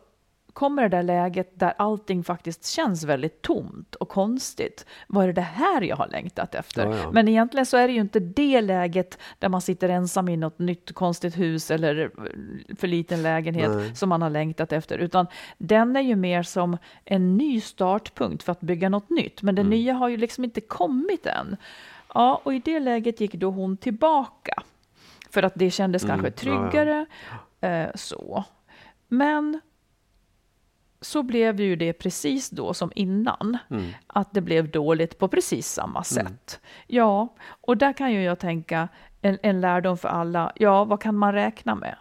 kommer 0.59 0.83
det 0.83 0.89
där 0.89 1.03
läget 1.03 1.51
där 1.61 1.75
allting 1.79 2.25
faktiskt 2.25 2.67
känns 2.67 3.05
väldigt 3.05 3.43
tomt 3.43 3.95
och 3.95 4.09
konstigt. 4.09 4.87
Vad 5.07 5.23
är 5.25 5.27
det 5.27 5.33
det 5.33 5.41
här 5.41 5.83
jag 5.83 5.97
har 5.97 6.09
längtat 6.09 6.55
efter? 6.55 6.87
Ja, 6.87 6.97
ja. 6.97 7.11
Men 7.13 7.29
egentligen 7.29 7.67
så 7.67 7.77
är 7.77 7.89
det 7.89 7.95
ju 7.95 8.01
inte 8.01 8.21
det 8.21 8.61
läget 8.61 9.19
där 9.39 9.49
man 9.49 9.61
sitter 9.61 9.89
ensam 9.89 10.29
i 10.29 10.37
något 10.37 10.59
nytt 10.59 10.93
konstigt 10.95 11.39
hus 11.39 11.71
eller 11.71 12.11
för 12.77 12.87
liten 12.87 13.23
lägenhet 13.23 13.71
Nej. 13.75 13.95
som 13.97 14.09
man 14.09 14.23
har 14.23 14.31
längtat 14.31 14.73
efter, 14.73 14.99
utan 14.99 15.27
den 15.59 15.97
är 15.97 16.01
ju 16.01 16.17
mer 16.17 16.43
som 16.43 16.77
en 17.05 17.37
ny 17.37 17.61
startpunkt 17.61 18.43
för 18.43 18.53
att 18.53 18.61
bygga 18.61 18.89
något 18.89 19.11
nytt. 19.11 19.43
Men 19.43 19.55
det 19.55 19.61
Mm. 19.63 19.71
nya 19.71 19.95
har 19.95 20.09
ju 20.09 20.17
liksom 20.17 20.45
inte 20.45 20.61
kommit 20.61 21.27
än. 21.27 21.57
Ja, 22.15 22.41
och 22.45 22.55
i 22.55 22.59
det 22.59 22.81
läget 22.81 23.21
gick 23.21 23.35
då 23.35 23.51
hon 23.51 23.77
tillbaka. 23.77 24.63
För 25.31 25.43
att 25.43 25.53
det 25.55 25.71
kändes 25.71 26.03
kanske 26.05 26.29
Mm. 26.29 26.33
Ja, 26.43 26.65
ja. 26.65 26.71
tryggare. 26.71 27.07
Eh, 27.61 27.91
så. 27.95 28.45
Men 29.09 29.61
så 31.01 31.23
blev 31.23 31.61
ju 31.61 31.77
det 31.77 31.93
precis 31.93 32.51
då 32.51 32.75
som 32.75 32.93
innan. 32.95 33.59
Mm. 33.71 33.91
Att 34.07 34.35
det 34.35 34.41
blev 34.41 34.71
dåligt 34.71 35.19
på 35.19 35.29
precis 35.29 35.69
samma 35.69 36.05
sätt. 36.05 36.61
Ja, 36.87 37.35
och 37.61 37.77
där 37.77 37.93
kan 37.93 38.13
ju 38.13 38.23
jag 38.23 38.39
tänka 38.39 38.89
en, 39.23 39.39
en 39.43 39.61
lärdom 39.61 39.99
för 39.99 40.09
alla. 40.09 40.53
Ja, 40.55 40.85
vad 40.85 41.01
kan 41.01 41.15
man 41.15 41.33
räkna 41.33 41.75
med? 41.75 41.97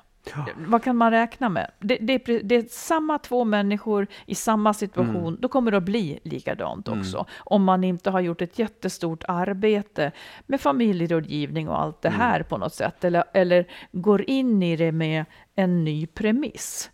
Vad 0.55 0.83
kan 0.83 0.95
man 0.95 1.11
räkna 1.11 1.49
med? 1.49 1.71
Det, 1.79 1.97
det, 1.97 2.17
det 2.17 2.55
är 2.55 2.65
samma 2.69 3.19
två 3.19 3.43
människor 3.43 4.07
i 4.25 4.35
samma 4.35 4.73
situation, 4.73 5.37
då 5.41 5.47
kommer 5.47 5.71
det 5.71 5.77
att 5.77 5.83
bli 5.83 6.19
likadant 6.23 6.87
också. 6.87 7.25
Om 7.37 7.63
man 7.63 7.83
inte 7.83 8.09
har 8.09 8.19
gjort 8.19 8.41
ett 8.41 8.59
jättestort 8.59 9.23
arbete 9.27 10.11
med 10.45 10.61
familjerådgivning 10.61 11.69
och 11.69 11.81
allt 11.81 12.01
det 12.01 12.09
här 12.09 12.43
på 12.43 12.57
något 12.57 12.73
sätt. 12.73 13.03
Eller, 13.03 13.23
eller 13.33 13.65
går 13.91 14.29
in 14.29 14.63
i 14.63 14.75
det 14.75 14.91
med 14.91 15.25
en 15.55 15.83
ny 15.83 16.07
premiss. 16.07 16.91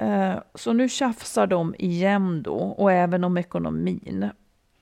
Eh, 0.00 0.38
så 0.54 0.72
nu 0.72 0.88
tjafsar 0.88 1.46
de 1.46 1.74
igen 1.78 2.42
då, 2.42 2.56
och 2.56 2.92
även 2.92 3.24
om 3.24 3.38
ekonomin. 3.38 4.30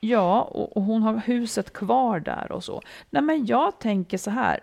Ja, 0.00 0.42
och, 0.42 0.76
och 0.76 0.82
hon 0.82 1.02
har 1.02 1.16
huset 1.16 1.72
kvar 1.72 2.20
där 2.20 2.52
och 2.52 2.64
så. 2.64 2.82
Nej, 3.10 3.22
men 3.22 3.46
jag 3.46 3.78
tänker 3.78 4.18
så 4.18 4.30
här, 4.30 4.60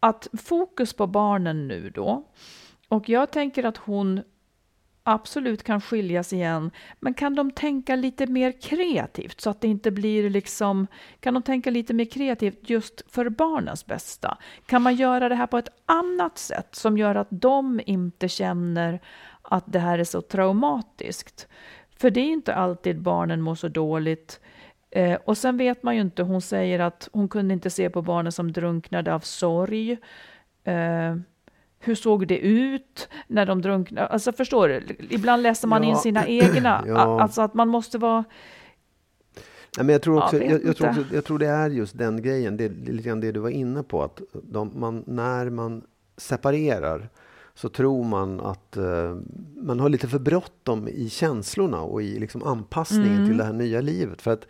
att 0.00 0.28
fokus 0.32 0.92
på 0.92 1.06
barnen 1.06 1.68
nu 1.68 1.90
då, 1.90 2.24
och 2.88 3.08
jag 3.08 3.30
tänker 3.30 3.64
att 3.64 3.76
hon 3.76 4.22
absolut 5.02 5.62
kan 5.62 5.80
skiljas 5.80 6.32
igen, 6.32 6.70
men 7.00 7.14
kan 7.14 7.34
de 7.34 7.50
tänka 7.50 7.96
lite 7.96 8.26
mer 8.26 8.60
kreativt 8.60 9.40
så 9.40 9.50
att 9.50 9.60
det 9.60 9.68
inte 9.68 9.90
blir 9.90 10.30
liksom, 10.30 10.86
kan 11.20 11.34
de 11.34 11.42
tänka 11.42 11.70
lite 11.70 11.94
mer 11.94 12.04
kreativt 12.04 12.70
just 12.70 13.02
för 13.08 13.28
barnens 13.28 13.86
bästa? 13.86 14.38
Kan 14.66 14.82
man 14.82 14.94
göra 14.94 15.28
det 15.28 15.34
här 15.34 15.46
på 15.46 15.58
ett 15.58 15.68
annat 15.86 16.38
sätt 16.38 16.74
som 16.74 16.98
gör 16.98 17.14
att 17.14 17.28
de 17.30 17.80
inte 17.86 18.28
känner 18.28 19.00
att 19.44 19.64
det 19.66 19.78
här 19.78 19.98
är 19.98 20.04
så 20.04 20.20
traumatiskt? 20.22 21.48
För 21.96 22.10
det 22.10 22.20
är 22.20 22.32
inte 22.32 22.54
alltid 22.54 23.00
barnen 23.02 23.40
mår 23.40 23.54
så 23.54 23.68
dåligt. 23.68 24.40
Eh, 24.90 25.18
och 25.24 25.38
sen 25.38 25.56
vet 25.56 25.82
man 25.82 25.94
ju 25.94 26.00
inte, 26.00 26.22
hon 26.22 26.40
säger 26.42 26.78
att 26.78 27.08
hon 27.12 27.28
kunde 27.28 27.54
inte 27.54 27.70
se 27.70 27.90
på 27.90 28.02
barnen 28.02 28.32
som 28.32 28.52
drunknade 28.52 29.14
av 29.14 29.20
sorg. 29.20 29.92
Eh, 30.64 31.16
hur 31.78 31.94
såg 31.94 32.26
det 32.26 32.38
ut 32.38 33.08
när 33.26 33.46
de 33.46 33.62
drunknade? 33.62 34.06
Alltså 34.06 34.32
förstår 34.32 34.68
du? 34.68 34.82
Ibland 35.10 35.42
läser 35.42 35.68
man 35.68 35.82
Ja. 35.82 35.88
in 35.88 35.96
sina 35.96 36.26
egna. 36.28 36.84
Ja. 36.86 37.20
Alltså 37.22 37.42
att 37.42 37.54
man 37.54 37.68
måste 37.68 37.98
vara... 37.98 38.24
Nej, 39.76 39.86
men 39.86 39.92
jag, 39.92 40.02
tror 40.02 40.16
Ja, 40.16 40.24
också, 40.24 40.38
vet 40.38 40.50
jag, 40.50 40.64
jag, 40.64 40.76
tror 40.76 40.88
också, 40.88 41.04
jag 41.12 41.24
tror 41.24 41.38
det 41.38 41.46
är 41.46 41.70
just 41.70 41.98
den 41.98 42.22
grejen, 42.22 42.56
det 42.56 42.64
är 42.64 42.68
lite 42.92 43.08
grann 43.08 43.20
det 43.20 43.32
du 43.32 43.40
var 43.40 43.50
inne 43.50 43.82
på. 43.82 44.02
Att 44.02 44.20
de, 44.42 44.70
man, 44.74 45.04
när 45.06 45.50
man 45.50 45.82
separerar 46.16 47.08
så 47.54 47.68
tror 47.68 48.04
man 48.04 48.40
att 48.40 48.76
eh, 48.76 49.16
man 49.56 49.80
har 49.80 49.88
lite 49.88 50.08
för 50.08 50.18
bråttom 50.18 50.88
i 50.88 51.08
känslorna 51.10 51.80
och 51.80 52.02
i 52.02 52.18
liksom 52.18 52.42
anpassningen 52.42 53.14
Mm. 53.16 53.26
till 53.28 53.36
det 53.36 53.44
här 53.44 53.52
nya 53.52 53.80
livet. 53.80 54.22
För 54.22 54.30
att 54.30 54.46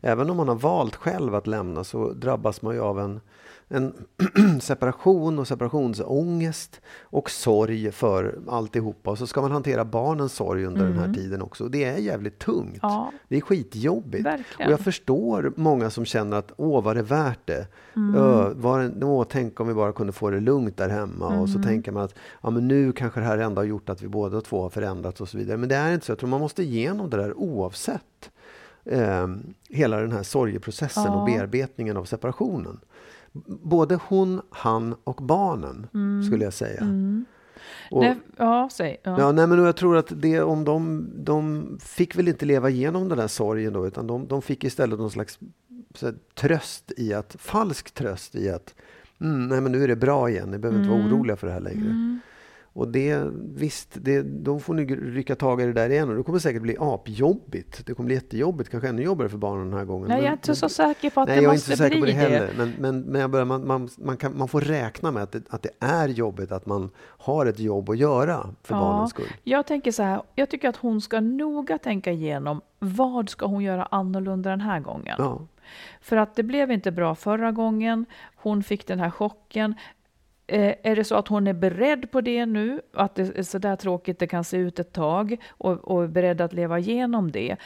även 0.00 0.30
om 0.30 0.36
man 0.36 0.48
har 0.48 0.54
valt 0.54 0.96
själv 0.96 1.34
att 1.34 1.46
lämna 1.46 1.84
så 1.84 2.12
drabbas 2.12 2.62
man 2.62 2.74
ju 2.74 2.80
av 2.80 3.00
en, 3.00 3.20
en 3.68 3.92
separation 4.60 5.38
och 5.38 5.48
separationsångest 5.48 6.80
och 7.02 7.30
sorg 7.30 7.92
för 7.92 8.38
alltihopa. 8.48 9.10
Och 9.10 9.18
så 9.18 9.26
ska 9.26 9.40
man 9.40 9.50
hantera 9.50 9.84
barnens 9.84 10.32
sorg 10.32 10.64
under 10.64 10.84
den 10.84 10.98
här 10.98 11.14
tiden 11.14 11.42
också. 11.42 11.64
Och 11.64 11.70
det 11.70 11.84
är 11.84 11.96
jävligt 11.98 12.38
tungt. 12.38 12.66
Mm. 12.68 12.78
Ja. 12.82 13.12
Det 13.28 13.36
är 13.36 13.40
skitjobbigt. 13.40 14.26
Verkligen. 14.26 14.66
Och 14.68 14.72
jag 14.72 14.80
förstår 14.80 15.52
många 15.56 15.90
som 15.90 16.04
känner 16.04 16.36
att 16.36 16.52
åh, 16.56 16.82
var 16.84 16.94
det 16.94 17.02
värt 17.02 17.40
det? 17.44 17.66
Mm. 17.96 18.14
Ö, 18.14 18.52
var 18.54 18.92
åh, 19.04 19.26
tänk 19.30 19.60
om 19.60 19.68
vi 19.68 19.74
bara 19.74 19.92
kunde 19.92 20.12
få 20.12 20.30
det 20.30 20.40
lugnt 20.40 20.76
där 20.76 20.88
hemma. 20.88 21.26
Och 21.26 21.32
Mm. 21.32 21.48
så 21.48 21.62
tänker 21.62 21.92
man 21.92 22.02
att 22.02 22.14
ja, 22.42 22.50
men 22.50 22.68
nu 22.68 22.92
kanske 22.92 23.20
det 23.20 23.26
här 23.26 23.38
ändå 23.38 23.60
har 23.60 23.66
gjort 23.66 23.88
att 23.88 24.02
vi 24.02 24.08
båda 24.08 24.40
två 24.40 24.62
har 24.62 24.70
förändrats 24.70 25.20
och 25.20 25.28
så 25.28 25.38
vidare. 25.38 25.56
Men 25.56 25.68
det 25.68 25.76
är 25.76 25.94
inte 25.94 26.06
så. 26.06 26.12
Jag 26.12 26.18
tror 26.18 26.28
man 26.28 26.40
måste 26.40 26.62
igenom 26.62 27.10
det 27.10 27.16
där 27.16 27.38
oavsett 27.38 28.30
eh, 28.84 29.26
hela 29.68 30.00
den 30.00 30.12
här 30.12 30.22
sorgeprocessen 30.22 31.12
och 31.12 31.30
Ja. 31.30 31.34
bearbetningen 31.36 31.96
av 31.96 32.04
separationen. 32.04 32.80
Både 33.46 33.98
hon, 34.08 34.40
han 34.50 34.94
och 35.04 35.16
barnen, 35.22 35.86
skulle 36.26 36.44
jag 36.44 36.52
säga. 36.52 36.82
Och- 37.90 38.02
Nej, 38.02 38.16
ja, 38.36 38.68
säg. 38.72 38.96
Ja. 39.02 39.20
Ja, 39.20 39.32
nej, 39.32 39.46
men 39.46 39.58
jag 39.64 39.76
tror 39.76 39.96
att 39.96 40.12
det, 40.22 40.40
om 40.42 40.64
de, 40.64 41.08
de 41.24 41.68
fick 41.82 42.16
väl 42.16 42.28
inte 42.28 42.46
leva 42.46 42.70
igenom 42.70 43.08
den 43.08 43.18
där 43.18 43.28
sorgen 43.28 43.72
då, 43.72 43.86
utan 43.86 44.06
de, 44.06 44.28
de 44.28 44.42
fick 44.42 44.64
istället 44.64 44.98
någon 44.98 45.10
slags 45.10 45.38
här, 46.02 46.14
tröst 46.34 46.92
i 46.96 47.14
att, 47.14 47.36
falsk 47.38 47.90
tröst 47.94 48.34
i 48.34 48.50
att 48.50 48.74
mm, 49.20 49.48
nej, 49.48 49.60
men 49.60 49.72
nu 49.72 49.84
är 49.84 49.88
det 49.88 49.96
bra 49.96 50.30
igen, 50.30 50.50
ni 50.50 50.58
behöver 50.58 50.78
inte 50.80 50.90
vara 50.90 51.02
oroliga 51.08 51.36
för 51.36 51.46
det 51.46 51.52
här 51.52 51.60
längre. 51.60 52.18
Och 52.76 52.88
det, 52.88 53.22
visst, 53.54 53.96
det, 54.00 54.22
de 54.22 54.60
får 54.60 54.74
nu 54.74 54.84
rycka 55.14 55.34
tag 55.36 55.60
i 55.62 55.66
det 55.66 55.72
där 55.72 55.90
igen 55.90 56.08
och 56.10 56.16
det 56.16 56.22
kommer 56.22 56.38
säkert 56.38 56.62
bli 56.62 56.76
apjobbigt. 56.80 57.86
Det 57.86 57.94
kommer 57.94 58.06
bli 58.06 58.14
jättejobbigt, 58.14 58.70
kanske 58.70 58.88
ännu 58.88 59.02
jobbigare 59.02 59.28
för 59.28 59.38
barnen 59.38 59.70
den 59.70 59.78
här 59.78 59.84
gången. 59.84 60.08
Nej, 60.08 60.16
jag 60.16 60.24
är 60.24 60.30
Men- 60.30 60.32
inte 60.38 60.54
så 60.54 60.68
säker 60.68 61.10
på 61.10 61.20
att 61.20 61.28
Nej, 61.28 61.36
det 61.36 61.42
jag 61.42 61.50
är 61.50 61.54
måste 61.54 61.72
inte 61.72 61.76
så 61.76 61.88
säker 61.88 62.00
bli 62.00 62.12
på 62.12 62.18
det 62.18 62.28
det. 62.28 62.34
heller. 62.34 62.50
Men, 62.58 62.72
men, 62.78 63.00
men 63.00 63.20
jag 63.20 63.30
börjar, 63.30 63.44
man, 63.46 63.66
man, 63.66 63.88
man, 63.98 64.16
kan, 64.16 64.38
man 64.38 64.48
får 64.48 64.60
räkna 64.60 65.10
med 65.10 65.22
att 65.22 65.32
det, 65.32 65.42
att 65.50 65.62
det 65.62 65.70
är 65.80 66.08
jobbigt 66.08 66.52
att 66.52 66.66
man 66.66 66.90
har 66.98 67.46
ett 67.46 67.58
jobb 67.58 67.90
att 67.90 67.98
göra 67.98 68.50
för 68.62 68.74
barnens 68.74 69.10
skull. 69.10 69.26
Jag 69.44 69.66
tänker 69.66 69.92
så 69.92 70.02
här, 70.02 70.22
jag 70.34 70.48
tycker 70.50 70.68
att 70.68 70.76
hon 70.76 71.00
ska 71.00 71.20
noga 71.20 71.78
tänka 71.78 72.12
igenom 72.12 72.60
vad 72.78 73.28
ska 73.28 73.46
hon 73.46 73.62
göra 73.64 73.84
annorlunda 73.90 74.50
den 74.50 74.60
här 74.60 74.80
gången? 74.80 75.14
Ja. 75.18 75.46
För 76.00 76.16
att 76.16 76.34
det 76.36 76.42
blev 76.42 76.70
inte 76.72 76.90
bra 76.92 77.14
förra 77.14 77.52
gången. 77.52 78.06
Hon 78.36 78.62
fick 78.62 78.86
den 78.86 78.98
här 79.00 79.10
chocken. 79.10 79.74
Eh, 80.46 80.74
är 80.82 80.96
det 80.96 81.04
så 81.04 81.14
att 81.14 81.28
hon 81.28 81.46
är 81.46 81.52
beredd 81.52 82.10
på 82.10 82.20
det 82.20 82.46
nu, 82.46 82.80
att 82.92 83.14
det 83.14 83.38
är 83.38 83.42
så 83.42 83.58
där 83.58 83.76
tråkigt 83.76 84.18
det 84.18 84.26
kan 84.26 84.44
se 84.44 84.56
ut 84.56 84.78
ett 84.78 84.92
tag 84.92 85.36
och, 85.48 85.72
och 85.72 86.04
är 86.04 86.08
beredd 86.08 86.40
att 86.40 86.52
leva 86.52 86.78
igenom 86.78 87.30
det? 87.30 87.56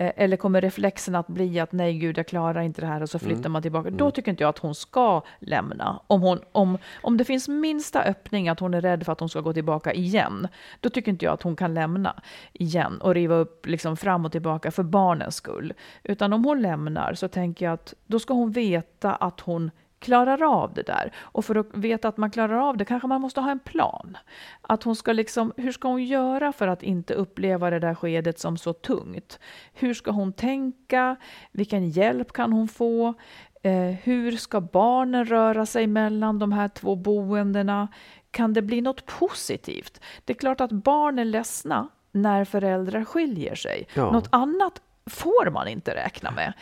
Eh, 0.00 0.12
eller 0.16 0.36
kommer 0.36 0.60
reflexen 0.60 1.14
att 1.14 1.26
bli 1.26 1.60
att 1.60 1.72
nej 1.72 1.94
gud, 1.94 2.18
jag 2.18 2.26
klarar 2.26 2.60
inte 2.60 2.80
det 2.80 2.86
här 2.86 3.02
och 3.02 3.10
så 3.10 3.18
flyttar 3.18 3.48
man 3.48 3.62
tillbaka. 3.62 3.90
Då 3.90 4.10
tycker 4.10 4.30
inte 4.30 4.42
jag 4.42 4.48
att 4.48 4.58
hon 4.58 4.74
ska 4.74 5.22
lämna. 5.38 6.00
Om, 6.06 6.22
hon, 6.22 6.40
om, 6.52 6.78
om 7.02 7.16
det 7.16 7.24
finns 7.24 7.48
minsta 7.48 8.02
öppning 8.02 8.48
att 8.48 8.60
hon 8.60 8.74
är 8.74 8.80
rädd 8.80 9.04
för 9.04 9.12
att 9.12 9.20
hon 9.20 9.28
ska 9.28 9.40
gå 9.40 9.52
tillbaka 9.52 9.92
igen, 9.92 10.48
då 10.80 10.90
tycker 10.90 11.12
inte 11.12 11.24
jag 11.24 11.34
att 11.34 11.42
hon 11.42 11.56
kan 11.56 11.74
lämna 11.74 12.22
igen 12.52 13.00
och 13.00 13.14
riva 13.14 13.34
upp 13.34 13.66
liksom 13.66 13.96
fram 13.96 14.24
och 14.24 14.32
tillbaka 14.32 14.70
för 14.70 14.82
barnens 14.82 15.36
skull. 15.36 15.74
Utan 16.02 16.32
om 16.32 16.44
hon 16.44 16.62
lämnar 16.62 17.14
så 17.14 17.28
tänker 17.28 17.64
jag 17.64 17.72
att 17.72 17.94
då 18.06 18.18
ska 18.18 18.34
hon 18.34 18.50
veta 18.50 19.14
att 19.14 19.40
hon 19.40 19.70
klarar 19.98 20.62
av 20.62 20.74
det 20.74 20.82
där. 20.82 21.12
Och 21.18 21.44
för 21.44 21.54
att 21.54 21.66
veta 21.74 22.08
att 22.08 22.16
man 22.16 22.30
klarar 22.30 22.68
av 22.68 22.76
det 22.76 22.84
kanske 22.84 23.08
man 23.08 23.20
måste 23.20 23.40
ha 23.40 23.50
en 23.50 23.58
plan. 23.58 24.16
Att 24.60 24.82
hon 24.82 24.96
ska 24.96 25.12
liksom, 25.12 25.52
hur 25.56 25.72
ska 25.72 25.88
hon 25.88 26.04
göra 26.04 26.52
för 26.52 26.68
att 26.68 26.82
inte 26.82 27.14
uppleva 27.14 27.70
det 27.70 27.78
där 27.78 27.94
skedet 27.94 28.38
som 28.38 28.56
så 28.56 28.72
tungt? 28.72 29.38
Hur 29.72 29.94
ska 29.94 30.10
hon 30.10 30.32
tänka? 30.32 31.16
Vilken 31.52 31.90
hjälp 31.90 32.32
kan 32.32 32.52
hon 32.52 32.68
få? 32.68 33.14
Eh, 33.62 33.96
hur 34.02 34.36
ska 34.36 34.60
barnen 34.60 35.24
röra 35.24 35.66
sig 35.66 35.86
mellan 35.86 36.38
de 36.38 36.52
här 36.52 36.68
två 36.68 36.96
boendena? 36.96 37.88
Kan 38.30 38.52
det 38.52 38.62
bli 38.62 38.80
något 38.80 39.06
positivt? 39.06 40.00
Det 40.24 40.32
är 40.32 40.38
klart 40.38 40.60
att 40.60 40.72
barn 40.72 41.18
är 41.18 41.24
ledsna 41.24 41.88
när 42.12 42.44
föräldrar 42.44 43.04
skiljer 43.04 43.54
sig. 43.54 43.88
Ja. 43.94 44.12
Något 44.12 44.28
annat 44.30 44.82
får 45.06 45.50
man 45.50 45.68
inte 45.68 45.94
räkna 45.94 46.30
med. 46.30 46.52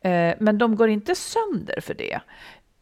Eh, 0.00 0.36
men 0.40 0.58
de 0.58 0.76
går 0.76 0.88
inte 0.88 1.14
sönder 1.14 1.80
för 1.80 1.94
det. 1.94 2.20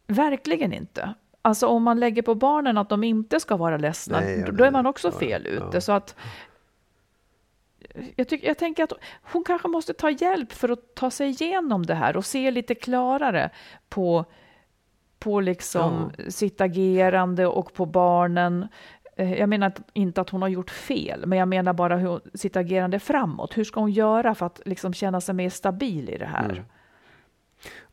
Verkligen 0.07 0.73
inte. 0.73 1.13
Alltså 1.41 1.67
om 1.67 1.83
man 1.83 1.99
lägger 1.99 2.21
på 2.21 2.35
barnen 2.35 2.77
att 2.77 2.89
de 2.89 3.03
inte 3.03 3.39
ska 3.39 3.57
vara 3.57 3.77
ledsna, 3.77 4.19
Nej, 4.19 4.39
ja, 4.39 4.51
då 4.51 4.63
är 4.63 4.71
man 4.71 4.85
också 4.85 5.07
ja, 5.07 5.19
fel 5.19 5.45
ja. 5.45 5.67
ute. 5.67 5.81
Så 5.81 5.91
att, 5.91 6.15
jag, 8.15 8.27
tycker, 8.27 8.47
jag 8.47 8.57
tänker 8.57 8.83
att 8.83 8.93
hon 9.21 9.43
kanske 9.43 9.67
måste 9.67 9.93
ta 9.93 10.09
hjälp 10.09 10.51
för 10.51 10.69
att 10.69 10.95
ta 10.95 11.11
sig 11.11 11.29
igenom 11.29 11.85
det 11.85 11.95
här 11.95 12.17
och 12.17 12.25
se 12.25 12.51
lite 12.51 12.75
klarare 12.75 13.49
på, 13.89 14.25
på 15.19 15.39
liksom 15.41 16.11
sitt 16.29 16.61
agerande 16.61 17.45
och 17.47 17.73
på 17.73 17.85
barnen. 17.85 18.67
Eh, 19.17 19.33
Jag 19.33 19.49
menar 19.49 19.73
inte 19.93 20.21
att 20.21 20.29
hon 20.29 20.41
har 20.41 20.49
gjort 20.49 20.69
fel, 20.69 21.23
men 21.25 21.39
jag 21.39 21.47
menar 21.47 21.73
bara 21.73 21.97
hur, 21.97 22.21
sitt 22.33 22.55
agerande 22.55 22.99
framåt. 22.99 23.57
Hur 23.57 23.63
ska 23.63 23.79
hon 23.79 23.91
göra 23.91 24.35
för 24.35 24.45
att 24.45 24.61
liksom 24.65 24.93
känna 24.93 25.21
sig 25.21 25.35
mer 25.35 25.49
stabil 25.49 26.09
i 26.09 26.17
det 26.17 26.25
här? 26.25 26.49
Mm. 26.49 26.65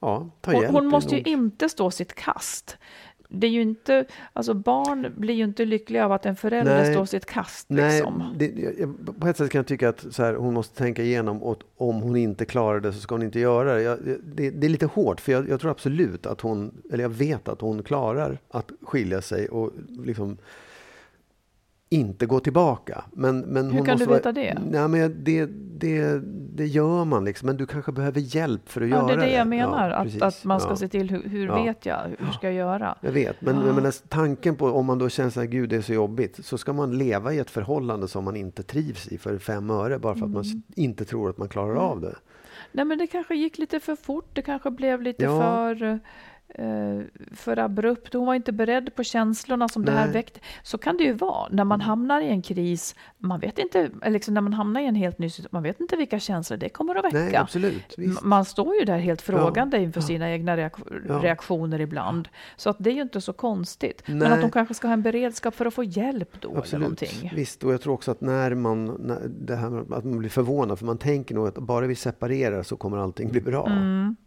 Ja, 0.01 0.31
ta 0.41 0.53
Hon, 0.53 0.65
hon 0.65 0.87
måste 0.87 1.15
ju 1.17 1.23
inte 1.23 1.69
stå 1.69 1.91
sitt 1.91 2.15
kast. 2.15 2.77
Det 3.35 3.47
är 3.47 3.51
ju 3.51 3.63
inte, 3.63 4.05
alltså 4.33 4.55
barn 4.55 5.07
blir 5.17 5.35
ju 5.35 5.45
inte 5.45 5.65
lyckliga 5.65 6.05
av 6.05 6.13
att 6.13 6.27
en 6.27 6.37
förälder 6.37 6.83
Nej. 6.83 6.93
står 6.95 7.05
sitt 7.05 7.27
kast. 7.27 7.67
Nej, 7.71 7.93
Liksom. 7.93 8.35
det, 8.39 8.47
jag- 8.57 8.79
jag, 8.79 9.21
på 9.21 9.27
ett 9.27 9.37
sätt 9.37 9.51
kan 9.51 9.59
jag 9.59 9.67
tycka 9.67 9.89
att 9.89 10.19
här, 10.19 10.35
hon 10.35 10.55
måste 10.55 10.79
tänka 10.79 11.03
igenom 11.03 11.43
och 11.43 11.63
om 11.77 12.03
hon 12.03 12.17
inte 12.17 12.45
klarar 12.45 12.81
det 12.81 12.93
så 12.93 13.01
ska 13.01 13.15
hon 13.15 13.23
inte 13.23 13.41
göra 13.41 13.75
det. 13.75 13.83
Jag- 13.83 13.99
det, 14.25 14.51
det 14.51 14.67
är 14.67 14.69
lite 14.69 14.87
hårt 14.87 15.21
för 15.21 15.33
jag, 15.33 15.49
jag 15.49 15.61
tror 15.61 15.71
absolut 15.71 16.27
att 16.27 16.41
hon, 16.41 16.83
eller 16.93 17.05
jag 17.05 17.11
vet 17.11 17.49
att 17.49 17.61
hon 17.61 17.83
klarar 17.83 18.39
att 18.51 18.71
skilja 18.83 19.23
sig 19.23 19.49
och 19.49 19.73
liksom 19.89 20.37
inte 21.93 22.27
gå 22.27 22.41
tillbaka. 22.41 23.05
Men, 23.13 23.41
men 23.41 23.71
Hur 23.71 23.85
kan 23.85 23.97
du 23.99 24.05
vara- 24.05 24.17
veta 24.17 24.33
det? 24.33 24.59
Nej, 24.71 24.89
men 24.89 25.25
det, 25.25 25.47
det, 25.79 26.21
det 26.55 26.67
gör 26.67 27.05
man 27.05 27.25
liksom, 27.25 27.47
men 27.47 27.57
du 27.57 27.67
kanske 27.67 27.93
behöver 27.93 28.21
hjälp 28.21 28.69
för 28.69 28.81
att 28.81 28.89
Ja, 28.89 28.97
göra 28.97 29.07
det 29.07 29.17
det. 29.17 29.23
är 29.23 29.27
det 29.27 29.35
jag 29.35 29.47
menar, 29.49 29.91
Ja, 29.91 29.97
att, 29.97 30.23
att 30.23 30.45
man 30.45 30.61
ska 30.61 30.71
Ja. 30.71 30.77
se 30.77 30.89
till 30.89 31.11
hur, 31.11 31.23
hur 31.29 31.49
vet 31.65 31.87
jag, 31.87 31.99
hur 32.19 32.33
ska 32.33 32.47
jag 32.47 32.55
göra? 32.55 32.99
Jag 33.01 33.13
vet, 33.13 33.41
men 33.41 33.57
Ja. 33.67 33.73
menar, 33.73 34.09
tanken 34.09 34.57
på 34.57 34.67
om 34.67 34.87
man 34.87 34.99
då 34.99 35.09
känner 35.09 35.39
att 35.43 35.49
gud 35.49 35.69
det 35.71 35.77
är 35.77 35.81
så 35.81 35.93
jobbigt, 35.93 36.45
så 36.45 36.59
ska 36.59 36.73
man 36.73 36.99
leva 36.99 37.33
i 37.33 37.39
ett 37.39 37.51
förhållande 37.51 38.09
som 38.09 38.25
man 38.25 38.37
inte 38.37 38.63
trivs 38.63 39.09
i 39.09 39.19
för 39.19 39.39
fem 39.39 39.71
öre, 39.71 39.99
bara 39.99 40.15
för 40.15 40.25
att 40.25 40.31
man 40.31 40.43
Mm. 40.45 40.63
inte 40.77 41.05
tror 41.05 41.31
att 41.31 41.39
man 41.39 41.49
klarar 41.49 41.75
av 41.75 42.01
det. 42.01 42.15
Nej, 42.73 42.85
men 42.85 42.99
det 42.99 43.07
kanske 43.07 43.35
gick 43.35 43.59
lite 43.59 43.81
för 43.81 43.97
fort, 43.97 44.29
det 44.33 44.43
kanske 44.43 44.71
blev 44.71 45.03
lite 45.03 45.25
för, 45.27 46.01
för 47.33 47.59
abrupt. 47.59 48.15
Hon 48.15 48.27
var 48.27 48.35
inte 48.35 48.53
beredd 48.53 48.95
på 48.95 49.03
känslorna 49.05 49.69
som 49.69 49.85
det 49.85 49.93
här 49.93 50.05
Nej. 50.05 50.13
väckte. 50.13 50.41
Så 50.63 50.79
kan 50.79 50.97
det 50.97 51.05
ju 51.05 51.13
vara 51.13 51.49
när 51.51 51.65
man 51.65 51.81
hamnar 51.81 52.21
i 52.21 52.29
en 52.29 52.43
kris. 52.43 52.95
Man 53.19 53.41
vet 53.41 53.59
inte, 53.59 53.79
eller 54.03 54.11
liksom 54.11 54.35
när 54.35 54.41
man 54.41 54.53
hamnar 54.53 54.81
i 54.81 54.87
en 54.87 54.95
helt 54.95 55.19
ny 55.19 55.31
man 55.51 55.63
vet 55.63 55.81
inte 55.81 55.97
vilka 55.97 56.19
känslor 56.19 56.57
det 56.57 56.69
kommer 56.69 56.95
att 56.95 57.05
väcka. 57.05 57.19
Nej, 57.19 57.37
absolut. 57.37 57.95
Visst. 57.99 58.23
Man 58.23 58.45
står 58.45 58.75
ju 58.75 58.85
där 58.85 58.99
helt 58.99 59.23
frågande 59.23 59.79
inför 59.79 60.01
ja. 60.01 60.07
sina 60.07 60.31
egna 60.31 60.57
reak- 60.57 61.03
Ja. 61.09 61.19
reaktioner 61.23 61.81
ibland. 61.81 62.29
Så 62.57 62.71
att 62.71 62.77
det 62.79 62.91
är 62.91 62.95
ju 62.95 63.03
inte 63.03 63.21
så 63.21 63.33
konstigt. 63.33 64.03
Men 64.07 64.19
Nej. 64.19 64.33
att 64.33 64.41
de 64.41 64.51
kanske 64.51 64.75
ska 64.75 64.87
ha 64.89 64.93
en 64.93 65.03
beredskap 65.03 65.55
för 65.55 65.67
att 65.67 65.75
få 65.75 65.85
hjälp 65.85 66.41
då 66.41 66.49
eller 66.49 66.59
Absolut. 66.59 66.83
någonting. 66.83 67.33
Visst, 67.35 67.65
och 67.65 67.73
jag 67.73 67.81
tror 67.81 67.95
också 67.95 68.11
att 68.11 68.21
när 68.21 68.55
man, 68.55 68.85
när 69.01 69.21
det 69.41 69.57
här 69.57 69.81
att 69.81 70.05
man 70.05 70.19
blir 70.19 70.31
förvånad, 70.31 70.79
för 70.79 70.87
man 70.87 70.99
tänker 70.99 71.35
nog 71.35 71.49
att 71.49 71.55
bara 71.59 71.87
vi 71.87 71.95
separerar 71.95 72.63
så 72.63 72.77
kommer 72.77 72.97
allting 72.99 73.31
bli 73.31 73.41
bra. 73.41 73.69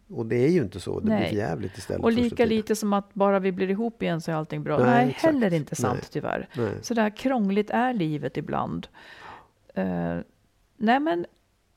Och 0.08 0.26
det 0.26 0.36
är 0.36 0.48
ju 0.48 0.62
inte 0.62 0.80
så, 0.80 1.00
det. 1.00 1.08
Nej. 1.08 1.18
blir 1.18 1.28
för 1.28 1.36
jävligt 1.36 1.78
istället. 1.78 2.04
Och 2.04 2.12
lika 2.12 2.44
lite 2.44 2.76
som 2.76 2.92
att 2.92 3.14
bara 3.14 3.38
vi 3.38 3.52
blir 3.52 3.70
ihop 3.70 4.02
igen 4.02 4.20
så 4.20 4.30
är 4.30 4.34
allting 4.34 4.62
bra. 4.62 4.78
Nej, 4.78 4.86
Nej, 4.86 5.08
exakt. 5.08 5.24
heller 5.24 5.52
inte 5.52 5.76
sant 5.76 5.98
Nej. 6.02 6.08
tyvärr. 6.10 6.48
Nej. 6.56 6.78
Så 6.82 6.94
där 6.94 7.16
krångligt 7.16 7.70
är 7.70 7.92
livet 7.92 8.36
ibland. 8.36 8.88
Eh, 9.74 10.16
nej 10.76 11.00
men 11.00 11.26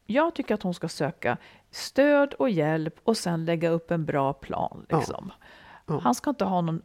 jag 0.06 0.36
tycker 0.36 0.54
att 0.54 0.64
hon 0.64 0.74
ska 0.74 0.88
söka 0.88 1.38
stöd 1.72 2.34
och 2.34 2.50
hjälp 2.50 2.96
och 3.04 3.18
sen 3.18 3.46
lägga 3.46 3.70
upp 3.70 3.92
en 3.92 4.06
bra 4.06 4.34
plan. 4.34 4.86
Ja. 4.90 4.98
Liksom. 4.98 5.32
Ja. 5.86 6.00
Han 6.00 6.16
ska 6.16 6.30
inte 6.30 6.46
ha 6.46 6.62
någon 6.62 6.82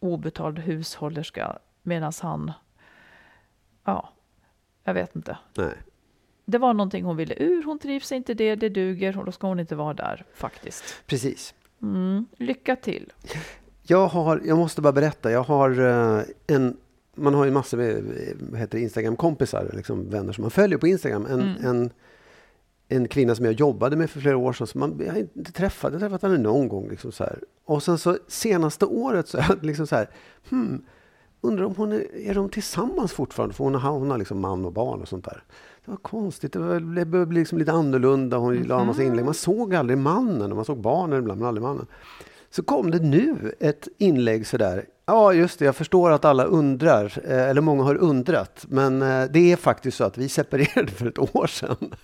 obetald 0.00 0.58
hushållerska 0.58 1.58
medan 1.82 2.12
han... 2.22 2.52
Ja, 3.84 4.12
jag 4.84 4.94
vet 4.94 5.16
inte. 5.16 5.38
Nej. 5.56 5.74
Det 6.44 6.58
var 6.58 6.74
någonting 6.74 7.04
hon 7.04 7.16
ville 7.16 7.34
ur, 7.38 7.62
hon 7.62 7.78
trivs 7.78 8.12
inte 8.12 8.34
det, 8.34 8.54
det 8.54 8.68
duger 8.68 9.18
och 9.18 9.24
då 9.24 9.32
ska 9.32 9.46
hon 9.46 9.60
inte 9.60 9.74
vara 9.74 9.94
där 9.94 10.24
faktiskt. 10.34 10.84
Precis. 11.06 11.54
Mm. 11.82 12.26
Lycka 12.36 12.76
till! 12.76 13.12
Jag, 13.82 14.06
har, 14.06 14.42
jag 14.44 14.58
måste 14.58 14.80
bara 14.82 14.92
berätta, 14.92 15.30
jag 15.30 15.42
har 15.42 15.80
eh, 15.80 16.22
en 16.46 16.76
man 17.14 17.34
har 17.34 17.44
ju 17.44 17.50
massor 17.50 17.76
med 17.78 18.58
heter 18.60 18.78
Instagram-kompisar, 18.78 19.70
liksom 19.74 20.10
vänner 20.10 20.32
som 20.32 20.42
man 20.42 20.50
följer 20.50 20.78
på 20.78 20.86
Instagram. 20.86 21.26
En, 21.26 21.40
Mm. 21.40 21.64
en, 21.66 21.90
en 22.88 23.08
kvinna 23.08 23.34
som 23.34 23.44
jag 23.44 23.54
jobbade 23.54 23.96
med 23.96 24.10
för 24.10 24.20
flera 24.20 24.36
år 24.36 24.52
sedan, 24.52 24.66
som 24.66 24.80
man, 24.80 25.00
jag 25.06 25.12
har 25.12 25.18
inte 25.34 25.52
träffat, 25.52 25.92
jag 25.92 26.00
har 26.00 26.08
träffat 26.08 26.22
henne 26.22 26.38
någon 26.38 26.68
gång. 26.68 26.88
Liksom 26.88 27.12
så 27.12 27.24
här. 27.24 27.38
Och 27.64 27.82
sen 27.82 27.98
så 27.98 28.18
senaste 28.28 28.86
året 28.86 29.28
så 29.28 29.36
jag 29.38 29.64
liksom 29.64 29.86
så 29.86 29.96
här, 29.96 30.08
hmm, 30.50 30.84
undrar 31.40 31.64
om 31.64 31.74
hon 31.76 31.92
är, 31.92 32.16
är 32.16 32.34
de 32.34 32.48
tillsammans 32.48 33.12
fortfarande? 33.12 33.54
För 33.54 33.64
hon 33.64 33.74
har, 33.74 33.90
hon 33.90 34.10
har 34.10 34.18
liksom 34.18 34.40
man 34.40 34.64
och 34.64 34.72
barn 34.72 35.00
och 35.02 35.08
sånt 35.08 35.24
där. 35.24 35.42
Det 35.84 35.90
var 35.90 35.98
konstigt, 35.98 36.52
det, 36.52 36.58
var, 36.58 36.80
det 36.80 37.26
bli 37.26 37.40
liksom 37.40 37.58
lite 37.58 37.72
annorlunda. 37.72 38.36
Hon 38.36 38.62
la 38.62 38.80
en 38.80 38.86
massa 38.86 39.02
inlägg. 39.02 39.24
Man 39.24 39.34
såg 39.34 39.74
aldrig 39.74 39.98
mannen, 39.98 40.56
man 40.56 40.64
såg 40.64 40.78
barnen 40.78 41.18
ibland, 41.18 41.40
men 41.40 41.48
aldrig 41.48 41.62
mannen. 41.62 41.86
Så 42.50 42.62
kom 42.62 42.90
det 42.90 42.98
nu 42.98 43.54
ett 43.60 43.88
inlägg 43.98 44.46
sådär. 44.46 44.86
Ja, 45.06 45.32
just 45.32 45.58
det, 45.58 45.64
jag 45.64 45.76
förstår 45.76 46.10
att 46.10 46.24
alla 46.24 46.44
undrar, 46.44 47.18
eh, 47.24 47.48
eller 47.48 47.60
många 47.60 47.82
har 47.82 47.94
undrat, 47.94 48.66
men 48.68 49.02
eh, 49.02 49.24
det 49.30 49.52
är 49.52 49.56
faktiskt 49.56 49.96
så 49.96 50.04
att 50.04 50.18
vi 50.18 50.28
separerade 50.28 50.92
för 50.92 51.06
ett 51.06 51.36
år 51.36 51.46
sedan. 51.46 51.94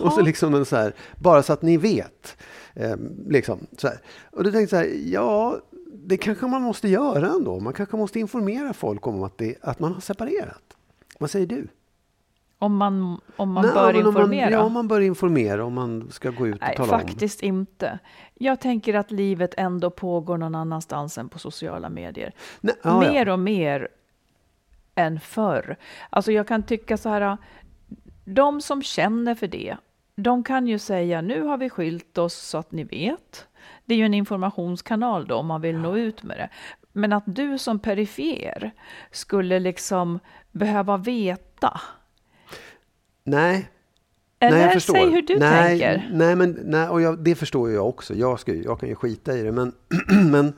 Och 0.00 0.12
så 0.12 0.20
liksom 0.20 0.54
en 0.54 0.64
så 0.64 0.76
här, 0.76 0.94
bara 1.16 1.42
så 1.42 1.52
att 1.52 1.62
ni 1.62 1.76
vet. 1.76 2.36
Eh, 2.74 2.96
liksom, 3.28 3.66
så 3.76 3.88
här. 3.88 3.98
Och 4.30 4.44
då 4.44 4.50
tänkte 4.50 4.76
jag 4.76 4.84
så 4.84 4.90
här, 4.90 5.12
ja, 5.12 5.58
det 5.92 6.16
kanske 6.16 6.46
man 6.46 6.62
måste 6.62 6.88
göra 6.88 7.28
ändå. 7.28 7.60
Man 7.60 7.72
kanske 7.72 7.96
måste 7.96 8.20
informera 8.20 8.72
folk 8.72 9.06
om 9.06 9.22
att, 9.22 9.38
det, 9.38 9.56
att 9.60 9.80
man 9.80 9.92
har 9.92 10.00
separerat. 10.00 10.76
Vad 11.18 11.30
säger 11.30 11.46
du? 11.46 11.68
Om 12.62 12.76
man, 12.76 13.20
om 13.36 13.52
man 13.52 13.64
Nej, 13.64 13.74
bör 13.74 13.94
om 13.94 14.06
informera? 14.06 14.50
Man, 14.50 14.52
ja, 14.52 14.68
man 14.68 14.88
bör 14.88 15.00
informera 15.00 15.64
om 15.64 15.74
man 15.74 16.10
ska 16.10 16.30
gå 16.30 16.46
ut 16.46 16.54
och 16.54 16.60
Nej, 16.60 16.76
tala 16.76 16.94
om. 16.94 17.00
faktiskt 17.00 17.42
inte. 17.42 17.98
Jag 18.34 18.60
tänker 18.60 18.94
att 18.94 19.10
livet 19.10 19.54
ändå 19.56 19.90
pågår 19.90 20.38
någon 20.38 20.54
annanstans 20.54 21.18
än 21.18 21.28
på 21.28 21.38
sociala 21.38 21.88
medier. 21.88 22.32
Nej, 22.60 22.74
ja, 22.82 23.04
ja. 23.04 23.12
mer 23.12 23.28
och 23.28 23.38
mer 23.38 23.88
än 24.94 25.20
förr. 25.20 25.76
Alltså 26.10 26.32
jag 26.32 26.48
kan 26.48 26.62
tycka 26.62 26.96
så 26.96 27.08
här, 27.08 27.36
de 28.24 28.60
som 28.60 28.82
känner 28.82 29.34
för 29.34 29.46
det, 29.46 29.76
de 30.14 30.44
kan 30.44 30.66
ju 30.66 30.78
säga 30.78 31.20
nu 31.20 31.42
har 31.42 31.58
vi 31.58 31.70
skilt 31.70 32.18
oss 32.18 32.34
så 32.34 32.58
att 32.58 32.72
ni 32.72 32.84
vet. 32.84 33.46
Det 33.84 33.94
är 33.94 33.98
ju 33.98 34.06
en 34.06 34.14
informationskanal 34.14 35.26
då 35.26 35.34
om 35.34 35.46
man 35.46 35.60
vill 35.60 35.78
nå 35.78 35.96
ut 35.96 36.22
med 36.22 36.38
det. 36.38 36.48
Men 36.92 37.12
att 37.12 37.24
du 37.26 37.58
som 37.58 37.78
perifer 37.78 38.70
skulle 39.10 39.58
liksom 39.58 40.18
behöva 40.52 40.96
veta. 40.96 41.80
Nej, 43.24 43.70
Eller 44.38 44.52
nej, 44.56 44.62
jag 44.64 44.72
förstår. 44.72 44.94
säg 44.94 45.10
hur 45.10 45.22
du 45.22 45.38
nej, 45.38 45.68
tänker. 45.78 46.10
Nej, 46.12 46.36
men, 46.36 46.58
nej, 46.64 46.88
och 46.88 47.00
jag, 47.02 47.18
det 47.18 47.34
förstår 47.34 47.68
ju 47.68 47.74
jag 47.74 47.88
också. 47.88 48.14
Jag, 48.14 48.40
ska, 48.40 48.54
jag 48.54 48.80
kan 48.80 48.88
ju 48.88 48.94
skita 48.94 49.36
i 49.38 49.42
det. 49.42 49.52
Men, 49.52 49.72
men 50.30 50.52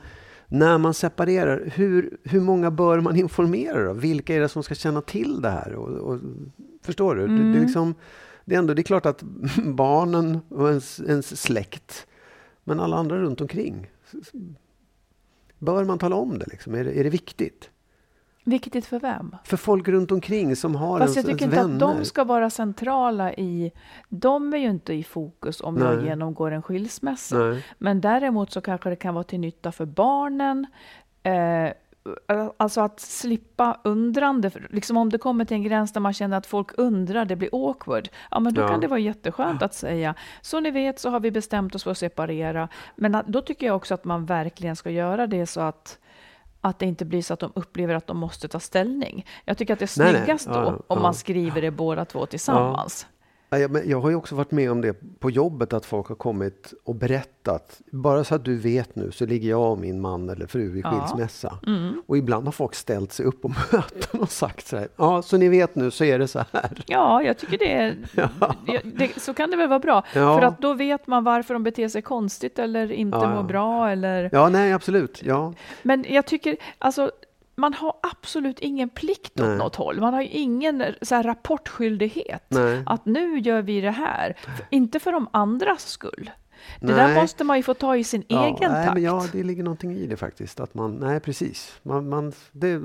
när 0.47 0.77
man 0.77 0.93
separerar, 0.93 1.71
hur, 1.75 2.17
hur 2.23 2.41
många 2.41 2.71
bör 2.71 2.99
man 2.99 3.15
informera 3.15 3.83
då? 3.83 3.93
Vilka 3.93 4.35
är 4.35 4.39
det 4.39 4.49
som 4.49 4.63
ska 4.63 4.75
känna 4.75 5.01
till 5.01 5.41
det 5.41 5.49
här? 5.49 5.73
Och, 5.73 5.89
och, 6.13 6.19
förstår 6.81 7.15
du? 7.15 7.21
Det, 7.21 7.33
det, 7.33 7.41
Mm. 7.41 7.55
är 7.55 7.59
liksom, 7.61 7.95
det, 8.45 8.55
är 8.55 8.59
ändå, 8.59 8.73
det 8.73 8.81
är 8.81 8.83
klart 8.83 9.05
att 9.05 9.23
barnen 9.63 10.39
och 10.49 10.69
ens, 10.69 10.99
ens 10.99 11.41
släkt, 11.41 12.07
men 12.63 12.79
alla 12.79 12.95
andra 12.95 13.17
runt 13.21 13.41
omkring. 13.41 13.89
Bör 15.59 15.83
man 15.83 15.97
tala 15.99 16.15
om 16.15 16.39
det? 16.39 16.45
Liksom? 16.51 16.75
Är, 16.75 16.83
det 16.83 16.99
är 16.99 17.03
det 17.03 17.09
viktigt? 17.09 17.69
Viktigt 18.43 18.85
för 18.85 18.99
vem? 18.99 19.35
För 19.43 19.57
folk 19.57 19.87
runt 19.87 20.11
omkring 20.11 20.55
som 20.55 20.75
har 20.75 20.99
Fast 20.99 21.15
ens, 21.15 21.15
jag 21.15 21.25
tycker 21.39 21.45
ens 21.53 21.65
inte 21.65 21.85
vänner. 21.85 21.91
att 21.93 21.99
de 21.99 22.05
ska 22.05 22.23
vara 22.23 22.49
centrala 22.49 23.33
i... 23.33 23.71
De 24.09 24.53
är 24.53 24.57
ju 24.57 24.69
inte 24.69 24.93
i 24.93 25.03
fokus 25.03 25.61
om 25.61 25.77
jag 25.77 25.95
Nej. 25.97 26.05
genomgår 26.05 26.51
en 26.51 26.61
skilsmässa. 26.61 27.37
Nej. 27.37 27.65
Men 27.77 28.01
däremot 28.01 28.51
så 28.51 28.61
kanske 28.61 28.89
det 28.89 28.95
kan 28.95 29.13
vara 29.13 29.23
till 29.23 29.39
nytta 29.39 29.71
för 29.71 29.85
barnen. 29.85 30.67
Eh, 31.23 31.69
alltså 32.57 32.81
att 32.81 32.99
slippa 32.99 33.77
undrande, 33.83 34.51
liksom 34.69 34.97
om 34.97 35.09
det 35.09 35.17
kommer 35.17 35.45
till 35.45 35.55
en 35.57 35.63
gräns 35.63 35.93
där 35.93 36.01
man 36.01 36.13
känner 36.13 36.37
att 36.37 36.45
folk 36.45 36.69
undrar, 36.77 37.25
det 37.25 37.35
blir 37.35 37.49
awkward, 37.69 38.09
ja 38.31 38.39
men 38.39 38.53
då 38.53 38.61
Ja. 38.61 38.67
kan 38.67 38.79
det 38.79 38.87
vara 38.87 38.99
jätteskönt 38.99 39.61
att 39.61 39.73
säga, 39.73 40.15
så 40.41 40.59
ni 40.59 40.71
vet 40.71 40.99
så 40.99 41.09
har 41.09 41.19
vi 41.19 41.31
bestämt 41.31 41.75
oss 41.75 41.83
för 41.83 41.91
att 41.91 41.97
separera, 41.97 42.67
men 42.95 43.17
då 43.27 43.41
tycker 43.41 43.65
jag 43.65 43.75
också 43.75 43.93
att 43.93 44.05
man 44.05 44.25
verkligen 44.25 44.75
ska 44.75 44.89
göra 44.89 45.27
det 45.27 45.45
så 45.45 45.61
att 45.61 45.99
att 46.63 46.79
det 46.79 46.85
inte 46.85 47.05
blir 47.05 47.21
så 47.21 47.33
att 47.33 47.39
de 47.39 47.51
upplever 47.55 47.95
att 47.95 48.07
de 48.07 48.17
måste 48.17 48.47
ta 48.47 48.59
ställning. 48.59 49.25
Jag 49.45 49.57
tycker 49.57 49.73
att 49.73 49.79
det 49.79 49.85
är 49.97 49.99
Nej, 50.03 50.13
nej. 50.13 50.21
snyggast 50.21 50.47
då 50.47 50.53
Ja, 50.53 50.65
om 50.67 50.83
ja. 50.87 50.99
man 50.99 51.13
skriver 51.13 51.61
det 51.61 51.71
båda 51.71 52.05
två 52.05 52.25
tillsammans. 52.25 53.07
Ja, 53.59 53.79
jag, 53.85 54.01
har 54.01 54.09
ju 54.09 54.15
också 54.15 54.35
varit 54.35 54.51
med 54.51 54.71
om 54.71 54.81
det 54.81 54.95
på 55.19 55.29
jobbet 55.29 55.73
att 55.73 55.85
folk 55.85 56.07
har 56.07 56.15
kommit 56.15 56.73
och 56.83 56.95
berättat. 56.95 57.81
Bara 57.91 58.23
så 58.23 58.35
att 58.35 58.45
du 58.45 58.57
vet 58.57 58.95
nu 58.95 59.11
så 59.11 59.25
ligger 59.25 59.49
jag 59.49 59.71
och 59.71 59.77
min 59.77 60.01
man 60.01 60.29
eller 60.29 60.47
fru 60.47 60.77
i 60.77 60.81
Ja. 60.81 60.89
Mm. 60.89 60.99
skilsmässa. 61.01 61.57
Och 62.05 62.17
ibland 62.17 62.45
har 62.45 62.51
folk 62.51 62.75
ställt 62.75 63.13
sig 63.13 63.25
upp 63.25 63.41
på 63.41 63.47
möten 63.47 64.21
och 64.21 64.29
sagt 64.29 64.67
så 64.67 64.77
här. 64.77 64.87
Ja, 64.95 65.21
så 65.21 65.37
ni 65.37 65.49
vet 65.49 65.75
nu 65.75 65.91
så 65.91 66.03
är 66.03 66.19
det 66.19 66.27
så 66.27 66.39
här. 66.51 66.83
Ja, 66.85 67.23
jag 67.23 67.37
tycker 67.37 67.57
det, 67.57 67.71
är, 67.71 67.95
det, 68.65 68.81
det 68.83 69.21
Så 69.21 69.33
kan 69.33 69.51
det 69.51 69.57
väl 69.57 69.69
vara 69.69 69.79
bra. 69.79 70.03
Ja. 70.15 70.37
För 70.39 70.41
att 70.45 70.61
då 70.61 70.73
vet 70.73 71.07
man 71.07 71.23
varför 71.23 71.53
de 71.53 71.63
beter 71.63 71.87
sig 71.87 72.01
konstigt 72.01 72.59
eller 72.59 72.91
inte 72.91 73.17
Ja, 73.17 73.23
ja. 73.23 73.35
mår 73.35 73.43
bra. 73.43 73.89
Eller... 73.89 74.29
Ja, 74.31 74.49
nej, 74.49 74.73
absolut. 74.73 75.21
Ja, 75.23 75.53
Men 75.83 76.05
jag 76.09 76.25
tycker, 76.25 76.57
alltså, 76.77 77.11
man 77.55 77.73
har 77.73 77.95
absolut 78.03 78.59
ingen 78.59 78.89
plikt 78.89 79.39
åt 79.39 79.47
Nej. 79.47 79.57
något 79.57 79.75
håll. 79.75 79.99
Man 79.99 80.13
har 80.13 80.21
ju 80.21 80.27
ingen 80.27 80.83
så 81.01 81.15
här, 81.15 81.23
rapportskyldighet. 81.23 82.45
Nej. 82.47 82.83
Att 82.85 83.05
nu 83.05 83.39
gör 83.39 83.61
vi 83.61 83.81
det 83.81 83.91
här. 83.91 84.35
För, 84.39 84.65
inte 84.69 84.99
för 84.99 85.11
de 85.11 85.27
andras 85.31 85.89
skull. 85.89 86.31
Det 86.79 86.87
Nej. 86.87 86.95
där 86.95 87.21
måste 87.21 87.43
man 87.43 87.57
ju 87.57 87.63
få 87.63 87.73
ta 87.73 87.97
i 87.97 88.03
sin 88.03 88.23
ja, 88.27 88.45
egen 88.45 88.71
nej, 88.71 88.85
takt. 88.85 88.93
men 88.93 89.03
ja, 89.03 89.25
det 89.31 89.43
ligger 89.43 89.63
någonting 89.63 89.95
i 89.95 90.07
det 90.07 90.17
faktiskt. 90.17 90.59
Att 90.59 90.73
man, 90.73 90.95
nej, 90.95 91.19
precis. 91.19 91.79
Man, 91.83 92.09
man, 92.09 92.33
det, 92.51 92.81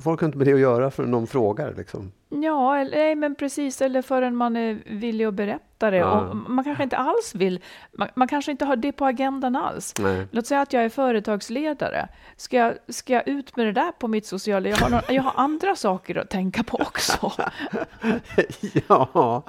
folk 0.00 0.20
har 0.20 0.26
inte 0.26 0.38
med 0.38 0.46
det 0.46 0.52
att 0.52 0.60
göra 0.60 0.90
förrän 0.90 1.10
någon 1.10 1.26
frågar. 1.26 1.74
Liksom. 1.76 2.12
Ja, 2.28 2.76
eller, 2.76 2.96
nej, 2.96 3.14
men 3.14 3.34
precis. 3.34 3.82
Eller 3.82 4.02
förrän 4.02 4.36
man 4.36 4.56
är 4.56 4.78
villig 4.86 5.24
att 5.24 5.34
berätta 5.34 5.90
det. 5.90 5.96
Ja. 5.96 6.20
Och 6.20 6.36
man 6.36 6.64
kanske 6.64 6.82
inte 6.82 6.96
alls 6.96 7.34
vill. 7.34 7.60
Man, 7.92 8.08
man 8.14 8.28
kanske 8.28 8.50
inte 8.50 8.64
har 8.64 8.76
det 8.76 8.92
på 8.92 9.06
agendan 9.06 9.56
alls. 9.56 9.94
Nej. 9.98 10.26
Låt 10.30 10.46
säga 10.46 10.60
att 10.60 10.72
jag 10.72 10.84
är 10.84 10.88
företagsledare. 10.88 12.08
Ska 12.36 12.56
jag, 12.56 12.74
ska 12.88 13.12
jag 13.12 13.28
ut 13.28 13.56
med 13.56 13.66
det 13.66 13.72
där 13.72 13.92
på 13.92 14.08
mitt 14.08 14.26
sociala... 14.26 14.68
Jag 14.68 14.76
har, 14.76 14.90
någon, 14.90 15.00
jag 15.08 15.22
har 15.22 15.32
andra 15.36 15.76
saker 15.76 16.18
att 16.18 16.30
tänka 16.30 16.62
på 16.62 16.76
också. 16.76 17.32
ja, 18.88 19.42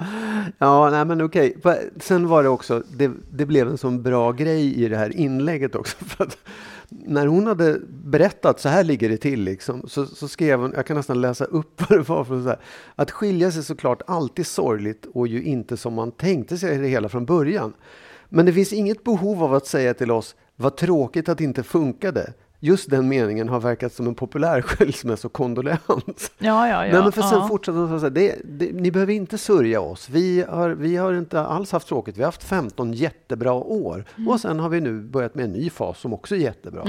ja 0.58 0.90
nej 0.90 1.04
men 1.04 1.22
okej. 1.22 1.56
Sen 2.00 2.28
var 2.28 2.42
det 2.42 2.48
också, 2.48 2.82
det, 2.90 3.10
det 3.32 3.46
blev 3.46 3.68
en 3.68 3.78
sån 3.78 4.02
bra 4.02 4.32
grej 4.32 4.84
i 4.84 4.88
det 4.88 4.96
här 4.96 5.16
inlägget 5.16 5.74
också. 5.74 6.04
För 6.04 6.24
att 6.24 6.38
när 6.90 7.26
hon 7.26 7.46
hade 7.46 7.80
berättat, 7.88 8.60
så 8.60 8.68
här 8.68 8.84
ligger 8.84 9.08
det 9.08 9.16
till, 9.16 9.40
liksom, 9.40 9.88
så, 9.88 10.06
så 10.06 10.28
skrev 10.28 10.60
hon, 10.60 10.72
jag 10.76 10.86
kan 10.86 10.96
nästan 10.96 11.20
läsa 11.20 11.44
upp 11.44 11.80
vad 11.90 11.98
det 11.98 12.08
var 12.08 12.24
för 12.24 12.42
så 12.42 12.48
här, 12.48 12.58
Att 12.94 13.10
skilja 13.10 13.50
sig 13.50 13.64
såklart 13.64 14.02
alltid 14.06 14.46
sorgligt 14.46 15.06
och 15.14 15.28
ju 15.28 15.42
inte 15.42 15.76
som 15.76 15.94
man 15.94 16.12
tänkte 16.12 16.58
sig 16.58 16.78
det 16.78 16.88
hela 16.88 17.08
från 17.08 17.26
början. 17.26 17.72
Men 18.28 18.46
det 18.46 18.52
finns 18.52 18.72
inget 18.72 19.04
behov 19.04 19.44
av 19.44 19.54
att 19.54 19.66
säga 19.66 19.94
till 19.94 20.10
oss, 20.10 20.36
vad 20.56 20.76
tråkigt 20.76 21.28
att 21.28 21.38
det 21.38 21.44
inte 21.44 21.62
funkade. 21.62 22.32
Just 22.60 22.90
den 22.90 23.08
meningen 23.08 23.48
har 23.48 23.60
verkat 23.60 23.92
som 23.92 24.06
en 24.06 24.14
populär 24.14 24.62
skilsmässokondolens. 24.62 26.32
Ja, 26.38 26.68
ja, 26.68 26.86
ja. 26.86 26.92
Nej, 26.92 27.02
men 27.02 27.12
för 27.12 27.22
sen 27.22 27.38
ja. 27.38 27.48
fortsatte 27.48 27.78
hon 27.78 28.00
så 28.00 28.06
här, 28.06 28.10
det, 28.10 28.36
det, 28.44 28.72
ni 28.72 28.90
behöver 28.90 29.12
inte 29.12 29.38
sörja 29.38 29.80
oss. 29.80 30.08
Vi 30.10 30.44
har, 30.48 30.70
vi 30.70 30.96
har 30.96 31.14
inte 31.14 31.40
alls 31.40 31.72
haft 31.72 31.88
tråkigt. 31.88 32.16
Vi 32.16 32.22
har 32.22 32.26
haft 32.26 32.44
15 32.44 32.92
jättebra 32.92 33.52
år. 33.52 34.04
Mm. 34.16 34.28
Och 34.28 34.40
sen 34.40 34.60
har 34.60 34.68
vi 34.68 34.80
nu 34.80 35.00
börjat 35.00 35.34
med 35.34 35.44
en 35.44 35.52
ny 35.52 35.70
fas 35.70 35.98
som 35.98 36.12
också 36.12 36.34
är 36.34 36.38
jättebra. 36.38 36.84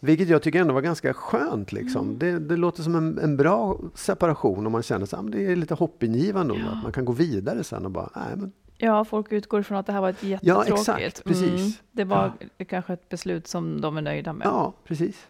Vilket 0.00 0.28
jag 0.28 0.42
tycker 0.42 0.60
ändå 0.60 0.74
var 0.74 0.80
ganska 0.80 1.14
skönt. 1.14 1.72
Liksom. 1.72 2.06
Mm. 2.06 2.18
Det, 2.18 2.38
det 2.38 2.56
låter 2.56 2.82
som 2.82 2.94
en, 2.94 3.18
en 3.18 3.36
bra 3.36 3.78
separation 3.94 4.66
om 4.66 4.72
man 4.72 4.82
känner 4.82 5.14
att 5.14 5.32
det 5.32 5.46
är 5.46 5.56
lite 5.56 5.74
hoppingivande. 5.74 6.54
och 6.54 6.60
Att 6.60 6.82
man 6.82 6.92
kan 6.92 7.04
gå 7.04 7.12
vidare 7.12 7.64
sen 7.64 7.84
och 7.84 7.90
bara, 7.90 8.10
nej 8.14 8.36
men 8.36 8.52
Ja, 8.78 9.04
folk 9.04 9.32
utgår 9.32 9.60
ifrån 9.60 9.78
att 9.78 9.86
det 9.86 9.92
här 9.92 10.00
var 10.00 10.10
ett 10.10 10.22
jättetråkigt. 10.22 10.72
exakt, 10.78 11.24
precis. 11.24 11.60
Mm, 11.60 11.72
det 11.92 12.04
var 12.04 12.32
kanske 12.68 12.92
ett 12.92 13.08
beslut 13.08 13.46
som 13.48 13.80
de 13.80 13.96
är 13.96 14.02
nöjda 14.02 14.32
med. 14.32 14.46
ja, 14.46 14.72
precis. 14.84 15.26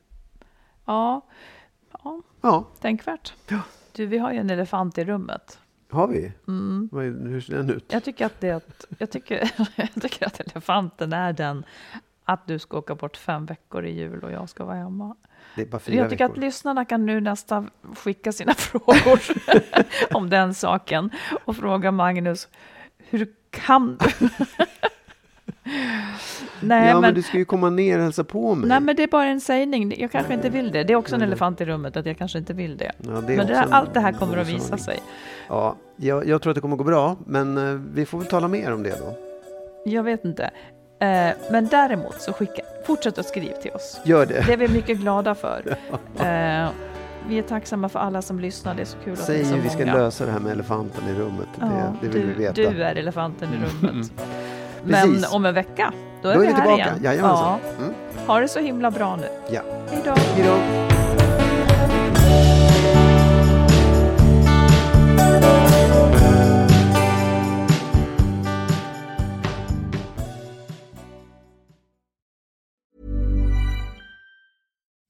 Ja, 0.84 1.20
ja 2.04 2.22
Ja, 2.40 2.64
tänkvärt. 2.80 3.34
Du, 3.92 4.06
vi 4.06 4.18
har 4.18 4.32
ju 4.32 4.38
en 4.38 4.50
elefant 4.50 4.98
i 4.98 5.04
rummet. 5.04 5.58
har 5.90 6.08
vi. 6.08 6.32
Mm. 6.48 6.88
Hur 6.92 7.40
ser 7.40 7.54
den 7.56 7.70
ut? 7.70 7.84
Jag 7.92 8.04
tycker 8.04 8.26
att, 8.26 8.40
det, 8.40 8.62
jag, 8.98 9.10
tycker, 9.10 9.50
jag 9.76 10.02
tycker 10.02 10.26
att 10.26 10.40
elefanten 10.40 11.12
är 11.12 11.32
den 11.32 11.64
att 12.24 12.46
du 12.46 12.58
ska 12.58 12.78
åka 12.78 12.94
bort 12.94 13.16
fem 13.16 13.46
veckor 13.46 13.84
i 13.86 13.90
jul 13.92 14.24
och 14.24 14.32
jag 14.32 14.48
ska 14.48 14.64
vara 14.64 14.76
hemma. 14.76 15.16
Det 15.56 15.62
är 15.62 15.66
bara 15.66 15.78
fyra 15.78 15.96
Jag 15.96 16.10
tycker 16.10 16.24
veckor. 16.24 16.36
att 16.36 16.44
lyssnarna 16.44 16.84
kan 16.84 17.06
nu 17.06 17.20
nästan 17.20 17.70
skicka 17.96 18.32
sina 18.32 18.54
frågor 18.56 19.20
om 20.16 20.30
den 20.30 20.54
saken 20.54 21.10
och 21.44 21.56
fråga 21.56 21.92
Magnus, 21.92 22.48
hur 23.10 23.28
kan 23.50 23.98
du? 24.00 24.28
nej, 26.60 26.88
ja, 26.88 26.92
men, 26.92 27.00
men, 27.00 27.14
du 27.14 27.22
ska 27.22 27.38
ju 27.38 27.44
komma 27.44 27.70
ner 27.70 27.98
och 27.98 28.04
hälsa 28.04 28.24
på 28.24 28.54
mig. 28.54 28.68
nej, 28.68 28.80
men 28.80 28.96
det 28.96 29.02
är 29.02 29.08
bara 29.08 29.26
en 29.26 29.40
sägning. 29.40 30.00
Jag 30.00 30.12
kanske 30.12 30.34
inte 30.34 30.48
vill 30.48 30.72
det. 30.72 30.84
Det 30.84 30.92
är 30.92 30.96
också 30.96 31.14
en 31.14 31.22
elefant 31.22 31.60
i 31.60 31.64
rummet, 31.64 31.96
att 31.96 32.06
jag 32.06 32.18
kanske 32.18 32.38
inte 32.38 32.52
vill 32.52 32.76
det. 32.76 32.92
Ja, 32.98 33.10
det 33.10 33.36
men 33.36 33.46
det 33.46 33.52
där, 33.52 33.66
allt 33.70 33.94
det 33.94 34.00
här 34.00 34.12
kommer 34.12 34.36
att 34.36 34.48
visa 34.48 34.78
sig. 34.78 34.98
Ja, 35.48 35.76
jag, 35.96 36.26
jag 36.26 36.42
tror 36.42 36.50
att 36.50 36.54
det 36.54 36.60
kommer 36.60 36.76
gå 36.76 36.84
bra, 36.84 37.16
men 37.26 37.58
eh, 37.58 37.80
vi 37.94 38.06
får 38.06 38.18
väl 38.18 38.26
tala 38.26 38.48
mer 38.48 38.72
om 38.72 38.82
det 38.82 38.98
då. 39.00 39.16
Jag 39.84 40.02
vet 40.02 40.24
inte. 40.24 40.50
Eh, 41.00 41.30
men 41.50 41.68
däremot 41.70 42.20
så 42.20 42.32
skicka, 42.32 42.62
fortsätt 42.86 43.18
att 43.18 43.26
skriva 43.26 43.56
till 43.56 43.70
oss. 43.70 44.00
Gör 44.04 44.26
det. 44.26 44.44
Det 44.46 44.52
är 44.52 44.56
vi 44.56 44.68
mycket 44.68 44.98
glada 44.98 45.34
för. 45.34 45.76
Eh, 46.20 46.68
vi 47.28 47.38
är 47.38 47.42
tacksamma 47.42 47.88
för 47.88 47.98
alla 47.98 48.22
som 48.22 48.40
lyssnar. 48.40 48.74
Det 48.74 48.80
är 48.82 48.86
så 48.86 48.96
kul 49.04 49.12
att 49.12 49.18
det 49.18 49.24
Säg 49.24 49.40
är 49.40 49.44
så 49.44 49.54
hur 49.54 49.62
vi 49.62 49.68
ska 49.68 49.78
många. 49.78 49.94
lösa 49.94 50.26
det 50.26 50.32
här 50.32 50.38
med 50.40 50.52
elefanten 50.52 51.08
i 51.08 51.14
rummet. 51.14 51.48
Ja, 51.60 51.66
det, 51.66 51.82
det 52.00 52.08
vill 52.08 52.22
du, 52.26 52.32
vi 52.34 52.34
veta. 52.34 52.52
du 52.52 52.82
är 52.82 52.94
elefanten 52.96 53.48
i 53.54 53.56
rummet. 53.56 54.12
Men 54.84 55.12
Precis. 55.12 55.32
om 55.32 55.46
en 55.46 55.54
vecka, 55.54 55.92
då 56.22 56.28
är 56.28 56.34
Då 56.34 56.40
vi 56.40 56.46
är 56.46 56.50
vi 56.50 56.54
här 56.56 56.62
tillbaka. 56.62 56.82
igen. 56.82 57.02
Jajamensan. 57.04 57.58
Mm. 57.78 57.94
Ha 58.26 58.40
det 58.40 58.48
så 58.48 58.60
himla 58.60 58.90
bra 58.90 59.16
nu. 59.16 59.28
Ja. 59.50 59.60
Hej 59.90 60.02
då. 60.04 60.95